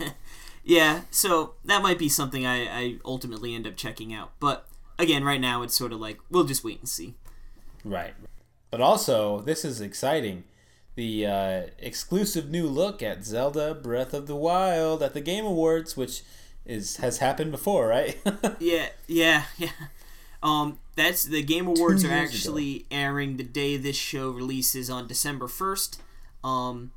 [0.64, 4.32] yeah, so that might be something I, I ultimately end up checking out.
[4.38, 4.68] But
[4.98, 7.14] again, right now it's sort of like we'll just wait and see.
[7.84, 8.14] Right.
[8.70, 10.44] But also, this is exciting.
[10.94, 15.96] The uh, exclusive new look at Zelda Breath of the Wild at the Game Awards,
[15.96, 16.22] which
[16.66, 18.18] is has happened before, right?
[18.60, 19.70] Yeah, yeah, yeah.
[20.42, 25.48] Um, that's the Game Awards are actually airing the day this show releases on December
[25.48, 26.00] first.
[26.44, 26.92] Um,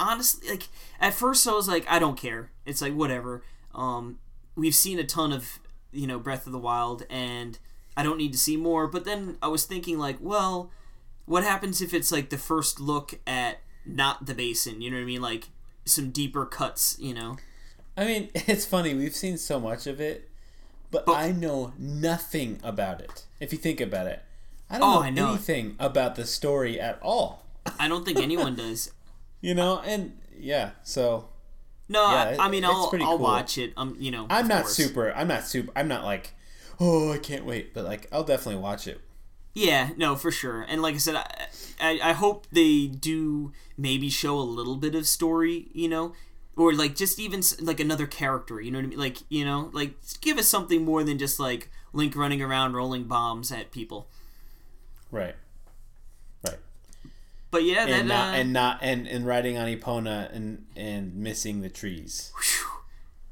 [0.00, 0.68] honestly, like
[1.00, 2.50] at first I was like, I don't care.
[2.66, 3.42] It's like whatever.
[3.74, 4.18] Um,
[4.56, 5.58] we've seen a ton of
[5.92, 7.58] you know Breath of the Wild, and
[7.96, 8.86] I don't need to see more.
[8.86, 10.70] But then I was thinking like, well,
[11.26, 14.80] what happens if it's like the first look at not the basin?
[14.82, 15.22] You know what I mean?
[15.22, 15.48] Like
[15.84, 16.96] some deeper cuts.
[17.00, 17.36] You know?
[17.96, 18.94] I mean, it's funny.
[18.94, 20.28] We've seen so much of it,
[20.90, 23.24] but, But- I know nothing about it.
[23.40, 24.22] If you think about it,
[24.70, 25.28] I don't Oh, know, I know.
[25.30, 27.44] anything about the story at all.
[27.80, 28.92] I don't think anyone does.
[29.40, 31.28] You know, and yeah, so
[31.88, 33.18] No, Yeah, I, it- I mean I'll I'll cool.
[33.18, 33.72] watch it.
[33.76, 34.74] Um, you know, I'm not course.
[34.76, 35.12] super.
[35.12, 35.72] I'm not super.
[35.76, 36.34] I'm not like,
[36.80, 37.72] oh, I can't wait.
[37.74, 39.00] But like, I'll definitely watch it.
[39.54, 40.62] Yeah, no, for sure.
[40.68, 41.46] And like I said, I,
[41.80, 45.68] I I hope they do maybe show a little bit of story.
[45.72, 46.12] You know.
[46.56, 48.98] Or like just even like another character, you know what I mean?
[48.98, 53.04] Like you know, like give us something more than just like Link running around rolling
[53.04, 54.08] bombs at people.
[55.12, 55.36] Right.
[57.50, 61.14] But yeah, that and not uh, and not and, and riding on Epona and and
[61.16, 62.32] missing the trees.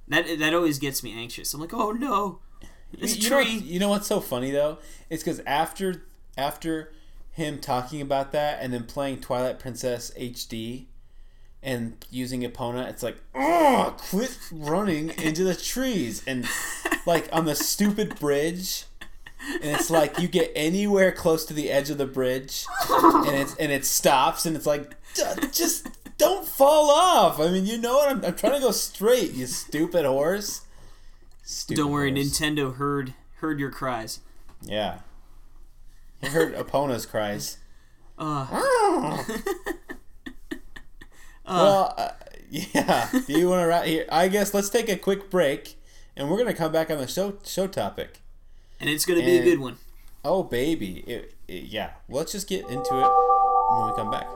[0.08, 1.52] that that always gets me anxious.
[1.52, 2.40] I'm like, oh no,
[2.98, 3.52] this you, you know, tree.
[3.58, 4.78] you know what's so funny though?
[5.10, 6.04] It's because after
[6.36, 6.92] after
[7.32, 10.86] him talking about that and then playing Twilight Princess HD
[11.62, 16.46] and using Epona, it's like, oh, quit running into the trees and
[17.06, 18.85] like on the stupid bridge.
[19.54, 23.54] And it's like you get anywhere close to the edge of the bridge, and it's
[23.56, 24.94] and it stops, and it's like,
[25.52, 27.38] just don't fall off.
[27.38, 28.08] I mean, you know what?
[28.08, 29.32] I'm, I'm trying to go straight.
[29.32, 30.62] You stupid horse.
[31.42, 32.26] Stupid Don't worry, horse.
[32.26, 34.20] Nintendo heard heard your cries.
[34.62, 35.00] Yeah.
[36.22, 37.58] I heard Epona's cries.
[38.18, 38.46] Uh,
[41.46, 42.10] well, uh,
[42.50, 43.10] yeah.
[43.12, 44.06] Do you want to wrap here?
[44.10, 45.76] I guess let's take a quick break,
[46.16, 48.22] and we're gonna come back on the show show topic.
[48.80, 49.78] And it's gonna be a good one.
[50.24, 51.04] Oh, baby.
[51.06, 51.90] It, it, yeah.
[52.08, 53.10] Let's just get into it
[53.70, 54.26] when we come back.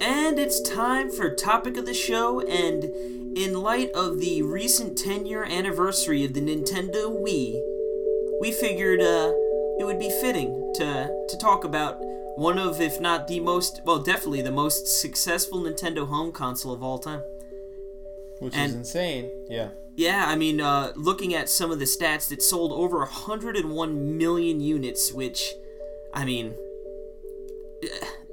[0.00, 2.40] And it's time for topic of the show.
[2.40, 2.84] And
[3.36, 7.60] in light of the recent 10 year anniversary of the Nintendo Wii,
[8.40, 9.32] we figured uh,
[9.78, 11.96] it would be fitting to, to talk about
[12.36, 16.82] one of, if not the most, well, definitely the most successful Nintendo home console of
[16.82, 17.22] all time.
[18.40, 19.30] Which And- is insane.
[19.48, 19.70] Yeah.
[19.96, 24.60] Yeah, I mean, uh, looking at some of the stats, it sold over 101 million
[24.60, 25.54] units, which,
[26.12, 26.56] I mean,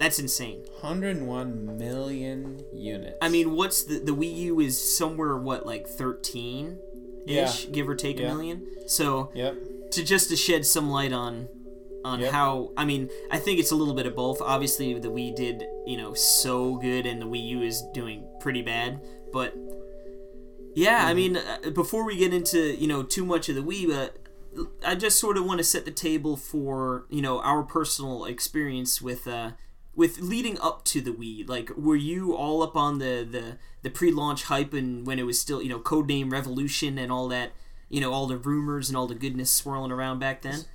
[0.01, 0.63] that's insane.
[0.81, 3.15] 101 million units.
[3.21, 6.77] I mean, what's the the Wii U is somewhere what like 13
[7.27, 7.71] ish, Yeah.
[7.71, 8.65] give or take a million.
[8.87, 9.91] So Yep.
[9.91, 11.47] to just to shed some light on
[12.03, 12.31] on Yep.
[12.31, 14.41] how I mean, I think it's a little bit of both.
[14.41, 18.63] Obviously, the Wii did you know so good, and the Wii U is doing pretty
[18.63, 18.99] bad.
[19.31, 19.53] But
[20.73, 23.87] yeah, I mean, uh, before we get into you know too much of the Wii,
[23.87, 24.17] but
[24.85, 29.01] I just sort of want to set the table for you know our personal experience
[29.01, 29.51] with uh
[29.95, 31.47] with leading up to the Wii.
[31.47, 35.39] Like, were you all up on the the the pre-launch hype and when it was
[35.39, 37.51] still you know codename Revolution and all that
[37.89, 40.65] you know all the rumors and all the goodness swirling around back then?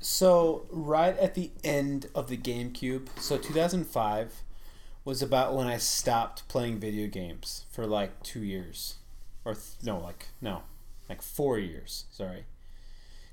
[0.00, 4.42] So right at the end of the GameCube, so 2005
[5.04, 8.96] was about when I stopped playing video games for like two years,
[9.44, 10.62] or th- no, like no,
[11.08, 12.04] like four years.
[12.10, 12.44] Sorry.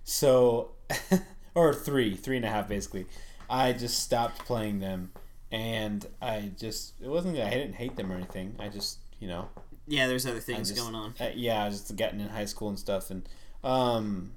[0.03, 0.72] So,
[1.56, 3.06] or three, three and a half basically.
[3.49, 5.11] I just stopped playing them,
[5.51, 8.55] and I just it wasn't that I didn't hate them or anything.
[8.59, 9.49] I just you know
[9.88, 11.13] Yeah, there's other things just- going on.
[11.19, 13.27] uh, yeah, I was just getting in high school and stuff, and
[13.63, 14.31] um,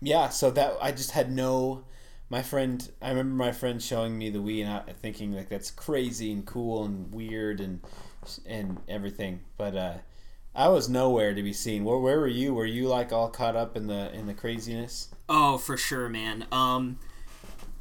[0.00, 0.28] yeah.
[0.28, 1.84] So that I just had no.
[2.28, 5.70] My friend, I remember my friend showing me the Wii and I, thinking like that's
[5.70, 7.80] crazy and cool and weird and
[8.44, 9.40] and everything.
[9.56, 9.94] But uh,
[10.52, 11.84] I was nowhere to be seen.
[11.84, 12.52] Where where were you?
[12.52, 15.08] Were you like all caught up in the in the craziness?
[15.28, 16.46] Oh, for sure, man.
[16.50, 16.98] Um,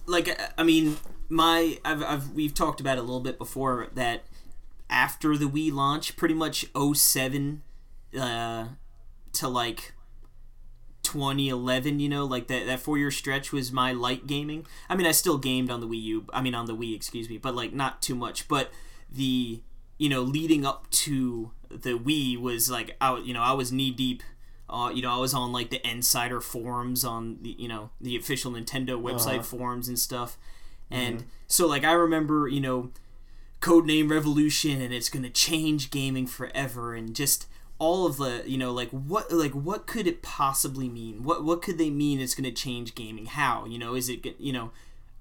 [0.05, 0.97] like I mean,
[1.29, 4.23] my I've, I've we've talked about it a little bit before that
[4.89, 7.61] after the Wii launch, pretty much 07
[8.19, 8.67] uh,
[9.33, 9.93] to like
[11.03, 14.65] 2011, you know, like that that four year stretch was my light gaming.
[14.89, 16.25] I mean, I still gamed on the Wii U.
[16.33, 18.47] I mean, on the Wii, excuse me, but like not too much.
[18.47, 18.71] But
[19.11, 19.61] the
[19.97, 23.91] you know leading up to the Wii was like I you know I was knee
[23.91, 24.23] deep.
[24.67, 28.15] Uh, you know, I was on like the Insider forums on the you know the
[28.15, 30.39] official Nintendo website forums and stuff,
[30.89, 32.91] and so like I remember you know
[33.61, 37.47] codename revolution and it's going to change gaming forever and just
[37.79, 41.23] all of the you know like what like what could it possibly mean?
[41.23, 43.25] What what could they mean it's going to change gaming?
[43.25, 43.65] How?
[43.65, 44.71] You know is it you know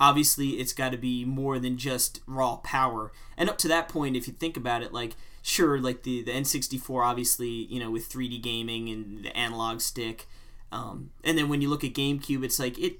[0.00, 3.12] obviously it's got to be more than just raw power.
[3.36, 6.32] And up to that point if you think about it like sure like the the
[6.32, 10.26] N64 obviously you know with 3D gaming and the analog stick
[10.72, 12.98] um, and then when you look at GameCube it's like it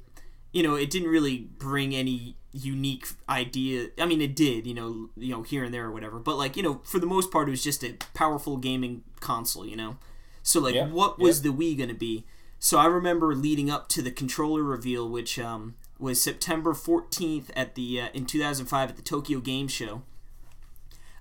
[0.54, 3.88] you know, it didn't really bring any unique idea.
[3.98, 6.20] I mean, it did, you know, you know, here and there or whatever.
[6.20, 9.66] But like, you know, for the most part, it was just a powerful gaming console,
[9.66, 9.96] you know.
[10.44, 12.24] So like, Yeah, what was the Wii gonna be?
[12.60, 17.74] So I remember leading up to the controller reveal, which um, was September fourteenth at
[17.74, 20.02] the uh, in two thousand five at the Tokyo Game Show.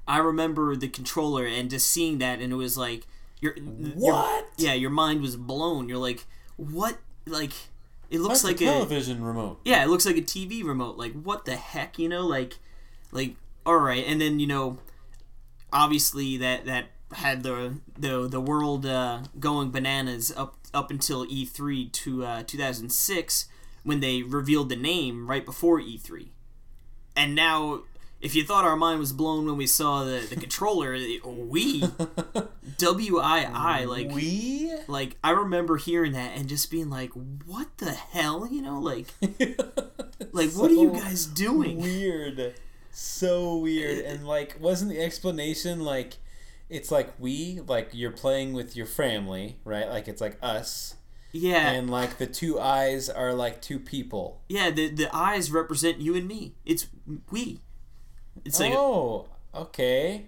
[0.07, 3.07] I remember the controller and just seeing that, and it was like,
[3.41, 3.55] your
[3.95, 4.47] What?
[4.57, 5.89] yeah, your mind was blown.
[5.89, 6.25] You're like,
[6.57, 6.97] what?
[7.25, 7.53] Like,
[8.13, 9.59] it looks like a a television remote.
[9.65, 10.97] yeah, it looks like a TV remote.
[10.97, 12.25] Like what the heck, you know?
[12.25, 12.59] Like,
[13.11, 13.35] like
[13.65, 14.77] all right, and then you know,
[15.71, 21.91] obviously that that had the the the world uh, going bananas up up until E3
[21.91, 23.47] to uh, 2006
[23.83, 26.29] when they revealed the name right before E3,
[27.15, 27.81] and now.
[28.23, 30.93] If you thought our mind was blown when we saw the, the controller,
[31.25, 31.83] we
[32.77, 37.11] W I I, like we like I remember hearing that and just being like,
[37.45, 39.07] "What the hell?" You know, like
[40.31, 41.79] like what are you guys doing?
[41.81, 42.53] Weird.
[42.91, 44.05] So weird.
[44.05, 46.13] Uh, and like wasn't the explanation like
[46.69, 49.89] it's like we like you're playing with your family, right?
[49.89, 50.95] Like it's like us.
[51.35, 54.41] Yeah, And like the two eyes are like two people.
[54.47, 54.69] yeah.
[54.69, 56.53] The the eyes represent you and me.
[56.63, 56.87] It's
[57.31, 57.61] we.
[58.45, 60.25] It's like oh, okay.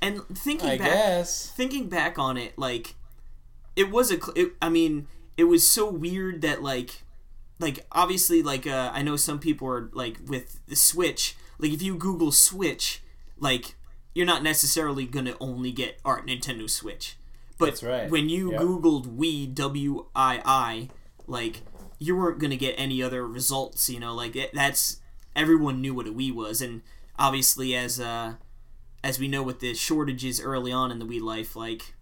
[0.00, 1.50] and thinking I back, guess.
[1.50, 2.94] thinking back on it, like
[3.76, 4.18] it was a.
[4.34, 7.02] It, I mean, it was so weird that like,
[7.58, 11.36] like obviously, like uh, I know some people are like with the Switch.
[11.58, 13.02] Like if you Google Switch,
[13.38, 13.74] like
[14.14, 17.16] you're not necessarily gonna only get art Nintendo Switch.
[17.58, 18.10] But That's right.
[18.10, 18.60] when you Yep.
[18.62, 20.88] Googled Wii W I I,
[21.26, 21.60] like
[21.98, 23.90] you weren't gonna get any other results.
[23.90, 25.00] You know, like it, that's
[25.36, 26.80] everyone knew what a Wii was, and
[27.20, 28.34] obviously as uh
[29.04, 31.94] as we know with the shortages early on in the Wii life, like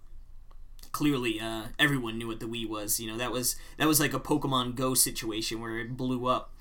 [0.93, 2.99] clearly uh, everyone knew what the Wii was.
[2.99, 6.53] You know, that was that was like a Pokemon Go situation where it blew up.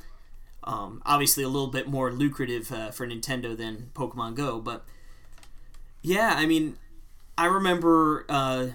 [0.63, 4.85] Um, obviously, a little bit more lucrative uh, for Nintendo than Pokemon Go, but
[6.01, 6.77] yeah, I mean,
[7.37, 8.67] I remember uh,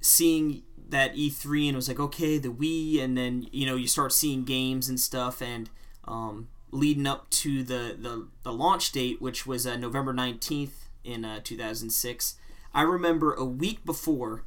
[0.00, 3.86] seeing that E3 and it was like, okay, the Wii, and then you know you
[3.86, 5.70] start seeing games and stuff, and
[6.06, 11.24] um, leading up to the, the the launch date, which was uh, November nineteenth in
[11.24, 12.36] uh, two thousand six.
[12.74, 14.44] I remember a week before,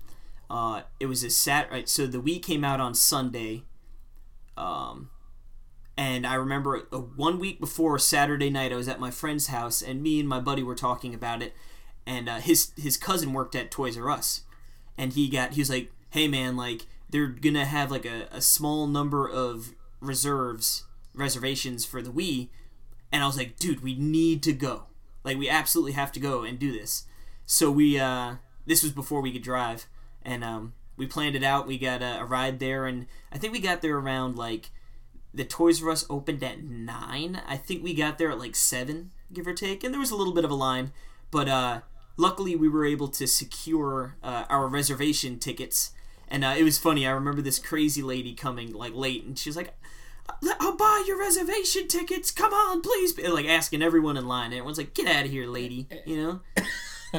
[0.50, 3.64] uh, it was a Saturday, Right, so the Wii came out on Sunday,
[4.56, 5.10] um,
[5.98, 9.82] and I remember uh one week before Saturday night, I was at my friend's house,
[9.82, 11.54] and me and my buddy were talking about it,
[12.06, 14.42] and uh, his his cousin worked at Toys R Us,
[14.98, 18.42] and he got he was like, "Hey man, like they're gonna have like a, a
[18.42, 22.50] small number of reserves reservations for the Wii,"
[23.12, 24.84] and I was like, "Dude, we need to go.
[25.24, 27.06] Like we absolutely have to go and do this."
[27.46, 28.36] So we uh,
[28.66, 29.88] this was before we could drive,
[30.24, 31.68] and um, we planned it out.
[31.68, 34.72] We got a, a ride there, and I think we got there around like
[35.34, 37.42] the Toys R Us opened at nine.
[37.48, 40.16] I think we got there at like seven, give or take, and there was a
[40.16, 40.92] little bit of a line,
[41.30, 41.82] but uh,
[42.18, 45.92] luckily we were able to secure uh, our reservation tickets.
[46.28, 47.06] And uh, it was funny.
[47.06, 49.74] I remember this crazy lady coming like late, and she was like,
[50.60, 52.32] "I'll buy your reservation tickets.
[52.32, 55.88] Come on, please!" Like asking everyone in line, everyone's like, "Get out of here, lady!"
[56.06, 56.40] You know?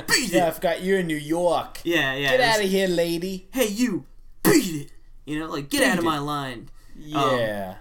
[0.07, 0.55] Beat Yeah, I it.
[0.55, 1.81] forgot you're in New York.
[1.85, 2.31] Yeah, yeah.
[2.31, 3.49] Get out of here, lady.
[3.53, 4.07] Hey, you,
[4.43, 4.93] beat it.
[5.27, 6.21] You know, like get out of Beat my it.
[6.21, 6.69] line.
[6.97, 7.77] Yeah.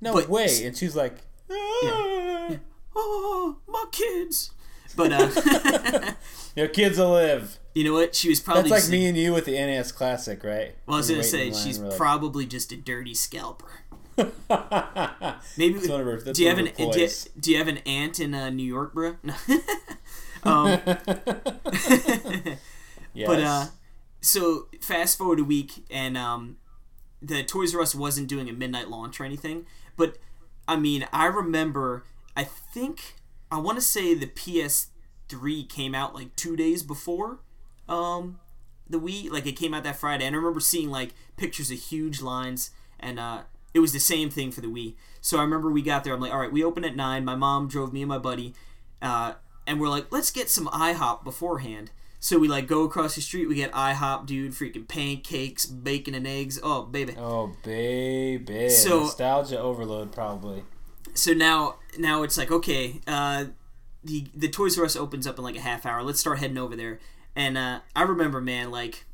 [0.00, 0.64] no Um, but- way.
[0.64, 1.18] And she's like,
[1.50, 2.56] "Ah."
[2.96, 4.50] Oh, my kids.
[4.96, 6.12] But uh,
[6.56, 7.58] your kids will live.
[7.74, 8.14] you know what?
[8.14, 10.76] She was probably That's like just- me and you with the NES Classic, right?
[10.86, 13.80] Well, I was We're gonna say line, she's we're like- probably just a dirty scalper.
[15.56, 15.74] Maybe.
[15.74, 17.08] That's one of her- that's do you have an do you,
[17.38, 19.16] do you have an aunt in uh, New York, bro?
[19.22, 19.34] No.
[20.44, 22.58] um, yes.
[23.26, 23.66] but uh,
[24.20, 26.56] so fast forward a week, and um,
[27.20, 29.66] the Toys R Us wasn't doing a midnight launch or anything.
[29.96, 30.18] But
[30.68, 32.04] I mean, I remember.
[32.36, 33.14] I think
[33.50, 37.38] I want to say the PS3 came out like two days before
[37.88, 38.40] um,
[38.88, 39.30] the Wii.
[39.30, 42.70] Like it came out that Friday, and I remember seeing like pictures of huge lines,
[42.98, 43.42] and uh,
[43.74, 44.94] it was the same thing for the Wii.
[45.20, 46.14] So I remember we got there.
[46.14, 47.24] I'm like, all right, we open at nine.
[47.24, 48.54] My mom drove me and my buddy,
[49.02, 49.34] uh,
[49.66, 51.90] and we're like, let's get some IHOP beforehand.
[52.20, 53.48] So we like go across the street.
[53.48, 54.52] We get IHOP, dude.
[54.52, 56.58] Freaking pancakes, bacon and eggs.
[56.62, 57.14] Oh baby.
[57.18, 60.64] Oh baby, So- nostalgia overload probably.
[61.14, 63.44] so now now it's like okay uh
[64.02, 66.58] the the toys r us opens up in like a half hour let's start heading
[66.58, 66.98] over there
[67.36, 69.04] and uh i remember man like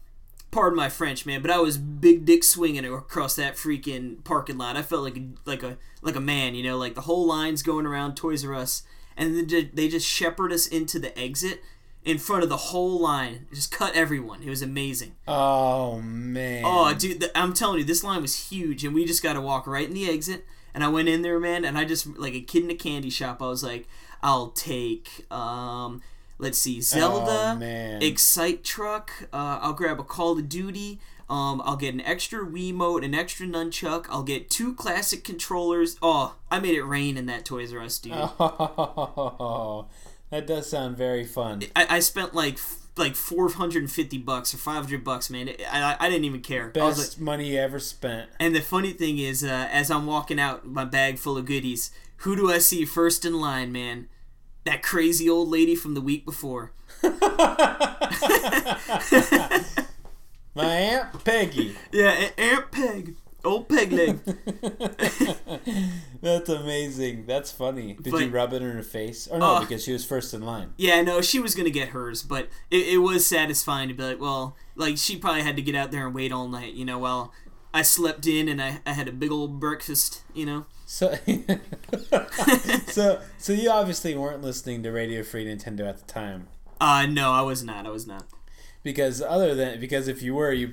[0.51, 4.77] pardon my french man but i was big dick swinging across that freaking parking lot
[4.77, 7.63] i felt like a, like a like a man you know like the whole line's
[7.63, 8.83] going around toys r us
[9.17, 11.61] and then they just shepherd us into the exit
[12.05, 16.63] in front of the whole line just cut everyone it was amazing Oh man.
[16.65, 19.41] Oh, dude, th- I'm telling you, this line was huge, and we just got to
[19.41, 20.45] walk right in the exit.
[20.75, 23.11] And I went in there, man, and I just like a kid in a candy
[23.11, 23.43] shop.
[23.43, 23.87] I was like,
[24.23, 26.03] I'll take, um,
[26.41, 27.99] let's see, Zelda, Oh.
[28.05, 29.13] Excite Truck.
[29.33, 31.01] Uh, I'll grab a Call of Duty.
[31.29, 34.07] Um, I'll get an extra Wiimote, an extra nunchuck.
[34.11, 35.97] I'll get two classic controllers.
[36.03, 38.15] Oh, I made it rain in that Toys R Us, dude.
[38.15, 39.87] Oh,
[40.31, 41.63] that does sound very fun.
[41.77, 42.59] I, I spent like
[42.97, 45.49] like 450 bucks or 500 bucks, man.
[45.49, 46.73] It- I, I didn't even care.
[46.75, 48.29] I was like, Best money ever spent.
[48.41, 51.93] And the funny thing is, uh, as I'm walking out, my bag full of goodies,
[52.19, 54.09] who do I see first in line, man?
[54.65, 56.73] That crazy old lady from the week before.
[60.55, 61.77] My aunt Peggy.
[61.93, 63.15] Yeah, Aunt Peg,
[63.45, 64.19] old Peg leg.
[66.21, 67.25] That's amazing.
[67.27, 67.95] That's funny.
[67.95, 69.27] Did But- you rub it in her face?
[69.29, 70.75] Or no, Uh, because she was first in line.
[70.77, 74.21] yeah, no, she was gonna get hers, but it, it was satisfying to be like,
[74.21, 76.99] well, like she probably had to get out there and wait all night, you know.
[76.99, 77.33] While
[77.73, 80.67] I slept in and I, I had a big old breakfast, you know.
[80.93, 81.15] So,
[82.89, 86.49] so, so you obviously weren't listening to Radio Free Nintendo at the time,
[86.81, 87.87] Uh, no, I was not.
[87.87, 88.25] I was not.
[88.83, 90.73] because other than because if you were, you,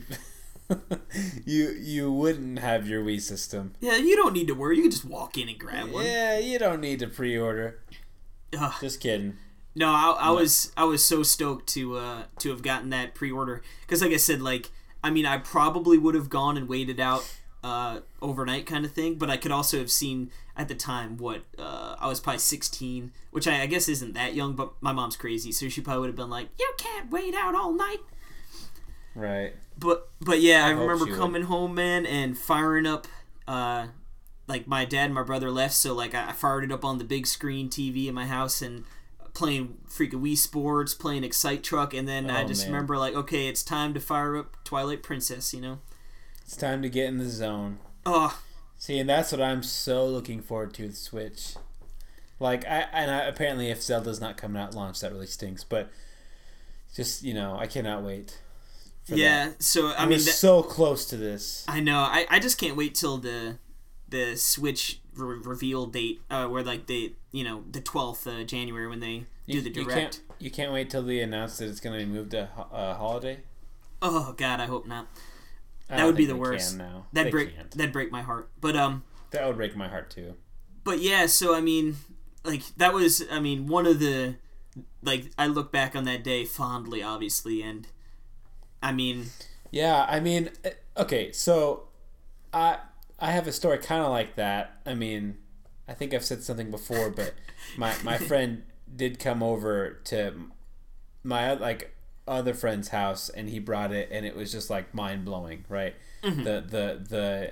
[1.45, 3.75] you, you wouldn't have your Wii system.
[3.79, 4.77] Yeah, you don't need to worry.
[4.77, 6.03] You can just walk in and grab one.
[6.03, 7.79] Yeah, you don't need to pre-order.
[8.57, 8.73] Ugh.
[8.81, 9.37] Just kidding.
[9.75, 13.61] No, I, I was I was so stoked to uh, to have gotten that pre-order
[13.81, 14.71] because, like I said, like
[15.03, 17.31] I mean, I probably would have gone and waited out
[17.67, 19.15] uh, overnight, kind of thing.
[19.15, 23.11] But I could also have seen at the time what uh, I was probably 16,
[23.31, 26.09] which I, I guess isn't that young, but my mom's crazy, so she probably would
[26.09, 27.99] have been like, "You can't wait out all night."
[29.15, 29.53] Right.
[29.77, 31.19] But but yeah, I, hope remember she would.
[31.19, 33.07] coming home, man, and firing up.
[33.47, 33.87] Uh,
[34.47, 36.97] like my dad and my brother left, so like I I fired it up on
[36.99, 38.85] the big screen TV in my house and
[39.33, 42.71] playing freaking Wii Sports, playing Excite Truck, and then I Oh, just man.
[42.73, 45.79] remember like, okay, it's time to fire up Twilight Princess, you know?
[46.47, 47.79] It's time to get in the zone.
[48.05, 48.39] Oh,
[48.77, 51.55] See, and that's what I'm so looking forward to with Switch.
[52.39, 55.65] Like, I and I, apparently, if Zelda's not coming out launch, that really stinks.
[55.65, 55.89] But
[56.95, 58.39] just you know, I cannot wait.
[59.07, 59.47] yeah.
[59.47, 59.61] that.
[59.61, 61.65] So I I mean, that, so close to this.
[61.67, 61.97] I know.
[61.99, 63.57] I, I just can't wait till the
[64.07, 68.87] the Switch re- reveal date, uh, where like the you know, the twelfth uh, January
[68.87, 69.89] when they do You, the you direct.
[69.89, 70.21] can't.
[70.39, 73.39] You can't wait till they announce that it's going to be moved to uh, holiday.
[74.01, 75.07] Oh God, I hope not.
[75.89, 76.77] That would be the worst.
[76.77, 77.71] That'd They break can't.
[77.71, 78.49] that'd break my heart.
[78.59, 80.35] But um, That would break my heart too.
[80.83, 81.25] but yeah.
[81.27, 81.95] So I mean,
[82.43, 84.35] like that was I mean one of the
[85.01, 87.87] like I look back on that day fondly, obviously, and
[88.83, 89.27] I mean,
[89.71, 91.87] Yeah, I mean, eh, okay, so
[92.53, 92.79] I
[93.19, 94.79] I have a story kind of like that.
[94.85, 95.37] I mean,
[95.87, 97.33] I think I've said something before, but
[97.77, 100.51] my my friend did come over to
[101.23, 101.93] my like
[102.27, 105.95] other friend's house, and he brought it, and it was just like mind blowing, right?
[106.23, 106.43] Mm-hmm.
[106.43, 107.51] The the the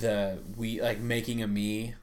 [0.00, 1.94] the we like making a Mii.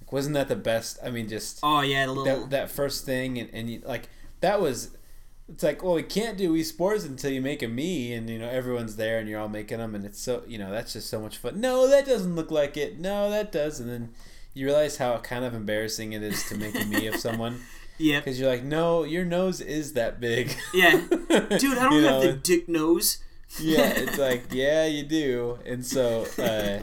[0.00, 0.98] Like, wasn't that the best?
[1.04, 4.08] I mean, just oh yeah, the little that that first thing and, and you, like
[4.40, 4.96] that was
[5.48, 8.38] it's like well we can't do Wii Sports until you make a Mii and you
[8.38, 11.08] know everyone's there and you're all making them and it's so you know that's just
[11.08, 14.10] so much fun no that doesn't look like it no that does and then
[14.54, 17.60] you realize how kind of embarrassing it is to make a Mii of someone
[17.98, 21.30] yeah, because you're like no your nose is that big yeah, dude.
[21.30, 23.18] I don't You have know, the dick nose.
[23.60, 26.80] yeah it's like yeah you do and so uh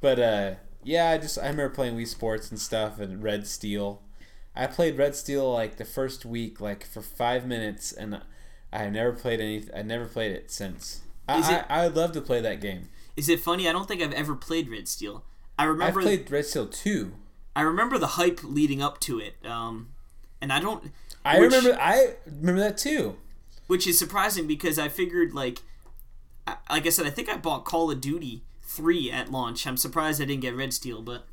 [0.00, 4.02] but uh yeah i just i remember playing wii sports and stuff and red steel
[4.56, 8.20] i played red steel like the first week like for five minutes and
[8.72, 12.12] i never played any i never played it since I, it, I, I would love
[12.12, 13.68] to play that game Is it funny?
[13.68, 15.24] I don't think I've ever played Red Steel.
[15.58, 17.12] I remember i've played red steel 2
[17.56, 19.34] I remember the hype leading up to it.
[19.46, 19.93] Um,
[20.44, 20.92] and I don't.
[21.24, 23.16] i which- remember i remember that too
[23.66, 25.62] which is surprising because I figured like
[26.70, 29.66] like I said, I think I bought Call of Duty three at launch.
[29.66, 31.26] I'm surprised I didn't get Red Steel, but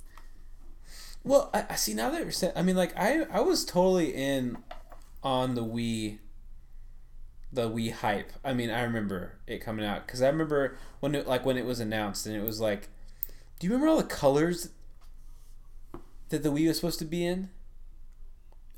[1.26, 2.54] Well, I, I see now that you're saying.
[2.56, 4.58] I mean, like I I was totally in
[5.22, 6.20] on the Wii.
[7.52, 8.32] The Wii hype.
[8.46, 11.66] I mean, I remember it coming out because I remember when it like when it
[11.66, 12.88] was announced and it was like,
[13.60, 14.70] do you remember all the colors
[16.30, 17.50] that the Wii was supposed to be in?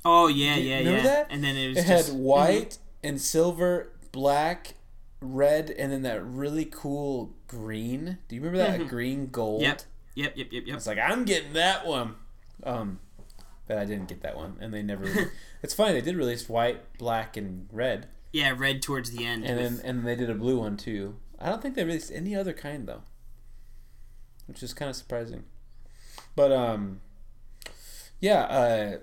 [0.05, 1.03] Oh yeah, yeah, remember yeah.
[1.03, 1.27] that?
[1.29, 4.75] And then it was It just had white and silver, black,
[5.21, 8.17] red, and then that really cool green.
[8.27, 9.61] Do you remember that green gold?
[9.61, 9.81] Yep,
[10.15, 10.75] yep, yep, yep, yep.
[10.77, 12.15] It's like I'm getting that one.
[12.63, 12.99] Um,
[13.67, 15.31] but I didn't get that one, and they never.
[15.63, 19.45] it's funny they did release white, black, and red, Yeah, red towards the end.
[19.45, 21.15] and with- then and they did a blue one too.
[21.39, 23.01] I don't think they released any other kind though,
[24.47, 25.43] which is kind of surprising.
[26.35, 27.01] But um,
[28.19, 28.97] yeah, uh,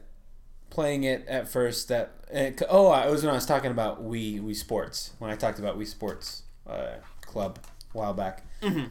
[0.71, 4.41] playing it at first that it, oh it was when I was talking about Wii
[4.41, 7.59] Wii Sports when I talked about Wii Sports uh, Club
[7.95, 8.45] a while back.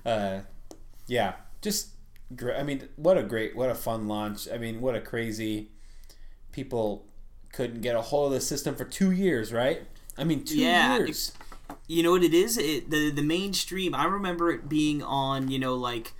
[0.05, 0.41] Uh,
[1.07, 1.89] yeah, just
[2.35, 2.57] great.
[2.57, 4.47] I mean, what a great, what a fun launch.
[4.53, 5.69] I mean, what a crazy
[6.51, 7.05] people
[7.53, 9.83] couldn't get a hold of the system for two years, right?
[10.17, 11.31] I mean, two Yeah, years.
[11.87, 15.59] you know what it is it, the the mainstream i remember it being on you
[15.59, 16.13] know like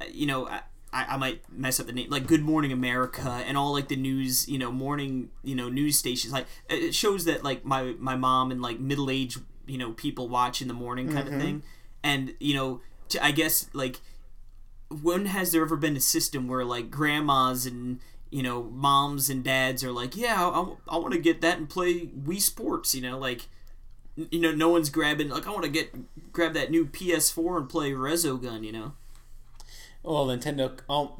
[0.00, 0.48] uh, you know
[0.94, 3.96] I, I might mess up the name like good morning america and all like the
[3.96, 6.32] news you know morning you know news stations.
[6.32, 10.62] Like it shows that like my my mom and like middle-aged you know people watch
[10.62, 11.40] in the morning kind of mm-hmm.
[11.40, 11.62] thing.
[12.02, 14.00] And you know to, i guess like
[15.02, 18.00] when has there ever been a system where like grandmas and
[18.30, 21.68] you know moms and dads are like yeah i, I want to get that and
[21.68, 23.48] play wii sports you know like
[24.16, 27.68] you know, no one's grabbing like I want to get grab that new PS4 and
[27.68, 28.64] play Resogun.
[28.64, 28.92] You know,
[30.04, 30.70] Well, Nintendo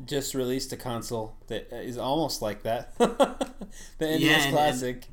[0.04, 2.94] just released a console that is almost like that.
[2.98, 3.36] the
[3.98, 5.06] NES Yeah, and- Classic.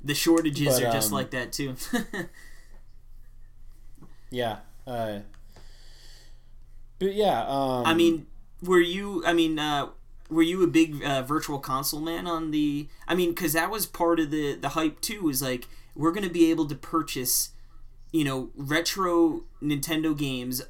[0.00, 1.74] the shortages But, are just um, like that too.
[4.30, 4.58] yeah.
[4.86, 5.20] Uh,
[7.00, 7.42] but yeah.
[7.48, 8.28] Um, I mean,
[8.62, 9.24] were you?
[9.26, 9.88] I mean, uh,
[10.30, 12.88] were you a big uh, virtual console man on the?
[13.08, 15.22] I mean, because that was part of the the hype too.
[15.22, 15.66] Was like
[15.96, 17.50] we're gonna be able to purchase,
[18.12, 20.62] you know, retro Nintendo games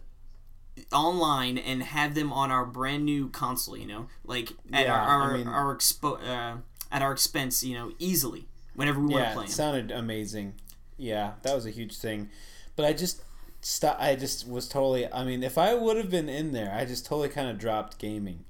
[0.92, 3.76] online and have them on our brand new console.
[3.76, 6.56] You know, like at Yeah, our our, I mean- our expo- uh,
[6.92, 7.62] at our expense.
[7.64, 9.44] You know, easily whenever we want to yeah, play.
[9.46, 10.54] it sounded amazing.
[10.98, 12.30] Yeah, that was a huge thing.
[12.76, 13.22] But I just
[13.60, 15.10] sto- I just was totally.
[15.12, 17.98] I mean, if I would have been in there, I just totally kind of dropped
[17.98, 18.44] gaming,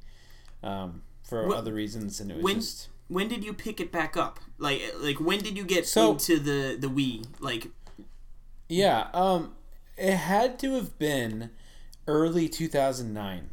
[0.62, 2.88] um, for other reasons, and it was when- just.
[3.08, 4.38] when did you pick it back up?
[4.58, 7.24] Like like when did you get So- into the the Wii?
[7.40, 7.68] Like
[8.68, 9.54] Yeah, um,
[9.96, 11.50] it had to have been
[12.06, 13.50] early 2009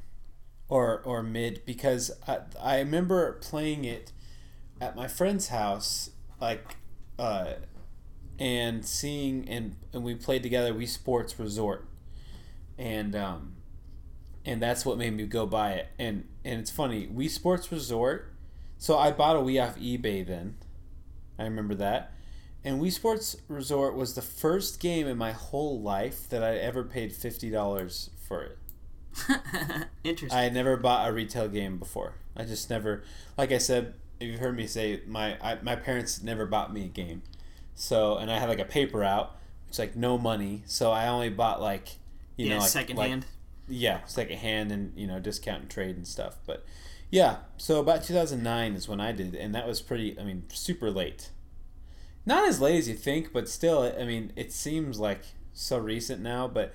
[0.69, 4.11] or or mid because I, I remember playing it
[4.81, 6.09] at my friend's house
[6.41, 6.77] like
[7.19, 7.53] uh
[8.39, 11.88] and seeing and and we played together Wii Sports Resort.
[12.77, 13.55] And um
[14.45, 15.88] and that's what made me go buy it.
[15.99, 18.30] And and it's funny Wii Sports Resort
[18.77, 20.55] so i bought a wii off ebay then.
[21.39, 22.11] I remember that.
[22.65, 26.84] And Wii Sports Resort was the first game in my whole life that I ever
[26.84, 29.88] paid fifty dollars for it.
[30.03, 30.38] interesting.
[30.38, 32.14] I had never bought a retail game before.
[32.35, 33.03] I just never,
[33.38, 36.85] like I said, if you've heard me say, my I, my parents never bought me
[36.85, 37.22] a game.
[37.76, 39.38] So, and I had like a paper out,
[39.68, 40.64] it's like no money.
[40.65, 41.97] So I only bought like,
[42.38, 43.22] you yeah, know, like, secondhand.
[43.22, 43.30] like
[43.68, 46.38] yeah, second hand and you know discount and trade and stuff.
[46.45, 46.65] But
[47.11, 50.19] yeah, so about 2009 is when I did, and that was pretty.
[50.19, 51.30] I mean, super late.
[52.26, 55.22] Not as late as you think, but still, I mean, it seems like
[55.53, 56.47] so recent now.
[56.47, 56.73] But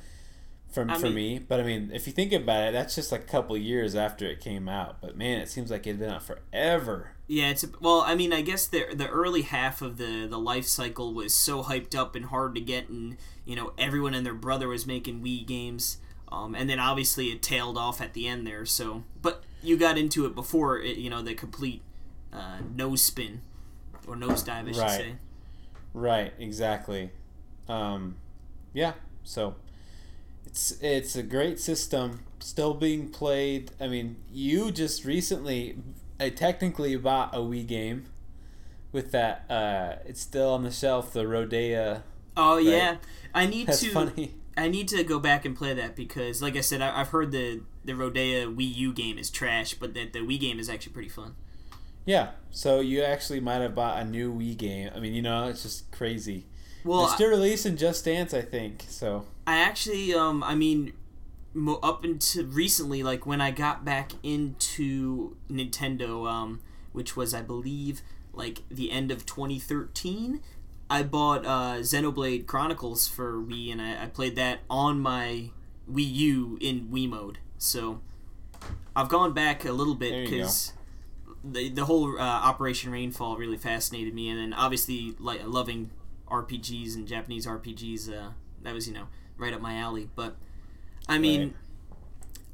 [0.70, 3.10] for I for mean- me, but I mean, if you think about it, that's just
[3.10, 5.00] like a couple years after it came out.
[5.00, 7.12] But man, it seems like it'd been out forever.
[7.26, 8.02] yeah, it's well.
[8.06, 11.62] I mean, I guess the the early half of the the life cycle was so
[11.62, 13.16] hyped up and hard to get, and
[13.46, 15.98] you know everyone and their brother was making Wii games.
[16.30, 18.66] Um, and then obviously it tailed off at the end there.
[18.66, 21.80] So, but you got into it before it, you know, the complete
[22.34, 23.40] uh, nose spin
[24.06, 24.90] or nosedive, I should Right.
[24.90, 25.14] say.
[25.94, 27.12] Right, exactly.
[27.66, 28.16] Um,
[28.74, 28.92] yeah,
[29.24, 29.54] so
[30.48, 33.70] it's it's a great system, still being played.
[33.78, 35.76] I mean, you just recently,
[36.18, 38.06] I technically bought a Wii game
[38.90, 39.44] with that.
[39.50, 41.12] Uh, it's still on the shelf.
[41.12, 42.02] The Rodea.
[42.34, 42.96] Oh yeah,
[43.34, 43.90] I need That's to.
[43.90, 44.34] funny.
[44.56, 47.30] I need to go back and play that because, like I said, I, I've heard
[47.30, 50.94] the the Rodea Wii U game is trash, but that the Wii game is actually
[50.94, 51.36] pretty fun.
[52.06, 54.90] Yeah, so you actually might have bought a new Wii game.
[54.96, 56.46] I mean, you know, it's just crazy.
[56.84, 58.84] Well, They're still releasing Just Dance, I think.
[58.88, 60.92] So I actually, um, I mean,
[61.54, 66.60] mo- up until recently, like when I got back into Nintendo, um,
[66.92, 68.02] which was, I believe,
[68.32, 70.40] like the end of 2013,
[70.90, 75.50] I bought uh, Xenoblade Chronicles for Wii, and I, I played that on my
[75.90, 77.38] Wii U in Wii mode.
[77.58, 78.00] So
[78.96, 80.72] I've gone back a little bit because
[81.44, 85.90] the the whole uh, Operation Rainfall really fascinated me, and then obviously like loving
[86.30, 88.08] RPGs and Japanese RPGs.
[88.12, 88.30] Uh,
[88.62, 90.08] that was you know right up my alley.
[90.14, 90.36] But
[91.08, 91.54] I mean.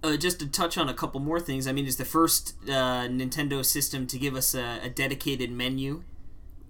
[0.03, 3.09] Uh, just to touch on a couple more things, I mean, it's the first uh,
[3.09, 6.03] Nintendo system to give us a, a dedicated menu,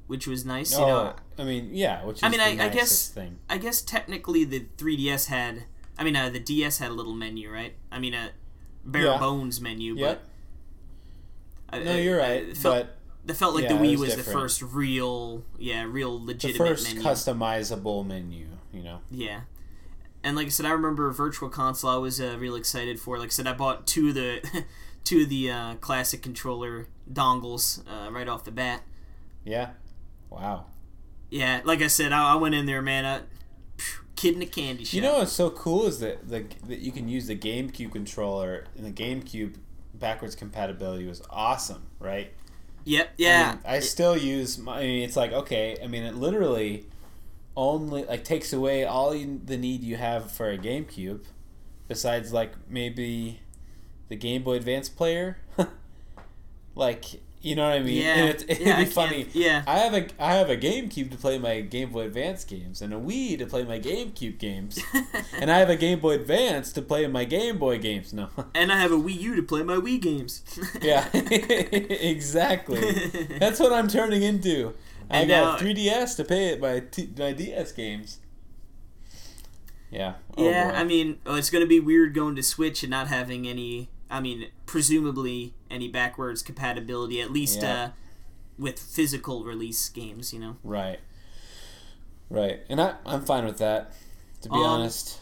[0.06, 0.70] which was nice.
[0.70, 2.04] You oh, know, I mean, yeah.
[2.04, 3.40] Which is I mean, I- I guess- thing.
[3.50, 5.64] I guess technically the 3DS had,
[5.98, 7.74] I mean, uh, the DS had a little menu, right?
[7.90, 8.30] I mean, a
[8.84, 9.18] bare Yeah.
[9.18, 10.22] bones menu, Yep.
[11.68, 12.96] but I- No, you're I right, felt, but
[13.26, 16.70] it felt like yeah, the Wii was was, the first real, yeah, real legitimate the
[16.70, 17.08] first menu.
[17.08, 18.46] customizable menu.
[18.72, 19.00] You know.
[19.10, 19.42] Yeah.
[20.22, 21.90] And like I said, I remember Virtual Console.
[21.90, 23.18] I was uh, real excited for.
[23.18, 24.64] Like I said, I bought two of the
[25.04, 28.82] two of the uh, classic controller dongles uh, right off the bat.
[29.44, 29.70] Yeah.
[30.30, 30.66] Wow.
[31.30, 33.04] Yeah, like I said, I, I went in there, man.
[33.04, 33.20] I,
[34.16, 34.94] kid in a candy shop.
[34.94, 38.64] You know what's so cool is that the that you can use the GameCube controller
[38.76, 39.56] and the GameCube
[39.94, 42.32] backwards compatibility was awesome, right?
[42.84, 43.06] Yep.
[43.08, 43.52] I, Yeah.
[43.52, 44.78] mean, I still use my.
[44.80, 45.76] I mean, it's like okay.
[45.82, 46.86] I mean, it literally
[47.56, 51.24] only like takes away all you, the need you have for a GameCube,
[51.88, 53.40] besides like maybe
[54.08, 55.38] the Game Boy Advance player.
[56.74, 58.02] like you know what I mean?
[58.02, 59.26] Yeah, And it's, it'd yeah, be funny.
[59.32, 59.62] yeah.
[59.66, 62.92] I have a I have a GameCube to play my Game Boy Advance games and
[62.92, 64.78] a Wii to play my GameCube games,
[65.40, 68.12] and I have a Game Boy Advance to play my Game Boy games.
[68.12, 68.28] No.
[68.54, 70.42] and I have a Wii U to play my Wii games.
[70.82, 72.80] Yeah, exactly.
[73.38, 74.74] That's what I'm turning into.
[75.10, 78.18] I got now- 3DS to pay my t- my DS games.
[79.90, 80.14] Yeah.
[80.36, 80.76] Oh, yeah, boy.
[80.78, 83.88] I mean, oh, it's gonna be weird going to Switch and not having any.
[84.14, 87.82] I mean, presumably any backwards compatibility, at least Yeah.
[87.84, 87.90] uh,
[88.58, 90.32] with physical release games.
[90.32, 90.56] You know.
[90.62, 91.00] right.
[92.30, 93.92] Right, and I I'm fine with that.
[94.42, 95.20] To be Um, honest.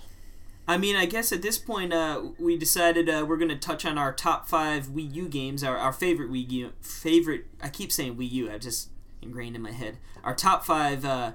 [0.69, 3.99] I mean, I guess at this point, uh, we decided uh, we're gonna touch on
[3.99, 7.47] our top five Wii U games, our, our favorite Wii U, favorite.
[7.61, 8.51] I keep saying Wii U.
[8.51, 8.91] I just
[9.21, 9.99] ingrained in my head.
[10.23, 11.33] Our top five uh,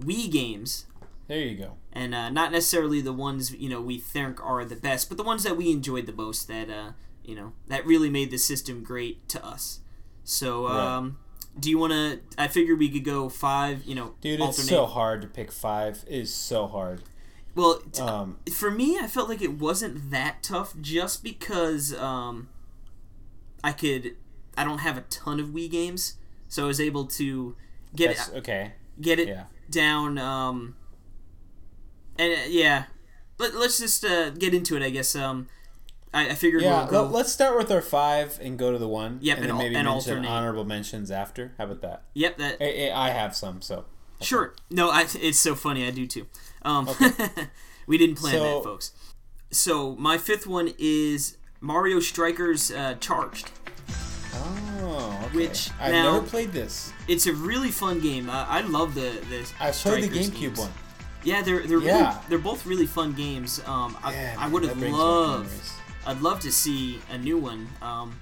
[0.00, 0.86] Wii games,
[1.30, 1.76] There you go.
[1.92, 5.24] and uh, not necessarily the ones you know we think are the best, but the
[5.24, 6.48] ones that we enjoyed the most.
[6.48, 6.92] That uh,
[7.24, 9.80] you know that really made the system great to us.
[10.24, 10.96] So, Right.
[10.96, 11.18] um,
[11.58, 12.20] do you want to?
[12.36, 13.84] I figured we could go five.
[13.84, 14.58] You know, Dude, alternate.
[14.64, 16.04] it's so hard to pick five.
[16.08, 17.02] It is so hard.
[17.54, 17.80] well.
[17.92, 22.48] T- Um, for me, I felt like it wasn't that tough just because um,
[23.62, 24.16] I could.
[24.56, 26.16] I don't have a ton of Wii games,
[26.48, 27.54] so I was able to
[27.94, 28.72] get it, okay.
[29.00, 29.44] get it Yeah.
[29.70, 30.18] down.
[32.20, 32.84] And uh, yeah,
[33.38, 34.82] Let, let's just uh, get into it.
[34.82, 35.16] I guess.
[35.16, 35.48] Um,
[36.12, 37.04] I, I figured Yeah, we'll go.
[37.04, 39.18] let, us start with our five and go to the one.
[39.22, 40.28] Yep, and and then maybe and mention alternate.
[40.28, 41.52] honorable mentions after.
[41.56, 42.02] How about that?
[42.14, 42.36] yep.
[42.38, 43.84] That I, I I have some, so
[44.20, 44.54] Sure.
[44.70, 45.86] No, I, it's so funny.
[45.86, 46.26] I do too.
[46.62, 46.88] Um,
[47.86, 48.92] we didn't plan So- that, folks.
[49.52, 53.50] So my fifth one is Mario Strikers uh, Charged.
[54.34, 55.36] Oh, okay.
[55.36, 56.92] Which, I've now- never played this.
[57.08, 58.28] It's a really fun game.
[58.28, 59.50] Uh, I love the the.
[59.60, 60.58] I've played the GameCube games.
[60.58, 60.70] one.
[61.24, 63.60] Yeah, they're they're really, they're both really fun games.
[63.66, 65.70] Um, I, Yeah, I man, would have loved.
[66.06, 67.68] I'd love to see a new one.
[67.82, 68.18] Um,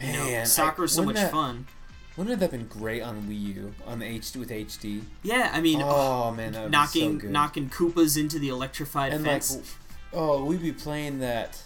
[0.00, 1.66] you know, Man, soccer I- is so much that- fun.
[2.16, 5.02] Wouldn't that have been great on Wii U on the HD with HD?
[5.22, 9.42] Yeah, I mean, Oh man, that knocking so knocking Koopas into the electrified and like,
[9.42, 9.76] fence.
[10.12, 11.62] oh, we'd be playing that.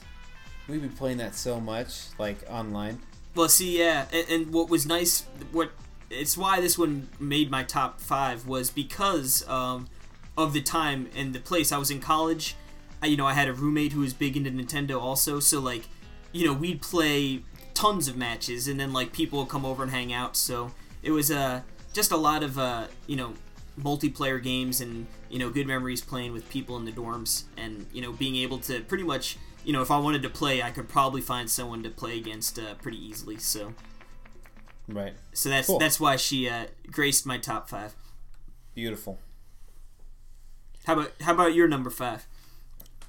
[0.68, 3.00] We'd be playing that so much, like online.
[3.34, 5.72] Well, see, yeah, and, and what was nice, what
[6.10, 9.88] it's why this one made my top five was because um,
[10.36, 11.72] of the time and the place.
[11.72, 12.54] I was in college.
[13.02, 15.88] I, you know, I had a roommate who was big into Nintendo also, so like,
[16.32, 17.42] you know, we'd play
[17.74, 20.36] tons of matches, and then like people would come over and hang out.
[20.36, 20.72] So
[21.02, 21.60] it was uh,
[21.92, 23.34] just a lot of uh, you know
[23.78, 28.00] multiplayer games and you know good memories playing with people in the dorms and you
[28.00, 29.36] know being able to pretty much
[29.66, 32.58] you know if I wanted to play I could probably find someone to play against
[32.58, 33.74] uh, pretty easily so
[34.88, 35.14] Right.
[35.34, 35.78] so that's Cool.
[35.78, 37.94] that's why she uh, graced my top five
[38.74, 39.18] Beautiful.
[40.86, 42.26] How about how about your number five?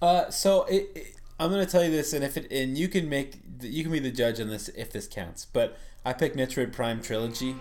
[0.02, 3.08] Uh, so it, it, I'm gonna tell you this, and if it and you can
[3.10, 5.46] make you can be the judge on this if this counts.
[5.46, 7.56] But I picked Metroid Prime trilogy,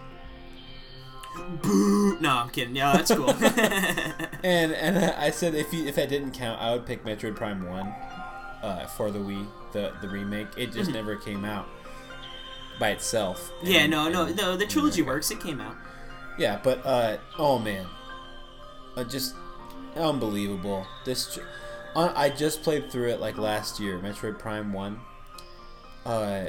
[1.60, 2.76] no I'm kidding.
[2.76, 3.28] Yeah that's cool.
[4.44, 7.68] And and I said if you, if that didn't count, I would pick Metroid Prime
[7.68, 7.88] One,
[8.62, 10.46] uh, for the Wii, the the remake.
[10.56, 11.66] It just never came out
[12.78, 13.50] by itself.
[13.62, 15.30] yeah And- no no no the trilogy works.
[15.30, 15.74] It came out.
[16.38, 17.86] Yeah, but uh, oh man,
[18.96, 19.34] uh, just
[19.96, 20.86] unbelievable.
[21.04, 21.38] This,
[21.94, 25.00] I just played through it like last year, Metroid Prime One.
[26.04, 26.46] Uh,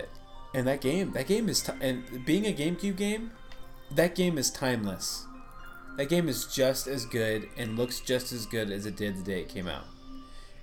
[0.54, 3.32] and that game, that game is, t- and being a GameCube game,
[3.92, 5.26] that game is timeless.
[5.98, 9.24] that game is just as good and looks just as good as it did the
[9.24, 9.86] day it came out.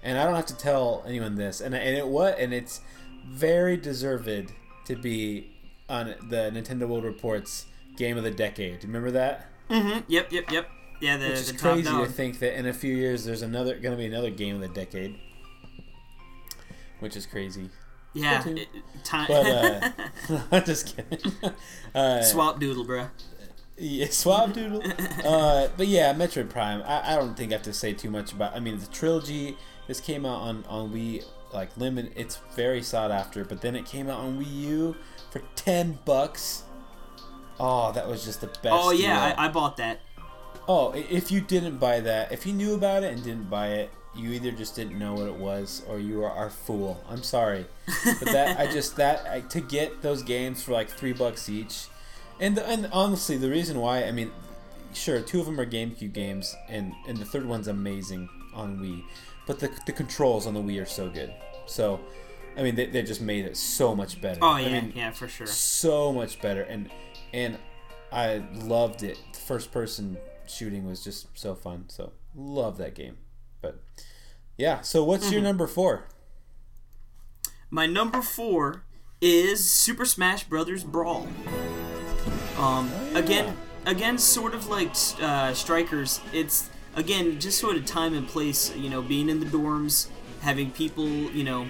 [0.03, 2.81] And I don't have to tell anyone this, and and it what and it's
[3.27, 4.53] very deserved
[4.87, 5.51] to be
[5.89, 7.67] on the Nintendo World Report's
[7.97, 8.81] Game of the Decade.
[8.81, 9.51] Do you remember that?
[9.71, 10.01] Mm-hmm.
[10.09, 10.69] Yep, yep, yep.
[11.01, 13.79] Yeah, the, Which is the crazy to think that in a few years there's another
[13.79, 15.19] going to be another Game of the Decade,
[17.01, 17.71] which is crazy.
[18.15, 18.69] Yeah, it-
[19.03, 19.27] time.
[19.29, 19.91] But uh,
[20.53, 21.33] I'm just kidding.
[21.95, 23.07] Uh, Swap doodle, bro.
[23.77, 25.25] Yeah, Swapdoodle.
[25.25, 26.83] uh, but yeah, Metroid Prime.
[26.85, 28.57] I, I don't think I have to say too much about.
[28.57, 29.57] I mean, the trilogy.
[29.87, 32.13] This came out on on Wii, like limit.
[32.17, 33.45] It's very sought after.
[33.45, 34.97] But then it came out on Wii U
[35.31, 36.65] for ten bucks.
[37.61, 38.67] Oh, that was just the best.
[38.73, 39.35] Oh yeah.
[39.39, 40.01] I, I bought that.
[40.67, 43.91] Oh, if you didn't buy that, if you knew about it and didn't buy it,
[44.17, 47.03] you either just didn't know what it was or you are our fool.
[47.09, 47.67] I'm sorry,
[48.05, 51.87] but that I just that I, to get those games for like three bucks each,
[52.41, 54.31] and the, and honestly, the reason why I mean,
[54.93, 59.03] sure, two of them are GameCube games, and and the third one's amazing on Wii,
[59.47, 61.35] but the the controls on the Wii are so good.
[61.67, 61.99] So,
[62.57, 64.39] I mean, they, they just made it so much better.
[64.43, 65.47] Oh I yeah, mean, yeah, for sure.
[65.47, 66.89] so much better and
[67.33, 67.59] and
[68.13, 69.19] I loved it.
[69.47, 70.17] First person
[70.47, 71.85] shooting was just so fun.
[71.89, 73.17] So love that game.
[73.63, 73.81] But
[74.57, 75.33] yeah, so what's Mm-hmm.
[75.33, 76.05] your number 4?
[77.71, 78.85] My number four
[79.21, 81.27] is Super Smash Brothers Brawl.
[82.59, 83.19] Um, yeah.
[83.19, 83.57] again,
[83.87, 84.91] again, sort of like
[85.21, 86.21] uh, Strikers.
[86.33, 88.75] It's again just sort of time and place.
[88.77, 90.09] You know, being in the dorms,
[90.41, 91.67] having people, you know,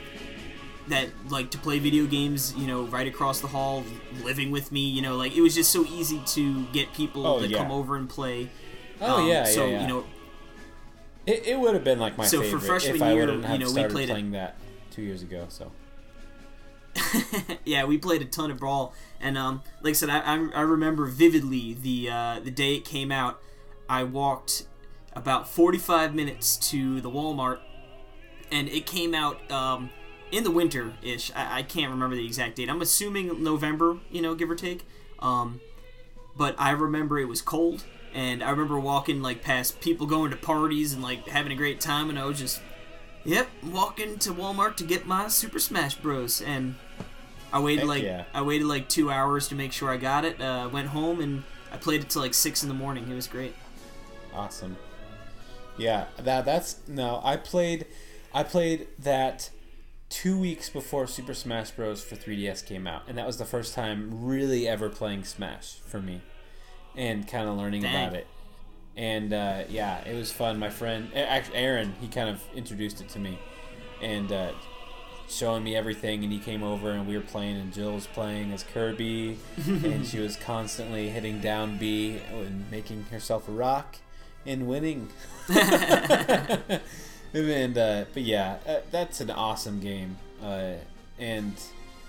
[0.89, 2.55] that like to play video games.
[2.55, 3.83] You know, right across the hall,
[4.23, 4.81] living with me.
[4.91, 7.57] You know, like it was just so easy to get people Oh, to yeah.
[7.59, 8.51] come over and play.
[9.01, 9.81] Oh Um, yeah, So yeah, yeah.
[9.83, 10.05] you know,
[11.27, 13.59] it, it would have been like my So for favorite freshman if I year, you
[13.59, 14.57] know, we started played it- playing that
[14.91, 15.47] 2 years ago.
[15.49, 15.73] So
[17.65, 20.61] yeah, we played a ton of Brawl, and um, like I said, I, I, I
[20.61, 23.41] remember vividly the uh, the day it came out.
[23.89, 24.67] I walked
[25.13, 27.59] about 45 minutes to the Walmart,
[28.53, 29.91] and it came out um,
[30.31, 31.33] in the winter ish.
[31.35, 32.71] I, I can't remember the exact date.
[32.71, 34.87] I'm assuming November, you know, give or take.
[35.19, 35.61] Um,
[36.37, 37.85] but I remember it was cold,
[38.15, 41.81] and I remember walking like past people going to parties and like having a great
[41.81, 42.63] time, and I was just,
[43.25, 46.41] yep, walking to Walmart to get my Super Smash Bros.
[46.41, 46.77] And
[47.53, 48.25] I waited Heck like yeah.
[48.33, 50.41] I waited like two hours to make sure I got it.
[50.41, 51.43] Uh, went home and
[51.73, 53.11] I played it till like six in the morning.
[53.11, 53.55] It was great.
[54.33, 54.77] awesome.
[55.77, 57.87] Yeah, that that's no, I played
[58.33, 59.51] I played that
[60.11, 63.75] 2 weeks before Super Smash Bros for 3DS came out, and that was the first
[63.75, 66.21] time really ever playing Smash for me
[66.97, 67.95] and kind of learning Dang.
[67.95, 68.27] about it.
[68.97, 70.59] And uh, yeah, it was fun.
[70.59, 73.39] My friend, actually Aaron, he kind of introduced it to me,
[74.01, 74.53] and uh,
[75.29, 76.23] showing me everything.
[76.23, 80.07] And he came over, and we were playing, and Jill was playing as Kirby, and
[80.07, 83.97] she was constantly hitting down B and making herself a rock
[84.47, 85.09] and winning.
[85.49, 90.17] and uh, but yeah, uh, that's an awesome game.
[90.43, 90.75] Uh,
[91.19, 91.55] and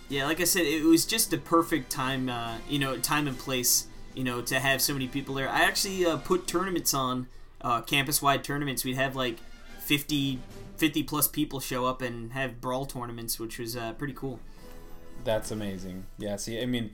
[0.09, 3.37] Yeah, like I said, it was just the perfect time, uh, you know, time and
[3.37, 5.49] place, you know, to have so many people there.
[5.49, 7.27] I actually uh, put tournaments on,
[7.61, 8.83] uh, campus-wide tournaments.
[8.83, 9.39] We'd have like
[9.79, 10.39] 50,
[10.77, 14.39] 50 plus people show up and have brawl tournaments, which was uh, pretty cool.
[15.23, 16.05] That's amazing.
[16.17, 16.91] Yeah, see, I mean,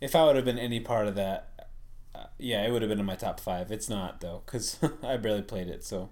[0.00, 1.68] if I would have been any part of that,
[2.14, 3.70] uh, yeah, it would have been in my top five.
[3.70, 5.84] It's not though, because I barely played it.
[5.84, 6.10] So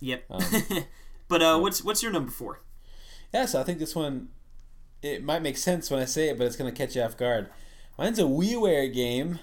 [0.00, 0.24] Yep.
[0.30, 0.42] Um,
[1.28, 2.60] but uh, what's what's your number four?
[3.32, 4.28] yeah, so I think this one,
[5.02, 7.50] it might make sense when I say it, but it's gonna catch you off guard.
[7.98, 9.40] Mine's a WiiWare game.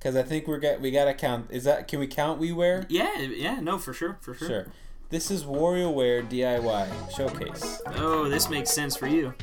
[0.00, 1.48] Because I think we're got we gotta count.
[1.50, 2.86] Is that can we count WiiWare?
[2.88, 4.48] Yeah, yeah, no, for sure, for sure.
[4.48, 4.66] Sure.
[5.10, 7.82] This is WarioWare DIY Showcase.
[7.96, 9.34] Oh, this makes sense for you.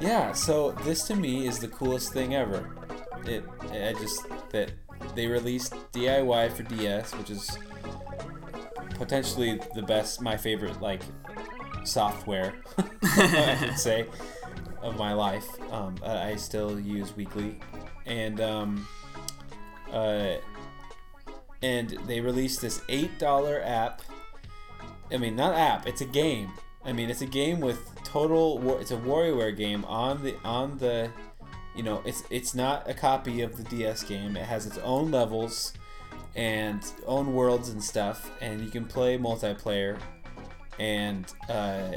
[0.00, 2.74] Yeah, so this to me is the coolest thing ever.
[3.24, 4.72] It, I just that
[5.14, 7.56] they released DIY for DS, which is
[8.94, 11.02] potentially the best, my favorite like
[11.84, 12.54] software,
[13.02, 14.06] I should say,
[14.82, 15.46] of my life.
[15.70, 17.60] Um, I I still use weekly,
[18.06, 18.88] and um,
[19.92, 20.36] uh,
[21.62, 24.02] and they released this eight dollar app.
[25.10, 25.86] I mean, not app.
[25.86, 26.50] It's a game.
[26.84, 28.58] I mean, it's a game with total.
[28.58, 31.10] War, it's a WarioWare game on the on the.
[31.74, 34.36] You know, it's it's not a copy of the DS game.
[34.36, 35.72] It has its own levels
[36.34, 39.98] and own worlds and stuff, and you can play multiplayer.
[40.78, 41.92] And uh,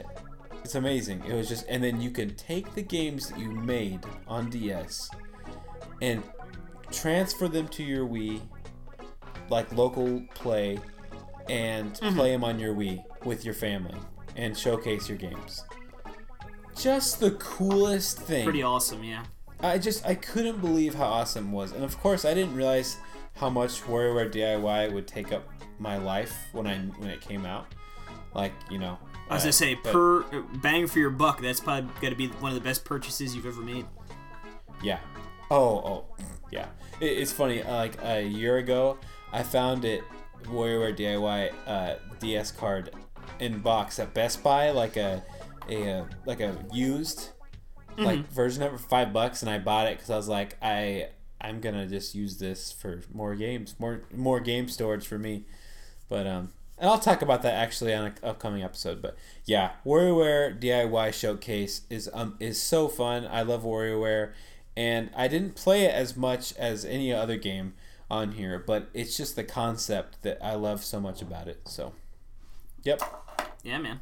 [0.63, 1.23] it's amazing.
[1.27, 5.09] It was just, and then you can take the games that you made on DS
[6.01, 6.23] and
[6.91, 8.41] transfer them to your Wii,
[9.49, 10.79] like local play,
[11.49, 13.97] and play them on your Wii with your family
[14.35, 15.63] and showcase your games.
[16.77, 18.43] Just the coolest thing.
[18.43, 19.23] Pretty awesome, yeah.
[19.61, 22.97] I just I couldn't believe how awesome it was, and of course I didn't realize
[23.35, 25.47] how much WarioWare DIY would take up
[25.79, 27.67] my life when I when it came out.
[28.33, 28.97] Like you know,
[29.29, 31.41] I was uh, gonna say but- per bang for your buck.
[31.41, 33.85] That's probably got to be one of the best purchases you've ever made.
[34.83, 34.99] Yeah.
[35.51, 36.05] Oh, oh,
[36.51, 36.67] yeah.
[36.99, 37.61] It, it's funny.
[37.61, 38.97] uh, Like a year ago,
[39.31, 40.03] I found it
[40.45, 42.91] WarioWare DIY uh, DS card
[43.39, 45.23] in box at Best Buy, like a
[45.69, 47.29] a uh, like a used
[47.97, 50.57] like version of it for five bucks, and I bought it because I was like,
[50.61, 51.09] I
[51.41, 55.45] I'm gonna just use this for more games, more more game storage for me.
[56.09, 59.01] But um, and I'll talk about that actually on an upcoming episode.
[59.01, 59.15] But
[59.45, 63.25] yeah, WarioWare DIY Showcase is um is so fun.
[63.29, 64.33] I love WarioWare,
[64.77, 67.73] and I didn't play it as much as any other game
[68.09, 71.61] on here, but it's just the concept that I love so much about it.
[71.65, 71.93] So,
[72.83, 73.01] yep.
[73.63, 74.01] Yeah, man.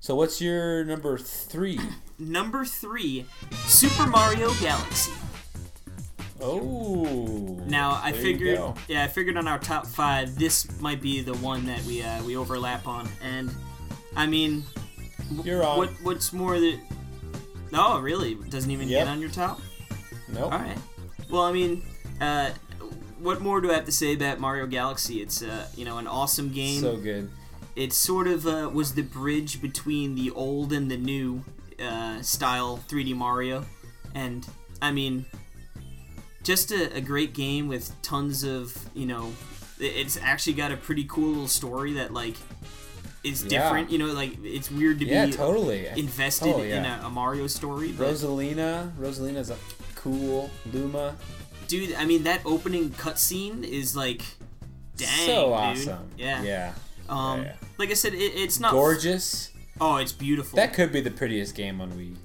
[0.00, 1.78] So what's your number three?
[2.20, 3.26] Number three,
[3.66, 5.12] Super Mario Galaxy.
[6.40, 7.60] Oh.
[7.66, 8.58] Now I figured,
[8.88, 12.22] yeah, I figured on our top five, this might be the one that we uh,
[12.24, 13.50] we overlap on, and
[14.16, 14.64] I mean,
[15.36, 15.78] w- You're on.
[15.78, 16.78] What what's more that?
[17.72, 19.04] No, really, doesn't even Yep.
[19.04, 19.60] get on your top.
[20.32, 20.52] Nope.
[20.52, 20.78] All right.
[21.30, 21.82] Well, I mean,
[22.20, 22.50] uh,
[23.18, 25.20] what more do I have to say about Mario Galaxy?
[25.20, 26.80] It's uh, you know an awesome game.
[26.80, 27.30] So good.
[27.76, 31.44] it sort of uh, was the bridge between the old and the new
[31.82, 33.64] uh, style 3D Mario,
[34.14, 34.46] and
[34.82, 35.26] I mean,
[36.42, 39.32] just a, a great game with tons of you know,
[39.78, 42.36] it's actually got a pretty cool little story that like
[43.24, 43.48] is Yeah.
[43.48, 43.90] different.
[43.90, 45.86] You know, like it's weird to Yeah, be totally.
[45.88, 48.92] invested Oh, in a, a Mario story, but Rosalina.
[48.96, 49.56] Rosalina's a
[49.98, 50.50] cool.
[50.72, 51.16] Luma.
[51.66, 54.22] dude, I mean that opening cutscene is like,
[54.96, 55.52] dang, so dude.
[55.52, 56.10] awesome.
[56.16, 56.42] Yeah.
[56.42, 56.74] Yeah.
[57.08, 57.54] Um, yeah.
[57.78, 59.52] like I said, it, it's not Gorgeous.
[59.80, 60.56] Oh, it's beautiful.
[60.56, 62.16] That could be the prettiest game on Wii.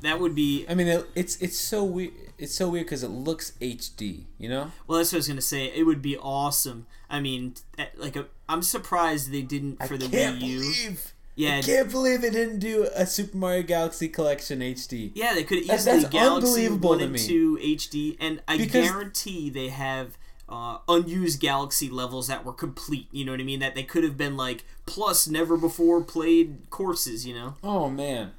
[0.00, 2.12] that would be I mean, it, it's it's so weird.
[2.38, 4.24] It's so weird because it looks HD.
[4.38, 4.72] You know?
[4.86, 5.66] Well, that's what I was gonna say.
[5.66, 6.86] It would be awesome.
[7.08, 10.96] I mean, eh, like a, I'm surprised they didn't for the Wii U.
[11.34, 15.12] Yeah, I can't believe they didn't do a Super Mario Galaxy Collection HD.
[15.14, 17.18] yeah, they could have That's- easily that's Galaxy unbelievable One to and.
[17.18, 20.18] Two HD, and I Because- guarantee they have
[20.48, 23.08] uh, unused Galaxy levels that were complete.
[23.10, 23.60] You know what I mean?
[23.60, 27.24] That they could have been like plus never before played courses.
[27.26, 27.54] You know?
[27.64, 28.32] Oh man,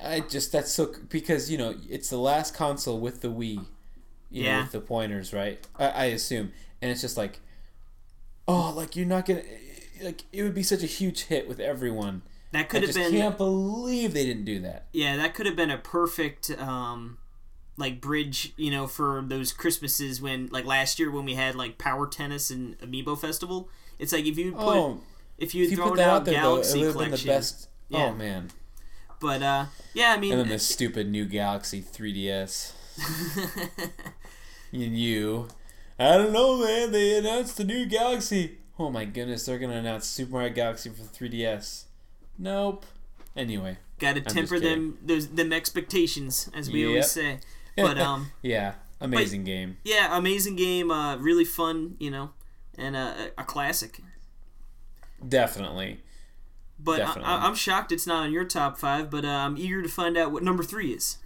[0.00, 3.64] I just that's so because you know it's the last console with the Wii,
[4.30, 4.62] you know, Yeah.
[4.62, 5.66] with the pointers, right?
[5.76, 7.40] I, I assume, and it's just like,
[8.46, 9.42] oh, like you're not gonna,
[10.04, 12.22] like it would be such a huge hit with everyone.
[12.52, 14.86] That I could have just been can't believe they didn't do that.
[14.92, 17.18] yeah, that could have been a perfect um
[17.76, 21.78] like bridge, you know, for those Christmases when like last year when we had like
[21.78, 23.68] Power Tennis and Amiibo Festival.
[23.98, 25.00] It's like if you put oh,
[25.38, 27.68] if you thrown that out there though, it Galaxy would have been the best.
[27.88, 28.06] Yeah.
[28.06, 28.50] Oh man,
[29.20, 32.72] but uh, yeah, I mean, and then the stupid new Galaxy 3DS.
[34.72, 35.48] and you,
[35.98, 36.92] I don't know, man.
[36.92, 38.58] They announced the new Galaxy.
[38.78, 41.84] Oh my goodness, they're gonna announce Super Mario Galaxy for 3DS.
[42.38, 42.86] Nope.
[43.36, 47.38] Anyway, got to just temper them those them expectations, as we always say.
[47.76, 49.78] But um, yeah, amazing game.
[49.82, 52.30] yeah, amazing game, uh, really fun, you know,
[52.78, 53.98] and uh, a classic.
[55.28, 56.00] Definitely.
[56.78, 57.32] But I, Definitely.
[57.32, 59.10] I, I'm shocked it's not on your top five.
[59.10, 61.18] But uh, I'm eager to find out what number three is.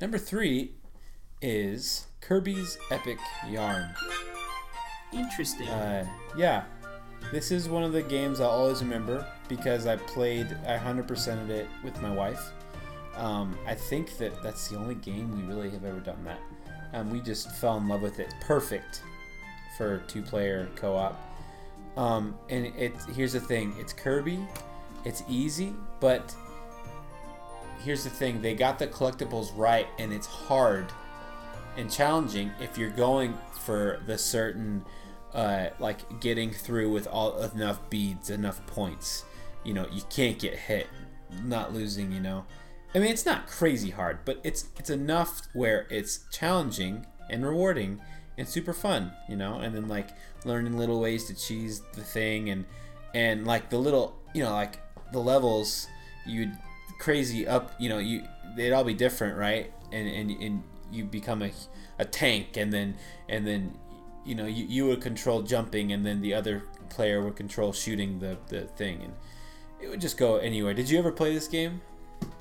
[0.00, 0.72] Number three
[1.40, 3.18] is Kirby's Epic
[3.48, 3.90] Yarn.
[5.12, 5.68] Interesting.
[5.68, 6.06] Uh,
[6.36, 6.64] yeah,
[7.32, 11.68] this is one of the games I'll always remember because I played, I 100%ed it
[11.82, 12.52] with my wife.
[13.16, 16.40] Um, I think that that's the only game we really have ever done that.
[16.92, 18.34] Um, we just fell in love with it.
[18.40, 19.02] Perfect
[19.76, 21.20] for two-player co-op.
[21.96, 24.40] Um, and it here's the thing: it's Kirby,
[25.04, 26.34] it's easy, but
[27.84, 30.86] here's the thing: they got the collectibles right, and it's hard
[31.76, 34.84] and challenging if you're going for the certain
[35.34, 39.24] uh, like getting through with all enough beads enough points.
[39.64, 40.86] You know you can't get hit.
[41.42, 42.46] Not losing you know.
[42.94, 48.00] I mean it's not crazy hard but it's it's enough where it's challenging and rewarding
[48.38, 49.56] and super fun you know.
[49.58, 50.10] And then like
[50.44, 52.64] learning little ways to cheese the thing and
[53.14, 54.78] and like the little you know like
[55.12, 55.88] the levels
[56.26, 56.56] you'd
[56.98, 58.22] crazy up you know you
[58.56, 59.72] they'd all be different right?
[59.90, 60.62] And and, and
[60.92, 61.50] you become a,
[61.98, 62.94] a tank and then
[63.28, 63.76] and then
[64.24, 68.18] you know you, you would control jumping and then the other player would control shooting
[68.18, 69.12] the, the thing and
[69.80, 71.80] it would just go anywhere did you ever play this game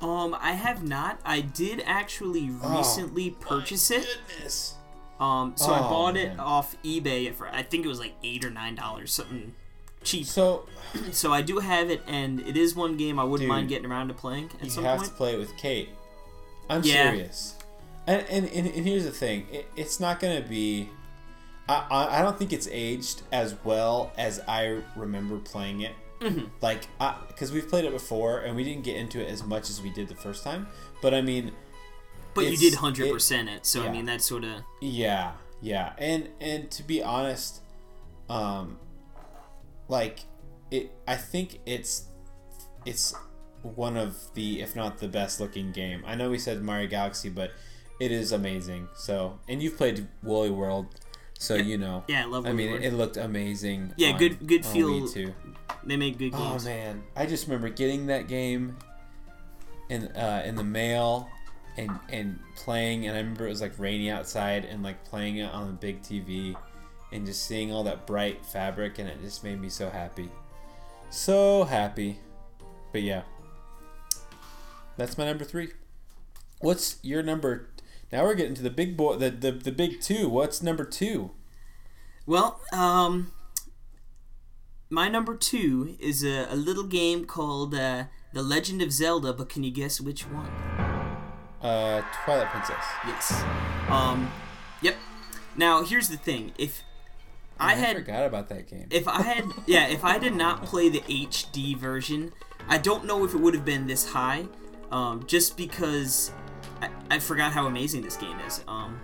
[0.01, 1.19] um, I have not.
[1.25, 4.07] I did actually recently purchase it.
[4.29, 4.75] goodness
[5.19, 8.45] Um, so I Oh, bought it off eBay for I think it was like eight
[8.45, 9.53] or nine dollars, something
[10.03, 10.25] cheap.
[10.25, 10.67] so
[11.11, 13.89] So I do have it, and it is one game I wouldn't Dude, mind getting
[13.91, 15.09] around to playing at you some have point.
[15.09, 15.89] to play it with kate
[16.69, 17.09] i'm Yeah.
[17.11, 17.55] serious
[18.07, 20.89] and, and, and, and here's the thing it, it's not gonna be
[21.67, 25.93] I, I don't think it's aged as well as I remember playing it.
[26.19, 26.45] Mm-hmm.
[26.61, 26.87] Like,
[27.27, 29.89] because we've played it before and we didn't get into it as much as we
[29.89, 30.67] did the first time.
[31.01, 31.51] But I mean,
[32.33, 36.29] But you did hundred percent it, so I mean that's sort of Yeah, yeah, and
[36.39, 37.61] and to be honest,
[38.29, 38.79] um,
[39.87, 40.21] like
[40.71, 42.05] it, I think it's
[42.85, 43.13] it's
[43.63, 46.03] one of the, if not the best looking game.
[46.05, 47.51] I know we said Mario Galaxy, but
[47.99, 48.89] it is amazing.
[48.95, 50.87] So, and you've played Woolly World,
[51.43, 52.03] so you know.
[52.07, 52.23] yeah.
[52.23, 52.45] I love.
[52.45, 53.93] I mean, it, it looked amazing.
[53.97, 55.33] Yeah, on- good- good feel- too.
[55.83, 56.63] they made good games.
[56.63, 58.77] Oh man, I just remember getting that game
[59.89, 61.27] in uh, in the mail
[61.77, 65.51] and and playing, and I remember it was like rainy outside and like playing it
[65.51, 66.55] on the big TV
[67.11, 70.29] and just seeing all that bright fabric, and it just made me so happy,
[71.09, 72.19] so happy.
[72.93, 73.23] But yeah,
[74.97, 75.71] that's my number three.
[76.59, 77.69] What's your number?
[78.13, 80.29] Now we're getting to the big boy, the the, the big two.
[80.29, 81.31] What's number two?
[82.27, 83.31] Well, um,
[84.87, 89.49] my number two is a, a little game called uh, The Legend of Zelda, but
[89.49, 90.45] can you guess which one?
[91.59, 92.85] Uh, Twilight Princess.
[93.07, 93.43] Yes.
[93.89, 94.31] Um,
[94.83, 94.95] yep.
[95.55, 96.83] Now here's the thing: if
[97.59, 98.89] I I had forgot about that game.
[98.91, 102.31] if I had yeah, if I did not play the HD version,
[102.67, 104.45] I don't know if it would have been this high.
[104.91, 106.31] Um, just because
[106.83, 108.63] I, I forgot how amazing this game is.
[108.67, 108.99] Um,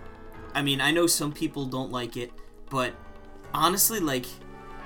[0.54, 2.32] I mean, I know some people don't like it,
[2.68, 2.94] but
[3.54, 4.26] honestly, like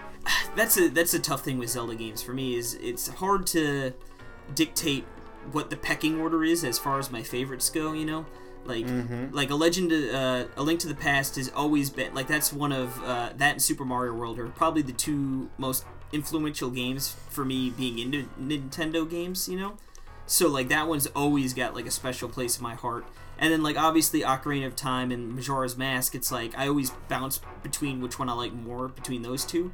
[0.57, 2.57] that's a that's a tough thing with Zelda games for me.
[2.57, 3.93] Is it's hard to
[4.55, 5.05] dictate
[5.53, 7.93] what the pecking order is as far as my favorites go.
[7.93, 8.27] You know,
[8.65, 8.87] like
[9.33, 12.73] like a Legend, uh, a Link to the Past has always been like that's one
[12.73, 17.45] of uh, that and Super Mario World are probably the two most influential games for
[17.45, 19.49] me being into Nintendo games.
[19.49, 19.77] You know,
[20.27, 23.05] so like that one's always got like a special place in my heart.
[23.39, 27.41] And then like obviously Ocarina of Time and Majora's Mask, it's like I always bounce
[27.63, 29.73] between which one I like more between those two.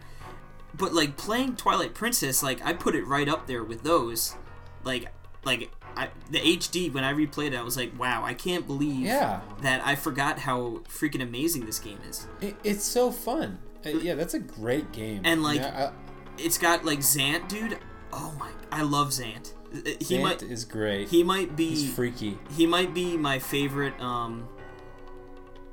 [0.74, 4.36] But like playing Twilight Princess, like I put it right up there with those.
[4.85, 5.12] Like
[5.44, 9.01] like I, the HD when I replayed it, I was like, wow, I can't believe
[9.06, 9.40] Yeah.
[9.62, 12.27] that I forgot how freaking amazing this game is.
[12.40, 13.59] It, it's so fun.
[13.85, 15.22] Uh, yeah, that's a great game.
[15.24, 15.90] And, like, Yeah,
[16.39, 17.78] It's got like Zant, dude.
[18.12, 19.52] Oh my, I love Zant.
[20.01, 21.09] He might is great.
[21.09, 22.38] he might be He's freaky.
[22.56, 24.48] he might be my favorite um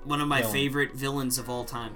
[0.04, 0.54] one of my Villain.
[0.54, 1.94] favorite villains of all time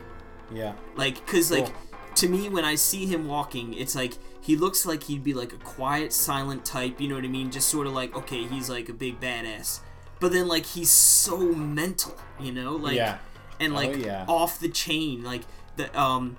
[0.53, 0.73] Yeah.
[0.95, 1.67] like because like
[2.15, 5.53] to me when i see him walking it's like he looks like he'd be like
[5.53, 8.69] a quiet silent type you know what i mean just sort of like okay he's
[8.69, 9.79] like a big badass
[10.19, 13.19] but then like he's so mental you know like Yeah.
[13.59, 14.25] and Oh, like yeah.
[14.27, 15.43] off the chain like
[15.77, 16.35] the um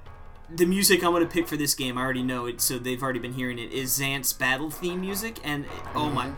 [0.55, 3.19] the music I'm gonna pick for this game, I already know it, so they've already
[3.19, 3.73] been hearing it.
[3.73, 5.65] Is Zant's battle theme music, and
[5.95, 6.35] oh my, Mm-hmm.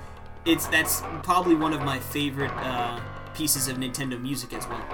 [0.51, 3.01] it's that's probably one of my favorite uh,
[3.35, 4.85] pieces of Nintendo music as well.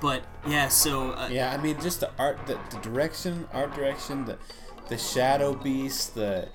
[0.00, 1.34] But yeah, so uh, Mm-hmm.
[1.34, 4.38] Yeah, I mean, just the art, the, the direction, art direction, the
[4.88, 6.48] the Shadow Beast, the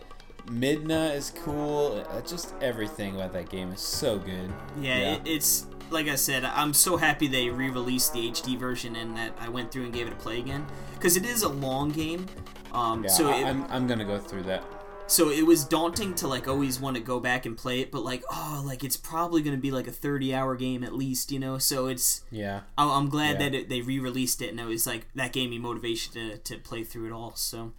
[0.47, 2.05] Midna is cool.
[2.09, 4.51] Uh, just everything about that game is so good.
[4.81, 9.15] yeah, It, it's like I said, I'm so happy they re-released the HD version and
[9.17, 11.89] that I went through and gave it a play again because it is a long
[11.91, 12.25] game.
[12.73, 13.09] Um, yeah.
[13.09, 14.63] so it, I'm I'm gonna go through that.
[15.07, 18.03] so it was daunting to like always want to go back and play it, but
[18.03, 21.39] like oh, like it's probably gonna be like a 30 hour game at least, you
[21.39, 21.57] know.
[21.57, 22.61] So it's Yeah.
[22.77, 23.49] I- I'm glad Yeah.
[23.49, 26.57] that it, they re-released it, and it was like that gave me motivation to, to
[26.57, 27.33] play through it all.
[27.35, 27.71] So,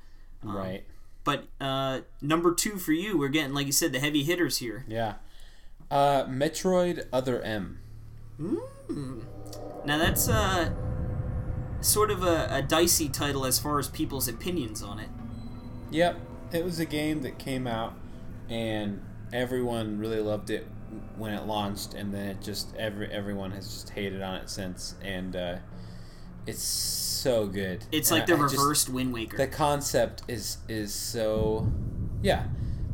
[0.43, 0.85] um, right.
[1.23, 4.85] but uh, number two for you, we're getting like you said the heavy hitters here.
[4.89, 5.15] Yeah.
[5.91, 7.81] Uh, Metroid Other M.
[8.39, 10.71] Now that's uh,
[11.81, 15.09] sort of a, a dicey title as far as people's opinions on it.
[15.91, 16.19] Yep,
[16.53, 17.95] it was a game that came out,
[18.49, 19.03] and
[19.33, 20.67] everyone really loved it
[21.17, 24.95] when it launched, and then it just every everyone has just hated on it since,
[25.03, 25.57] and uh,
[26.47, 27.85] it's so good.
[27.91, 29.37] It's And like the I- I just- reversed Wind Waker.
[29.37, 31.71] the concept is is so,
[32.23, 32.45] yeah,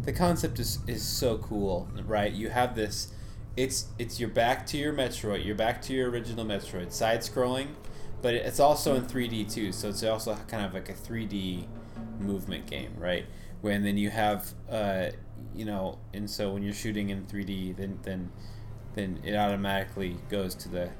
[0.02, 2.32] the concept is is so cool, right?
[2.32, 3.08] You have this.
[3.56, 5.44] It's it's you're back to your Metroid.
[5.44, 7.68] You're back to your original Metroid, side scrolling,
[8.20, 9.70] but it's also in 3D too.
[9.70, 11.66] So it's also kind of like a 3D
[12.18, 13.26] movement game, right?
[13.60, 15.10] When then you have, uh,
[15.54, 18.32] you know, and so when you're shooting in 3D, then then
[18.94, 20.90] then it automatically goes to the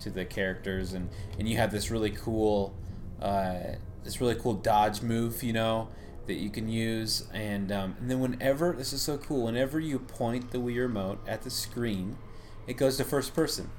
[0.00, 2.76] to the characters, and and you have this really cool,
[3.20, 5.88] uh, this really cool dodge move, you know,
[6.26, 9.98] that you can use, and um, and then whenever this is so cool, whenever you
[9.98, 12.16] point the Wii remote at the screen,
[12.66, 13.70] it goes to first person.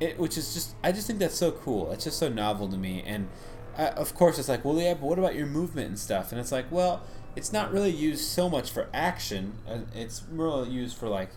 [0.00, 1.90] It, which is just I just think that's so cool.
[1.90, 3.28] It's just so novel to me, and
[3.76, 6.30] uh, of course it's like, well, yeah, but what about your movement and stuff?
[6.30, 7.02] And it's like, well,
[7.34, 9.54] it's not really used so much for action.
[9.68, 11.30] Uh, it's more used for like,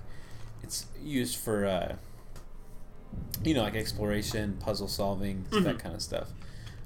[0.61, 1.95] it's used for uh,
[3.43, 5.63] you know, like exploration, puzzle solving, Mm-hmm.
[5.63, 6.27] that kind of stuff.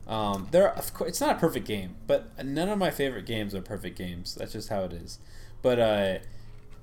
[0.07, 3.56] Um, there, of course, it's not a perfect game, but none of my favorite games
[3.56, 4.36] are perfect games.
[4.36, 5.19] That's just how it is.
[5.61, 6.18] But uh,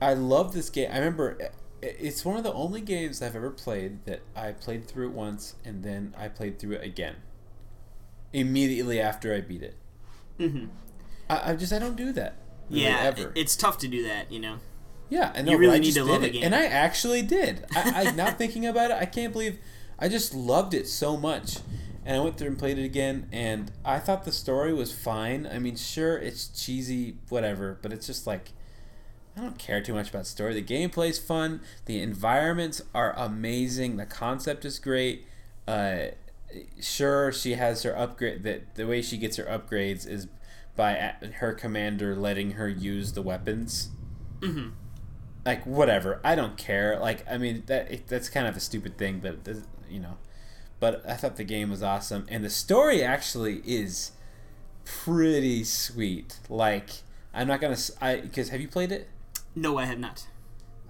[0.01, 0.91] I love this game.
[0.93, 1.39] I remember
[1.81, 5.55] it's one of the only games I've ever played that I played through it once
[5.65, 7.17] and then I played through it again
[8.33, 9.77] immediately after I beat it.
[10.39, 10.67] hmm
[11.29, 12.37] I, I just I don't do that.
[12.71, 13.33] Really, Yeah, ever.
[13.35, 14.57] it's tough to do that, you know.
[15.09, 15.53] Yeah, I know.
[15.53, 16.31] You really I need to love a it.
[16.33, 16.45] game.
[16.45, 17.67] and I actually did.
[17.75, 19.59] I, I now thinking about it, I can't believe
[19.99, 21.59] I just loved it so much.
[22.05, 25.47] And I went through and played it again, and I thought the story was fine.
[25.47, 28.51] I mean, sure, it's cheesy, whatever, but it's just like
[29.37, 30.61] I don't care too much about story.
[30.61, 31.61] The gameplay's fun.
[31.87, 33.97] The environments are amazing.
[33.97, 35.27] The concept is great.
[35.67, 36.07] Uh,
[36.81, 38.43] sure, she has her upgrade.
[38.43, 40.27] That the way she gets her upgrades is
[40.77, 43.91] by her commander letting her use the weapons
[44.43, 44.69] hmm
[45.45, 48.97] like whatever i don't care like i mean that it, that's kind of a stupid
[48.97, 49.37] thing but
[49.91, 50.17] you know
[50.83, 54.11] but i thought the game was awesome and the story actually is
[54.85, 56.91] pretty sweet like
[57.33, 59.09] i'm not gonna s- i because have you played it
[59.55, 60.27] No, I have not.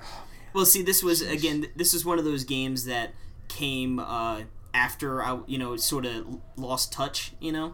[0.01, 0.25] Oh,
[0.55, 1.67] Well, see, this was again.
[1.75, 3.09] This is one of those games that
[3.49, 4.43] came uh,
[4.73, 7.33] after I, you know, sort of lost touch.
[7.41, 7.69] You know,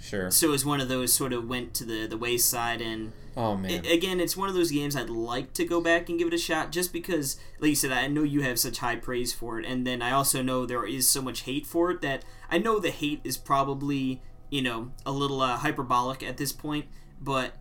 [0.00, 3.12] sure so it was one of those sort of went to the the wayside and.
[3.36, 3.84] Oh man.
[3.84, 6.34] I- again, it's one of those games I'd like to go back and give it
[6.34, 9.58] a shot, just because, like you said, I know you have such high praise for
[9.60, 12.58] it, and then I also know there is so much hate for it that I
[12.58, 16.86] know the hate is probably, you know, a little uh, hyperbolic at this point,
[17.20, 17.56] but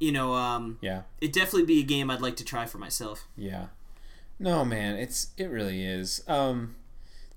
[0.00, 1.02] you know, um, yeah.
[1.20, 3.26] it definitely be a game I'd like to try for myself.
[3.36, 3.66] yeah.
[4.38, 6.22] No man it's it really is.
[6.26, 6.74] Um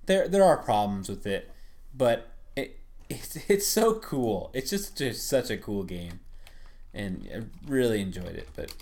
[0.07, 1.51] there there are problems with it
[1.93, 2.79] but it
[3.09, 4.49] it's, it's so cool.
[4.55, 6.21] It's just just such a cool game
[6.93, 8.73] and I really enjoyed it but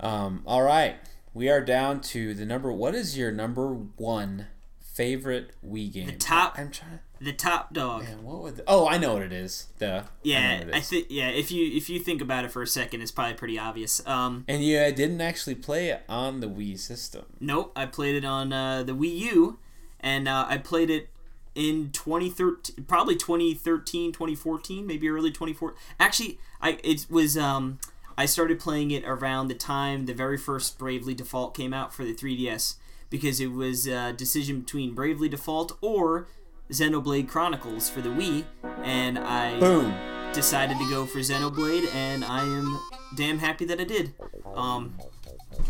[0.00, 0.96] um all right
[1.32, 4.46] we are down to the number what is your number one
[4.80, 8.04] favorite Wii game the top- I'm trying The top dog.
[8.04, 11.06] man, what would the, oh I know what it is the Yeah, it I, think
[11.10, 11.30] yeah.
[11.30, 14.06] If you if you think about it for a second, it's probably pretty obvious.
[14.06, 18.14] Um, and you I didn't actually play it on the Wii system Nope, I played
[18.14, 19.58] it on uh, the Wii U,
[20.00, 21.08] and uh, I played it
[21.54, 25.78] in 2013, probably 2013, 2014, maybe early 2014.
[26.00, 27.78] Actually, I it was um,
[28.16, 32.04] I started playing it around the time the very first Bravely Default came out for
[32.04, 32.76] the 3DS
[33.10, 36.26] because it was a decision between Bravely Default or
[36.70, 38.44] Xenoblade Chronicles for the Wii,
[38.82, 39.94] and I boom
[40.32, 42.80] decided to go for Xenoblade, and I am
[43.16, 44.14] damn happy that I did.
[44.54, 44.96] Um,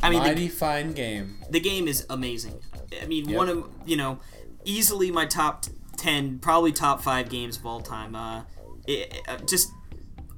[0.03, 2.61] I mean, the, mighty fine game the game is amazing.
[3.03, 3.37] I mean, Yep.
[3.37, 4.19] one of you know,
[4.65, 5.65] easily my top
[5.97, 8.15] ten, probably top five games of all time.
[8.15, 8.43] Uh,
[8.87, 9.73] it, uh, just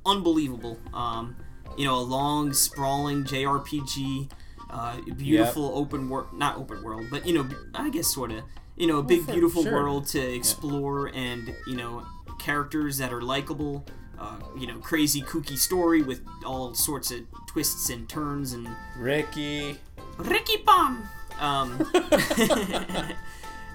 [0.04, 0.78] unbelievable.
[0.94, 1.36] Um,
[1.76, 4.30] you know, a long, sprawling JRPG,
[4.70, 8.42] uh, beautiful open world, not open world, but you know, I guess sort of.
[8.76, 9.72] You know, a big, for- beautiful sure.
[9.72, 12.04] world to explore, and you know,
[12.38, 13.86] characters that are likable.
[14.18, 19.78] Uh, you know, crazy, kooky story with all sorts of twists and turns and Ricky
[20.18, 21.08] Ricky Bomb.
[21.38, 21.78] Um,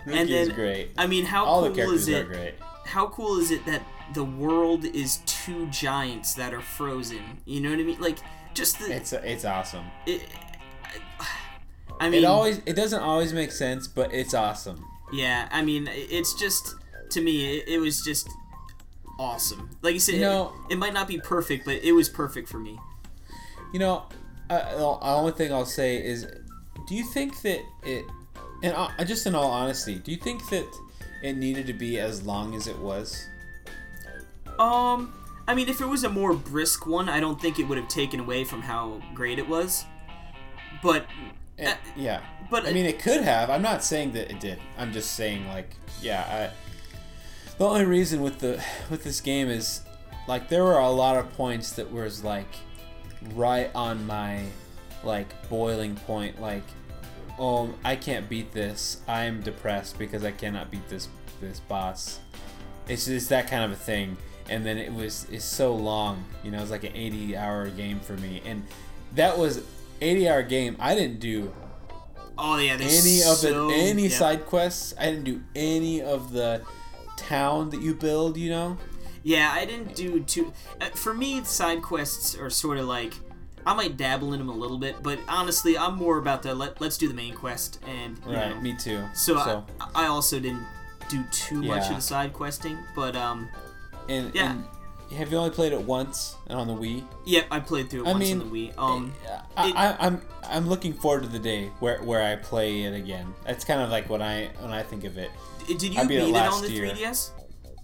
[0.05, 2.55] And is then great I mean, how all cool is it?
[2.85, 3.83] How cool is it that
[4.13, 7.39] the world is two giants that are frozen?
[7.45, 7.99] You know what I mean?
[7.99, 8.17] Like
[8.53, 8.93] just the.
[8.93, 10.21] it's it's awesome It,
[11.99, 15.49] I mean, it always it doesn't always make sense but it's awesome yeah.
[15.51, 16.75] I mean, it's just
[17.11, 18.29] to me, it, it was just
[19.19, 19.69] awesome.
[19.81, 22.47] Like you said, You know- it, it might not be perfect, but it was perfect
[22.47, 22.79] for me.
[23.73, 24.05] You know,
[24.49, 26.27] uh, the only thing I'll say is,
[26.87, 28.05] do you think that it,
[28.63, 30.67] and uh, just in all honesty, do you think that
[31.23, 33.25] it needed to be as long as it was?
[34.59, 35.13] Um,
[35.47, 37.87] I mean, if it was a more brisk one, I don't think it would have
[37.87, 39.85] taken away from how great it was.
[40.83, 41.05] But
[41.59, 43.49] Eh, Uh, yeah, but I mean, it could have.
[43.49, 44.59] I'm not saying that it did.
[44.77, 46.49] I'm just saying, like, yeah.
[46.51, 49.81] I, the only reason with the with this game is,
[50.27, 52.47] like, there were a lot of points that was like,
[53.35, 54.43] right on my,
[55.03, 56.41] like, boiling point.
[56.41, 56.63] Like,
[57.41, 59.01] oh, I can't beat this.
[59.07, 61.09] I'm depressed because I cannot beat this
[61.41, 62.19] this boss.
[62.87, 64.15] It's just that kind of a thing.
[64.47, 66.23] And then it was it's so long.
[66.43, 68.63] You know, it's like an 80 hour game for me, and
[69.15, 69.63] that was
[69.99, 70.77] 80 hour game.
[70.79, 71.51] I didn't do
[72.37, 72.83] oh yeah, any
[73.23, 74.09] of so, the any yeah.
[74.09, 74.93] side quests.
[74.99, 76.61] I didn't do any of the
[77.17, 78.37] town that you build.
[78.37, 78.77] You know,
[79.23, 80.53] Yeah, I didn't do too.
[80.79, 83.13] Uh, for me, side quests are sort of like
[83.65, 86.81] I might dabble in them a little bit, but honestly, I'm more about the let,
[86.81, 88.49] let's do the main quest and right?
[88.49, 88.61] know.
[88.61, 89.03] Me too.
[89.13, 90.65] So, so I, I also didn't
[91.09, 93.49] do too much of the side questing, but um,
[94.09, 94.51] and yeah.
[94.51, 94.65] and
[95.17, 97.03] have you only played it once on the Wii?
[97.25, 98.77] Yep, I played through it I once mean, on the Wii.
[98.77, 99.13] Um,
[99.57, 102.93] I, it- I, I'm I'm looking forward to the day where, where I play it
[102.93, 103.33] again.
[103.45, 105.31] That's kind of like when I when I think of it.
[105.67, 106.87] did you I beat beat it it, on the year.
[106.87, 107.31] 3DS?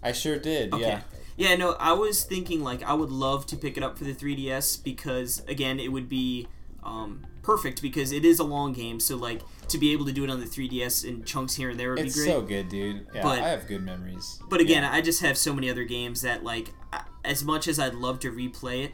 [0.04, 0.74] I sure did.
[0.74, 0.84] Okay.
[0.84, 1.02] Yeah.
[1.38, 4.14] Yeah, no, I was thinking like I would love to pick it up for the
[4.14, 6.48] 3DS because again, it would be
[6.84, 9.00] um, perfect because it is a long game.
[9.00, 11.80] So like to be able to do it on the 3DS in chunks here and
[11.80, 12.30] there would It's be great.
[12.32, 13.08] It's so good, dude.
[13.14, 14.40] Yeah, But- I have good memories.
[14.50, 14.92] But again, Yeah.
[14.92, 18.20] I just have so many other games that like I- as much as I'd love
[18.22, 18.92] to replay it,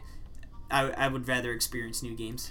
[0.70, 2.50] I, I would rather experience new games.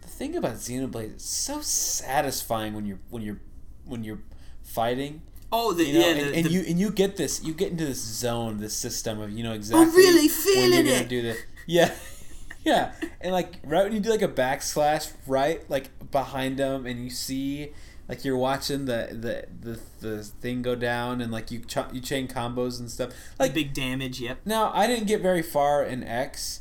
[0.00, 3.40] the thing about Xenoblade, it's so satisfying when you're when you're
[3.84, 4.20] when you're
[4.62, 5.22] fighting.
[5.56, 7.54] Oh, the You know, yeah, and, the, and the- you and you get this, you
[7.54, 9.86] get into this zone, this system of you know exactly.
[9.86, 11.08] i really when feeling you're gonna it.
[11.08, 11.36] Do the
[11.66, 11.94] yeah,
[12.64, 17.04] yeah, and like right when you do like a backslash, right, like behind them, and
[17.04, 17.72] you see
[18.08, 22.00] like you're watching the the the, the thing go down, and like you ch- you
[22.00, 23.10] chain combos and stuff.
[23.38, 24.20] Like big damage.
[24.20, 24.40] Yep.
[24.44, 26.60] now, I didn't get very far in X.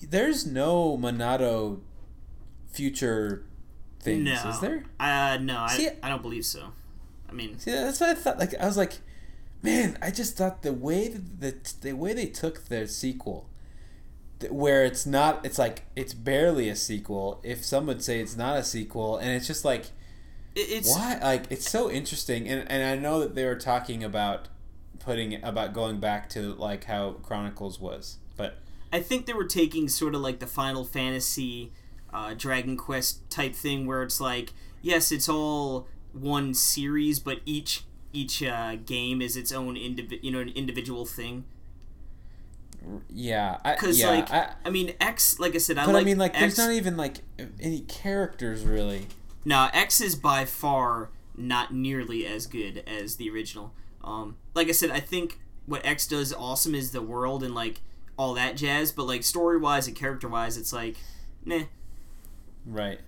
[0.00, 1.80] There's no Monado
[2.72, 3.44] future
[4.00, 4.50] things, No.
[4.50, 4.84] is there?
[5.00, 6.72] Uh, no, I, See- I don't believe so.
[7.28, 8.38] I mean, See, that's what I thought.
[8.38, 8.98] Like, I was like,
[9.62, 13.48] man, I just thought the way that the, the way they took their sequel,
[14.50, 17.40] where it's not, it's like it's barely a sequel.
[17.42, 19.86] If some would say it's not a sequel, and it's just like,
[20.54, 21.18] it, it's why?
[21.22, 22.48] Like, it's so interesting.
[22.48, 24.48] And and I know that they were talking about
[24.98, 28.58] putting about going back to like how Chronicles was, but
[28.92, 31.72] I think they were taking sort of like the Final Fantasy,
[32.12, 35.88] uh, Dragon Quest type thing, where it's like, yes, it's all
[36.20, 41.04] one series, but each each uh, game is its own indivi- you know an individual
[41.04, 41.44] thing.
[43.10, 46.04] yeah, Because yeah, like I, I, mean X, like I said, I but like I
[46.04, 46.40] mean, like, X.
[46.40, 47.18] there's not even like
[47.60, 49.06] any characters really.
[49.44, 53.72] No, X is by far not nearly as good as the original.
[54.02, 57.80] Um, like I said, I think what X does awesome is the world and like
[58.16, 60.96] all that jazz, but like story wise and character wise, it's like,
[61.44, 61.64] nah.
[62.64, 63.00] Right.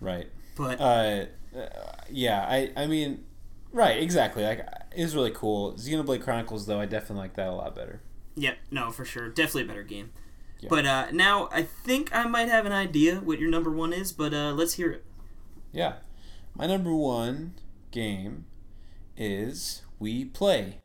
[0.00, 0.28] Right.
[0.56, 1.26] But Uh,
[1.56, 1.68] uh,
[2.10, 3.24] yeah, I I mean,
[3.72, 4.44] right, exactly.
[4.44, 5.72] Like it was really cool.
[5.74, 8.00] Xenoblade Chronicles, though, I definitely like that a lot better.
[8.36, 10.10] yeah, no, for sure, definitely a better game.
[10.60, 10.68] Yeah.
[10.70, 14.12] But uh, now I think I might have an idea what your number one is,
[14.12, 15.04] but uh, let's hear it.
[15.72, 15.94] Yeah,
[16.54, 17.54] my number one
[17.90, 18.46] game
[19.16, 20.80] is Wii Play.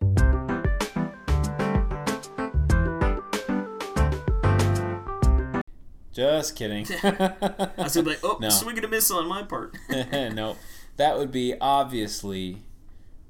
[6.14, 6.86] Just kidding.
[7.04, 8.50] I said like, oh, No.
[8.50, 9.76] swing and a miss on my part.
[9.90, 10.58] no,
[10.98, 12.64] that would be obviously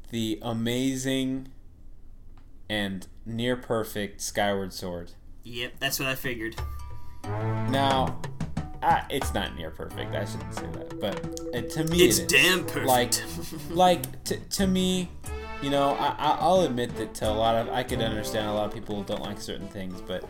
[0.09, 1.49] the amazing
[2.69, 5.11] and near perfect Skyward Sword.
[5.43, 6.55] yep, that's what I figured.
[7.23, 8.19] Now,
[8.81, 10.15] I, it's not near perfect.
[10.15, 12.85] I shouldn't say that, but uh, to me, It's it damn perfect.
[12.87, 13.13] Like,
[13.69, 15.09] like to, to me,
[15.61, 18.53] you know, I, I- I'll admit that to a lot of I could understand a
[18.53, 20.23] lot of people don't like certain things, but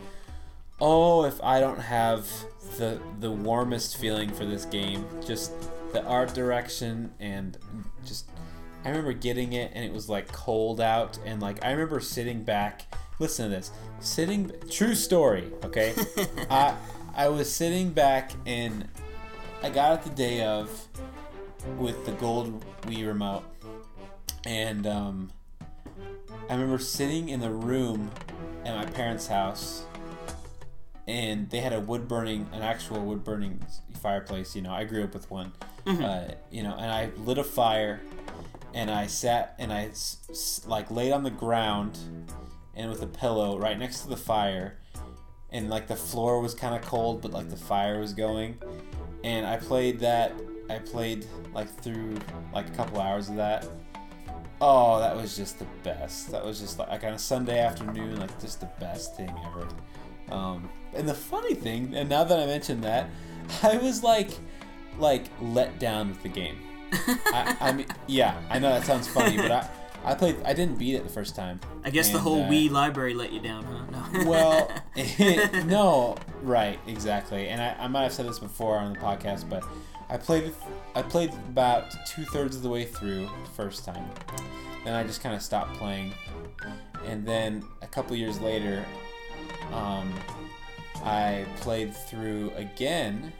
[0.82, 2.28] oh, if I don't have
[2.76, 5.52] the the warmest feeling for this game, just
[5.92, 7.56] the art direction and
[8.04, 8.28] just
[8.84, 12.42] I remember getting it and it was like cold out and like I remember sitting
[12.42, 12.92] back.
[13.18, 13.70] Listen to this.
[14.00, 15.94] Sitting true story, okay?
[16.50, 16.74] I
[17.14, 18.88] I was sitting back and
[19.62, 20.88] I got it the day of
[21.78, 23.44] with the gold Wii remote
[24.44, 25.30] and um
[26.50, 28.10] I remember sitting in the room
[28.64, 29.84] at my parents' house
[31.08, 33.60] and they had a wood burning, an actual wood burning
[34.00, 34.54] fireplace.
[34.56, 35.52] You know, I grew up with one.
[35.86, 38.00] Uh, you know, and I lit a fire,
[38.72, 41.98] and I sat and I s- s- like laid on the ground,
[42.74, 44.78] and with a pillow right next to the fire,
[45.50, 48.58] and like the floor was kind of cold, but like the fire was going,
[49.24, 50.32] and I played that.
[50.70, 52.16] I played like through
[52.54, 53.66] like a couple hours of that.
[54.60, 56.30] Oh, that was just the best.
[56.30, 59.66] That was just like, like on a Sunday afternoon, like just the best thing ever.
[60.32, 63.08] Um, and the funny thing, and now that I mentioned that,
[63.62, 64.30] I was like,
[64.98, 66.56] like let down with the game.
[66.92, 69.68] I, I mean, yeah, I know that sounds funny, but I,
[70.04, 70.36] I played.
[70.44, 71.60] I didn't beat it the first time.
[71.84, 73.84] I guess the whole uh, Wii library let you down, huh?
[73.90, 74.24] No.
[74.30, 74.70] Well,
[75.66, 77.48] no, right, exactly.
[77.48, 79.64] And I, I might have said this before on the podcast, but
[80.08, 80.52] I played.
[80.94, 84.04] I played about two thirds of the way through the first time.
[84.84, 86.12] Then I just kind of stopped playing,
[87.06, 88.84] and then a couple years later,
[89.72, 90.12] um,
[91.04, 93.32] I played through again,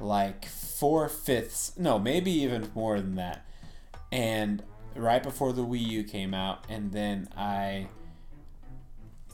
[0.00, 1.72] like four fifths.
[1.76, 3.44] No, maybe even more than that.
[4.12, 4.62] And
[4.96, 7.88] right before the Wii U came out, and then I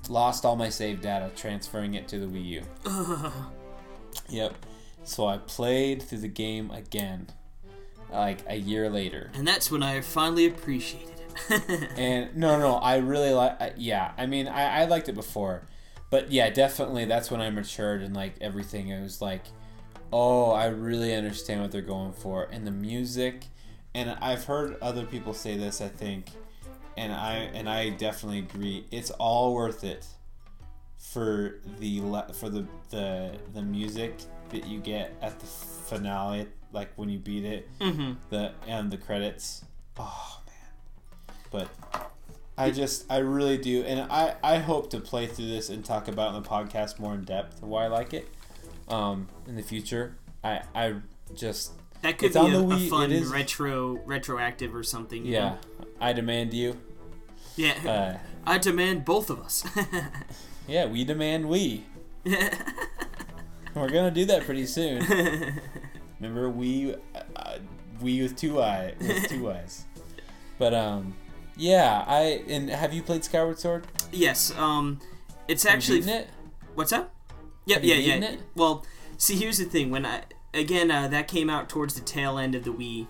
[0.08, 2.62] lost all my save data transferring it to the Wii U.
[4.28, 4.54] Yep.
[5.04, 7.28] So I played through the game again,
[8.10, 9.30] like a year later.
[9.34, 11.10] and that's when I finally appreciated
[11.50, 11.90] it.
[11.98, 13.74] and no, no, I really like.
[13.76, 15.62] Yeah, I mean, I, I liked it before,
[16.10, 18.88] but yeah, definitely that's when I matured and like everything.
[18.88, 19.44] It was like,
[20.12, 23.44] oh, I really understand what they're going for, and the music,
[23.94, 25.80] and I've heard other people say this.
[25.80, 26.30] I think,
[26.96, 28.86] and I and I definitely agree.
[28.90, 30.06] It's all worth it
[30.96, 32.00] for the
[32.34, 34.14] for the the the music
[34.50, 38.12] that you get at the finale, like when you beat it, mm-hmm.
[38.30, 39.64] the and the credits.
[39.98, 41.68] Oh man, but
[42.58, 46.08] I just I really do, and I I hope to play through this and talk
[46.08, 48.28] about in the podcast more in depth why I like it.
[48.88, 50.94] Um, in the future, I I
[51.34, 51.72] just
[52.02, 55.26] That could be a, the a fun retro retroactive or something.
[55.26, 55.40] yeah.
[55.40, 55.58] know?
[56.00, 56.78] I demand you.
[57.56, 57.74] Yeah.
[57.84, 59.64] Uh, I demand both of us.
[60.68, 61.84] yeah, we demand we.
[62.24, 65.04] We're gonna do that pretty soon.
[66.20, 66.94] Remember we,
[67.34, 67.58] uh,
[68.00, 69.84] we with two eye with two eyes.
[70.58, 71.14] But um,
[71.56, 72.04] yeah.
[72.06, 73.86] I and have you played Skyward Sword?
[74.12, 74.56] yes.
[74.56, 75.00] Um,
[75.48, 76.28] it's Have actually it?
[76.74, 77.10] what's that?
[77.66, 77.80] Yep.
[77.82, 77.94] Yeah.
[77.96, 78.14] Yeah.
[78.16, 78.40] it?
[78.54, 78.84] Well,
[79.16, 79.90] see, here's the thing.
[79.90, 80.22] When I
[80.54, 83.06] again uh, that came out towards the tail end of the Wii,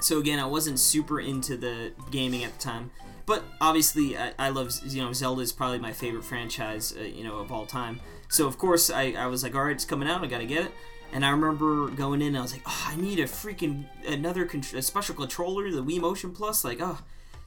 [0.00, 2.90] so again I wasn't super into the gaming at the time.
[3.26, 7.24] But obviously, I, I love you know Zelda is probably my favorite franchise uh, you
[7.24, 8.00] know of all time.
[8.28, 10.66] So of course I, I was like, all right, it's coming out, I gotta get
[10.66, 10.72] it.
[11.12, 14.44] And I remember going in, and I was like, oh, I need a freaking another
[14.46, 16.98] con- a special controller, the Wii Motion Plus, like oh.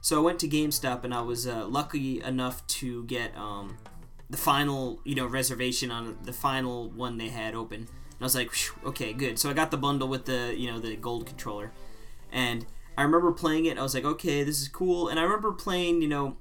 [0.03, 3.77] So I went to GameStop, and I was uh, lucky enough to get um,
[4.29, 7.87] the final you know reservation on the final one they had open.
[7.87, 8.51] And I was like,
[8.85, 9.39] okay, good.
[9.39, 11.71] So I got the bundle with the you know the gold controller,
[12.33, 12.65] and
[12.97, 13.77] I remember playing it.
[13.77, 15.07] I was like, okay, this is cool.
[15.07, 16.35] And I remember playing you know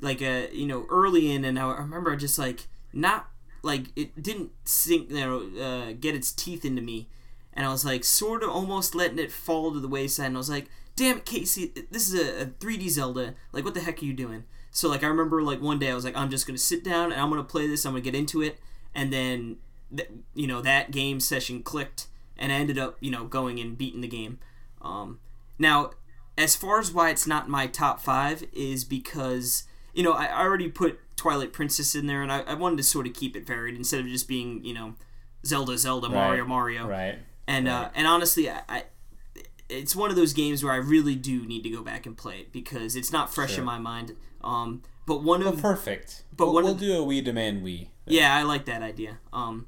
[0.00, 3.28] like a you know early in, and I remember just like not
[3.62, 7.06] like it didn't sink you know uh, get its teeth into me,
[7.52, 10.26] and I was like sort of almost letting it fall to the wayside.
[10.26, 13.34] And I was like, damn it, Casey, this is a, a 3D Zelda.
[13.52, 14.44] Like, what the heck are you doing?
[14.70, 17.12] So like I remember like one day I was like I'm just gonna sit down
[17.12, 17.84] and I'm gonna play this.
[17.86, 18.58] I'm gonna get into it,
[18.92, 19.58] and then
[19.96, 23.78] th- you know that game session clicked, and I ended up you know going and
[23.78, 24.40] beating the game.
[24.82, 25.20] Um,
[25.60, 25.90] now,
[26.36, 29.62] as far as why it's not my top five is because
[29.94, 32.82] you know I I already put Twilight Princess in there, and I, I wanted to
[32.82, 34.94] sort of keep it varied instead of just being you know
[35.46, 36.48] Zelda Zelda Mario Right.
[36.48, 36.88] Mario.
[36.88, 37.18] Right.
[37.46, 38.82] And uh, and honestly, I, I
[39.68, 42.40] it's one of those games where I really do need to go back and play
[42.40, 43.60] it because it's not fresh Sure.
[43.60, 44.14] in my mind.
[44.42, 46.24] Um, but one Well, of perfect.
[46.36, 47.90] But But one we'll, of- do a we demand we.
[48.06, 49.18] yeah, I like that idea.
[49.32, 49.66] Um,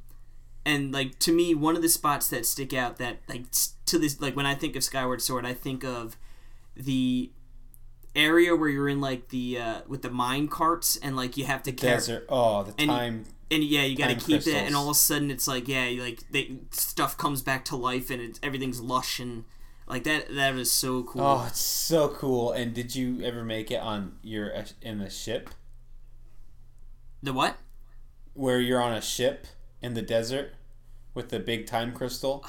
[0.64, 3.44] and like to me, one of the spots that stick out that like
[3.86, 6.16] to this like when I think of Skyward Sword, I think of
[6.76, 7.30] the
[8.14, 11.62] area where you're in like the uh, with the mine carts and like you have
[11.64, 12.26] to carry Desert.
[12.28, 13.24] Oh, the And- time.
[13.50, 15.88] and yeah, you got to keep it, and all of a sudden it's like yeah,
[16.00, 19.44] like they stuff comes back to life, and it's everything's lush and
[19.86, 20.34] like that.
[20.34, 21.22] That is so cool.
[21.22, 22.52] Oh, it's so cool.
[22.52, 24.52] And did you ever make it on your
[24.82, 25.50] in the ship
[27.22, 27.56] The what?
[28.34, 29.46] where you're on a ship
[29.80, 30.54] in the desert
[31.14, 32.44] with the big time crystal?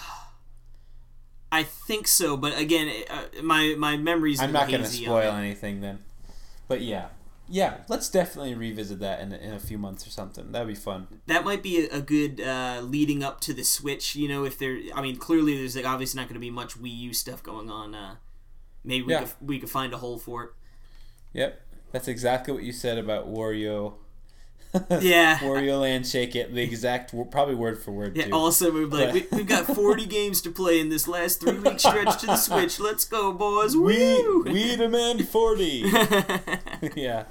[1.51, 4.41] I think so, but again, it- uh, my my memories.
[4.41, 5.99] I'm not going to spoil anything then.
[6.67, 7.07] But yeah.
[7.49, 10.51] Yeah, let's definitely revisit that in, in a few months or something.
[10.51, 11.07] That'd be fun.
[11.27, 14.15] That might be a, a good uh, leading up to the Switch.
[14.15, 16.77] You know, if there, I mean, clearly there's like obviously not going to be much
[16.77, 17.95] Wii U stuff going on.
[17.95, 18.15] Uh,
[18.83, 19.19] maybe we Yeah.
[19.21, 20.49] could we could find a hole for it.
[21.33, 21.61] Yep.
[21.93, 23.93] That's exactly what you said about Wario.
[24.99, 25.37] Yeah.
[25.37, 26.53] Wario Land Shake It.
[26.53, 28.25] The exact, probably word for word, Yeah.
[28.25, 28.33] too.
[28.33, 31.79] Also, we're like, we, we've got 40 games to play in this last three week
[31.79, 32.77] stretch to the Switch.
[32.79, 33.75] Let's go, boys!
[33.77, 34.43] We Woo!
[34.43, 35.83] we demand forty.
[36.95, 37.23] yeah,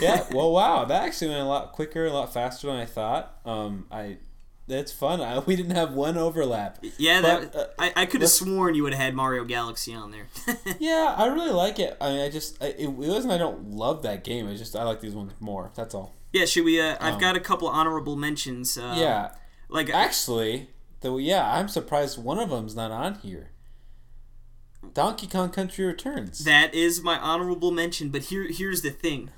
[0.00, 0.24] yeah.
[0.32, 3.38] Well, wow, that actually went a lot quicker, a lot faster than I thought.
[3.44, 4.18] Um, I
[4.66, 5.20] that's fun.
[5.22, 6.84] I, we didn't have one overlap.
[6.98, 9.94] yeah, But, that uh, I, I could have sworn you would have had Mario Galaxy
[9.94, 10.26] on there.
[10.78, 11.96] Yeah, I really like it.
[12.00, 13.32] I mean, I just I, it, it wasn't.
[13.32, 14.46] I don't love that game.
[14.48, 15.70] It's just I like these ones more.
[15.74, 16.14] That's all.
[16.32, 16.80] yeah, should we?
[16.80, 18.76] Uh, I've Um, got a couple honorable mentions.
[18.76, 19.30] Uh, yeah,
[19.68, 20.68] like actually,
[21.00, 21.16] though.
[21.16, 23.50] Yeah, I'm surprised one of them's not on here.
[24.94, 26.44] Donkey Kong Country Returns.
[26.44, 29.30] That is my honorable mention, but here here's the thing.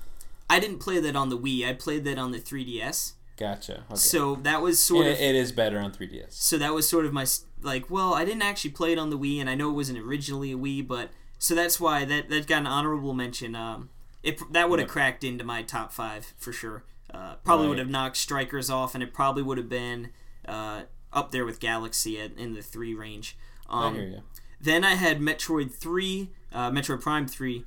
[0.50, 1.66] I didn't play that on the Wii.
[1.66, 3.12] I played that on the 3DS.
[3.38, 3.84] gotcha.
[3.88, 3.94] Okay.
[3.94, 6.32] So that was sort And of it, it is better on 3DS.
[6.32, 7.24] so that was sort of my
[7.62, 9.98] like, well, I didn't actually play it on the Wii and I know it wasn't
[9.98, 13.54] originally a Wii, but so that's why that that got an honorable mention.
[13.54, 13.88] Um
[14.22, 14.92] it that would have Yep.
[14.92, 16.84] cracked into my top 5 for sure.
[17.14, 20.10] Uh, probably would have knocked Strikers off and it probably would have been
[20.46, 20.82] uh,
[21.12, 23.36] up there with Galaxy at, in the 3 range.
[23.68, 24.22] I Um, hear you.
[24.60, 27.64] then I had Metroid 3, uh, Metroid Prime 3.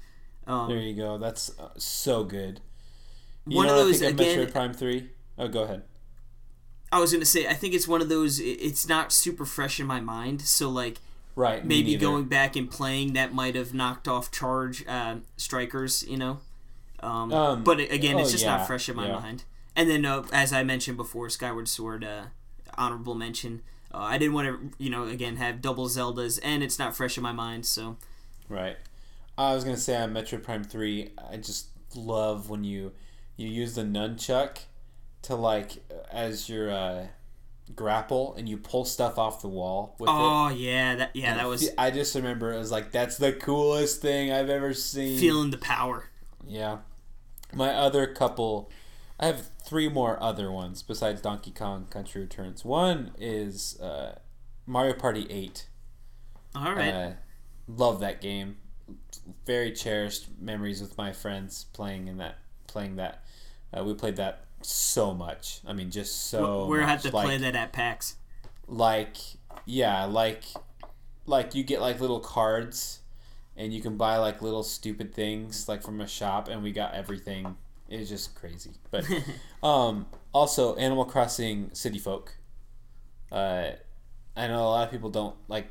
[0.48, 1.18] Um, There you go.
[1.18, 2.62] That's uh, so good.
[3.46, 5.10] You One of what I those, think again- Metroid Prime Three.
[5.38, 5.84] Oh, go ahead.
[6.92, 8.40] I was gonna say I think it's one of those.
[8.40, 11.00] It's not super fresh in my mind, so like
[11.36, 11.66] Right.
[11.66, 16.40] maybe going back and playing that might have knocked off charge uh, strikers, you know.
[17.00, 19.20] Um, Um, but again, it's oh, just yeah, not fresh in my yeah.
[19.20, 19.44] mind.
[19.76, 22.26] And then, uh, as I mentioned before, Skyward Sword, uh,
[22.78, 23.64] honorable mention.
[23.92, 27.18] Uh, I didn't want to, you know, again have double Zeldas, and it's not fresh
[27.18, 27.66] in my mind.
[27.66, 27.98] So
[28.48, 28.78] Right.
[29.36, 32.92] I was gonna say on Metroid Prime Three, I just love when you
[33.36, 34.58] you use the nunchuck
[35.24, 37.08] to like as your uh,
[37.76, 40.14] grapple and you pull stuff off the wall with it.
[40.14, 44.02] oh yeah, that yeah that was I just remember it was like that's the coolest
[44.02, 45.20] thing I've ever seen.
[45.20, 46.10] feeling the power.
[46.46, 46.80] Yeah.
[47.54, 48.72] My other couple,
[49.20, 52.66] I have three more other ones besides Donkey Kong Country Returns.
[52.66, 54.16] One is uh,
[54.66, 55.68] Mario Party 8.
[56.56, 57.12] All right, Uh,
[57.68, 58.58] love that game.
[59.46, 62.40] Very cherished memories with my friends playing in that.
[62.68, 63.23] Playing that,
[63.74, 65.60] uh, we played that so much.
[65.68, 66.68] I mean, just so.
[66.68, 67.04] we're much.
[67.04, 68.16] to like, play that at PAX.
[68.68, 69.18] Like,
[69.66, 70.44] yeah, like,
[71.26, 73.00] like you get like little cards,
[73.56, 76.94] and you can buy like little stupid things like from a shop, and we got
[76.94, 77.58] everything.
[77.90, 78.72] It was just crazy.
[78.92, 79.06] But,
[79.64, 82.38] um, also Animal Crossing City Folk.
[83.32, 83.72] Uh,
[84.36, 85.68] I know a lot of people don't like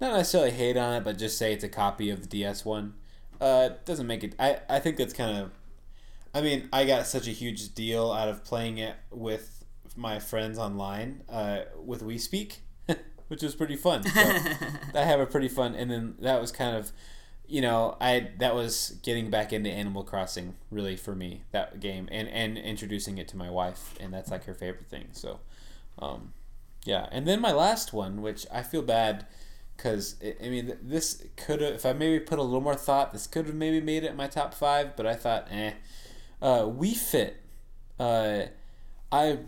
[0.00, 2.94] not necessarily hate on it, but just say it's a copy of the DS one.
[3.40, 4.34] Uh, doesn't make it.
[4.38, 5.50] I I think that's kind of.
[6.38, 9.64] I mean, I got such a huge deal out of playing it with
[9.96, 12.60] my friends online uh, with Wii Speak,
[13.26, 14.04] which was pretty fun.
[14.04, 14.20] So
[14.94, 16.92] I have a pretty fun, and then that was kind of,
[17.48, 22.08] you know, I that was getting back into Animal Crossing really for me that game,
[22.12, 25.08] and and introducing it to my wife, and that's like her favorite thing.
[25.10, 25.40] So,
[25.98, 26.34] um,
[26.84, 29.26] yeah, and then my last one, which I feel bad
[29.76, 33.26] because I mean this could have if I maybe put a little more thought, this
[33.26, 35.72] could have maybe made it in my top five, but I thought, eh.
[36.40, 37.36] Uh, Wii Fit,
[37.98, 38.42] uh,
[39.10, 39.38] I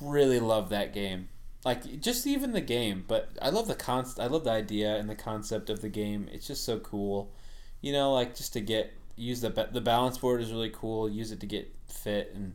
[0.00, 1.28] really love that game.
[1.64, 4.18] Like just even the game, but I love the const.
[4.18, 6.28] I love the idea and the concept of the game.
[6.32, 7.32] It's just so cool,
[7.82, 8.14] you know.
[8.14, 11.08] Like just to get use the the balance board is really cool.
[11.08, 12.54] Use it to get fit and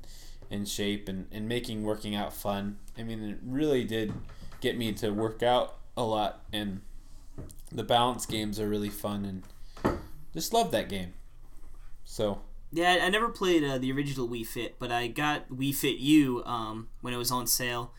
[0.49, 2.77] in shape and, and making working out fun.
[2.97, 4.13] I mean, it really did
[4.61, 6.81] get me to work out a lot, and
[7.71, 9.97] the balance games are really fun, and
[10.33, 11.13] just love that game.
[12.03, 12.41] So
[12.75, 16.43] Yeah, I- never played uh, the original Wii Fit, but I got Wii Fit U
[16.45, 17.93] um, when it was on sale,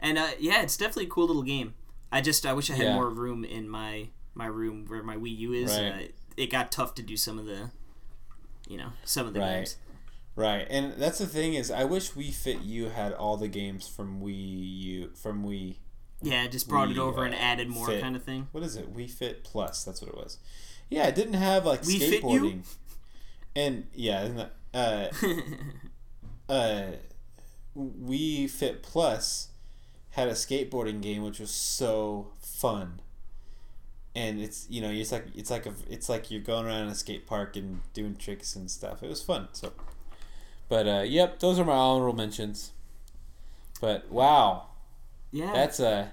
[0.00, 1.74] and uh, yeah, it's definitely a cool little game.
[2.10, 2.94] I just I wish I had Yeah.
[2.94, 5.70] more room in my my room where my Wii U is.
[5.70, 6.10] Right.
[6.10, 7.70] Uh, it got tough to do some of the,
[8.68, 9.54] you know, some of the Right.
[9.58, 9.76] games.
[10.34, 13.88] right, and that's the thing is, I wish Wii Fit U had all the games
[13.88, 15.76] from Wii U from Wii.
[16.22, 18.02] Yeah, just brought it over uh, and added more Fit.
[18.02, 18.48] kind of thing.
[18.52, 18.92] What is it?
[18.94, 19.84] Wii Fit Plus.
[19.84, 20.38] That's what it was.
[20.90, 22.62] Yeah, it didn't have like Wii Fit U?
[23.56, 26.92] And yeah, isn't that, uh, uh,
[27.76, 29.48] Wii Fit Plus
[30.10, 33.00] had a skateboarding game which was so fun.
[34.14, 36.88] And it's you know it's like it's like a it's like you're going around in
[36.88, 39.02] a skate park and doing tricks and stuff.
[39.02, 39.48] It was fun.
[39.52, 39.72] So,
[40.70, 42.72] but uh, yep, those are my honorable mentions.
[43.78, 44.68] But wow,
[45.32, 46.12] yeah, that's a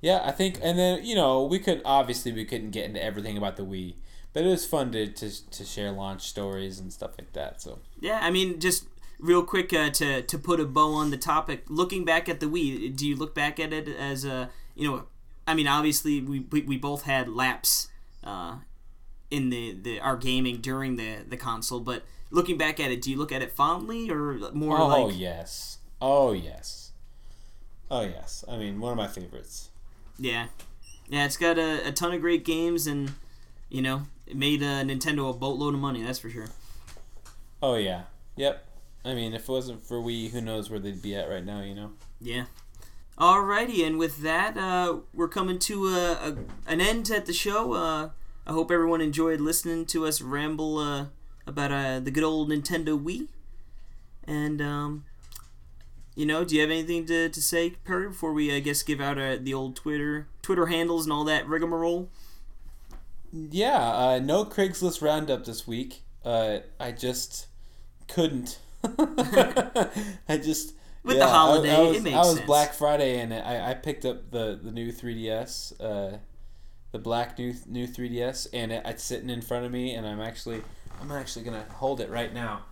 [0.00, 0.22] yeah.
[0.24, 3.56] I think and then you know we could obviously we couldn't get into everything about
[3.56, 3.96] the Wii,
[4.38, 7.60] but it was fun to to, to share launch stories and stuff like that.
[7.60, 8.20] So yeah.
[8.22, 8.86] I mean, just
[9.18, 11.64] real quick uh, to to put a bow on the topic.
[11.68, 15.06] Looking back at the Wii, do you look back at it as a you know?
[15.44, 17.88] I mean, obviously we we, we both had laps
[18.22, 18.58] uh,
[19.28, 23.10] in the, the our gaming during the the console, but looking back at it, do
[23.10, 26.92] you look at it fondly or more oh like yes, oh yes,
[27.90, 28.44] oh yes.
[28.48, 29.70] I mean one of my favorites.
[30.16, 30.46] yeah,
[31.08, 31.24] yeah?
[31.24, 33.14] It's got a, a ton of great games and
[33.68, 36.02] you know it made uh, Nintendo a boatload of money.
[36.02, 36.48] That's for sure.
[37.62, 38.02] Oh yeah,
[38.36, 38.64] yep.
[39.04, 41.62] I mean if it wasn't for Wii, who knows where they'd be at right now?
[41.62, 41.90] You know.
[42.20, 42.44] Yeah.
[43.18, 46.36] Alrighty, and with that, uh, we're coming to a, a,
[46.68, 47.72] an end at the show.
[47.72, 48.10] Uh,
[48.46, 51.06] I hope everyone enjoyed listening to us ramble uh,
[51.44, 53.26] about uh, the good old Nintendo Wii.
[54.24, 55.04] And, um,
[56.14, 59.00] you know, do you have anything to, to say, Perry, before we, I guess, give
[59.00, 62.08] out uh, the old Twitter Twitter handles and all that rigmarole?
[63.32, 66.02] Yeah, uh, no Craigslist roundup this week.
[66.24, 67.46] Uh, I just
[68.08, 68.58] couldn't.
[68.82, 72.46] I just With the I- holiday, I, was, it makes I was sense.
[72.46, 76.18] Black Friday and I, I picked up the, the new 3DS, uh,
[76.92, 80.20] the black new new 3DS, and it, it's sitting in front of me, and I'm
[80.20, 80.62] actually
[81.00, 82.62] I'm actually gonna hold it right now.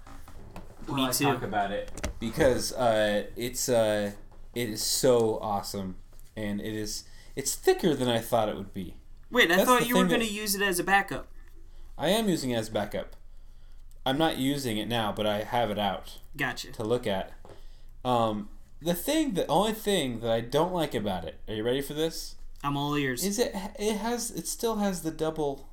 [0.88, 1.24] Me I too.
[1.24, 4.12] Talk about it because uh, it's uh,
[4.54, 5.96] it is so awesome,
[6.36, 7.04] and it is
[7.34, 8.94] it's thicker than I thought it would be.
[9.30, 11.26] Wait, I That's thought you were going to use it as a backup.
[11.98, 13.16] I am using it as backup.
[14.04, 16.70] I'm not using it now, but I have it out Gotcha.
[16.72, 17.32] to look at.
[18.04, 18.48] Um,
[18.80, 21.40] the thing, the only thing that I don't like about it.
[21.48, 22.36] Are you ready for this?
[22.62, 23.24] I'm all ears.
[23.24, 23.52] Is it?
[23.78, 24.30] It has.
[24.30, 25.68] It still has the double,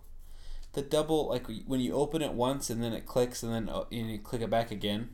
[0.73, 1.29] the double.
[1.29, 4.17] Like when you open it once and then it clicks and then uh, and you
[4.19, 5.09] click it back again.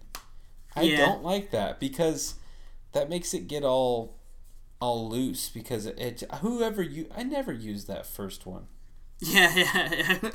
[0.76, 0.98] I Yeah.
[0.98, 2.36] don't like that because
[2.94, 4.16] that makes it get all,
[4.80, 5.50] all loose.
[5.50, 8.68] Because it, it whoever you I never use that first one.
[9.20, 10.30] yeah, yeah, yeah.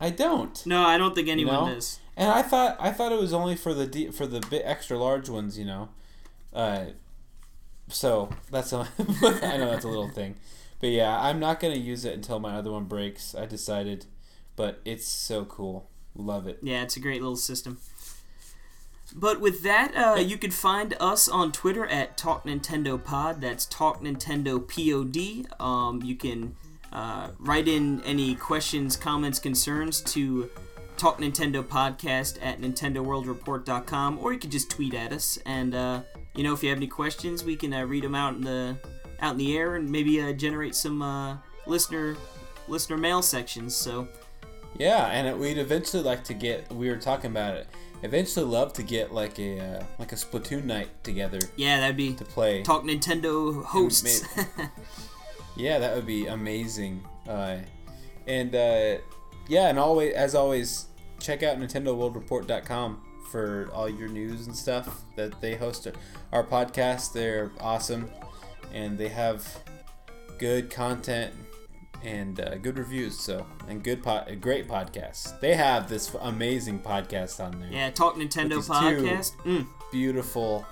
[0.00, 0.64] I don't.
[0.66, 1.74] no, I don't think anyone know?
[1.74, 2.00] does.
[2.16, 4.98] And I thought I thought it was only for the D, for the bit extra
[4.98, 5.90] large ones, you know.
[6.52, 6.86] Uh,
[7.88, 10.36] so that's a I know that's a little thing,
[10.80, 13.34] but yeah, I'm not gonna use it until my other one breaks.
[13.34, 14.06] I decided,
[14.56, 16.58] but it's so cool, love it.
[16.62, 17.78] Yeah, it's a great little system.
[19.14, 23.40] But with that, uh, you can find us on Twitter at Talk Nintendo Pod.
[23.40, 25.60] That's Talk Nintendo Pod.
[25.60, 26.56] Um, you can
[26.92, 30.50] uh, write in any questions, comments, concerns to
[30.96, 35.38] Talk Nintendo Podcast at NintendoWorldReport.com, or you can just tweet at us.
[35.46, 36.02] And uh,
[36.34, 38.76] you know, if you have any questions, we can uh, read them out in the
[39.20, 42.16] out in the air and maybe uh, generate some uh, listener
[42.68, 43.74] listener mail sections.
[43.74, 44.08] So
[44.78, 46.70] Yeah, and we'd eventually like to get.
[46.72, 47.66] We were talking about it.
[48.02, 52.14] Eventually, love to get like a uh, like a Splatoon night together yeah, that'd be
[52.14, 52.62] to play.
[52.62, 54.24] Talk Nintendo hosts.
[55.56, 57.02] Yeah, that would be amazing.
[57.28, 57.58] Uh,
[58.26, 58.98] and uh,
[59.48, 60.86] yeah, and always as always,
[61.18, 65.86] check out NintendoWorldReport.com for all your news and stuff that they host
[66.32, 67.12] our podcast.
[67.12, 68.10] They're awesome,
[68.72, 69.46] and they have
[70.38, 71.34] good content
[72.02, 73.18] and uh, good reviews.
[73.18, 75.38] So and good pod, great podcasts.
[75.40, 77.68] They have this amazing podcast on there.
[77.70, 79.36] Yeah, Talk Nintendo With these two- podcast.
[79.44, 80.64] Mm, Beautiful,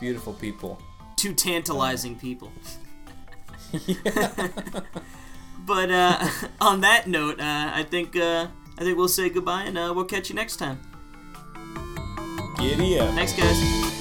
[0.00, 0.80] beautiful people.
[1.16, 2.52] two tantalizing people.
[5.66, 6.28] but uh,
[6.60, 8.46] on that note, uh, I think uh,
[8.78, 10.80] I think we'll say goodbye and uh, we'll catch you next time.
[12.58, 13.14] Giddy up.
[13.14, 13.99] Thanks, guys.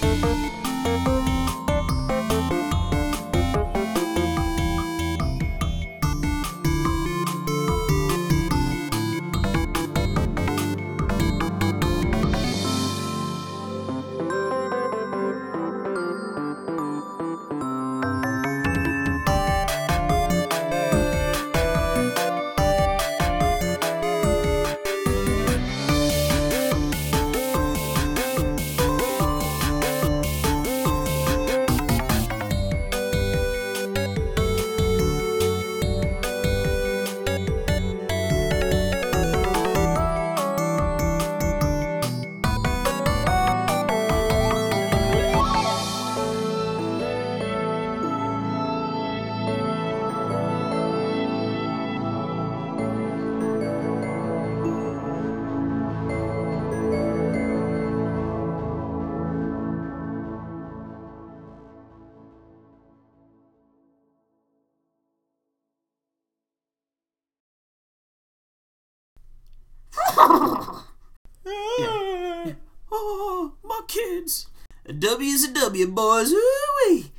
[75.09, 75.15] Kids.
[75.15, 76.31] A W is a W, boys.
[76.31, 77.11] Ooh-wee.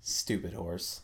[0.00, 1.02] Stupid horse.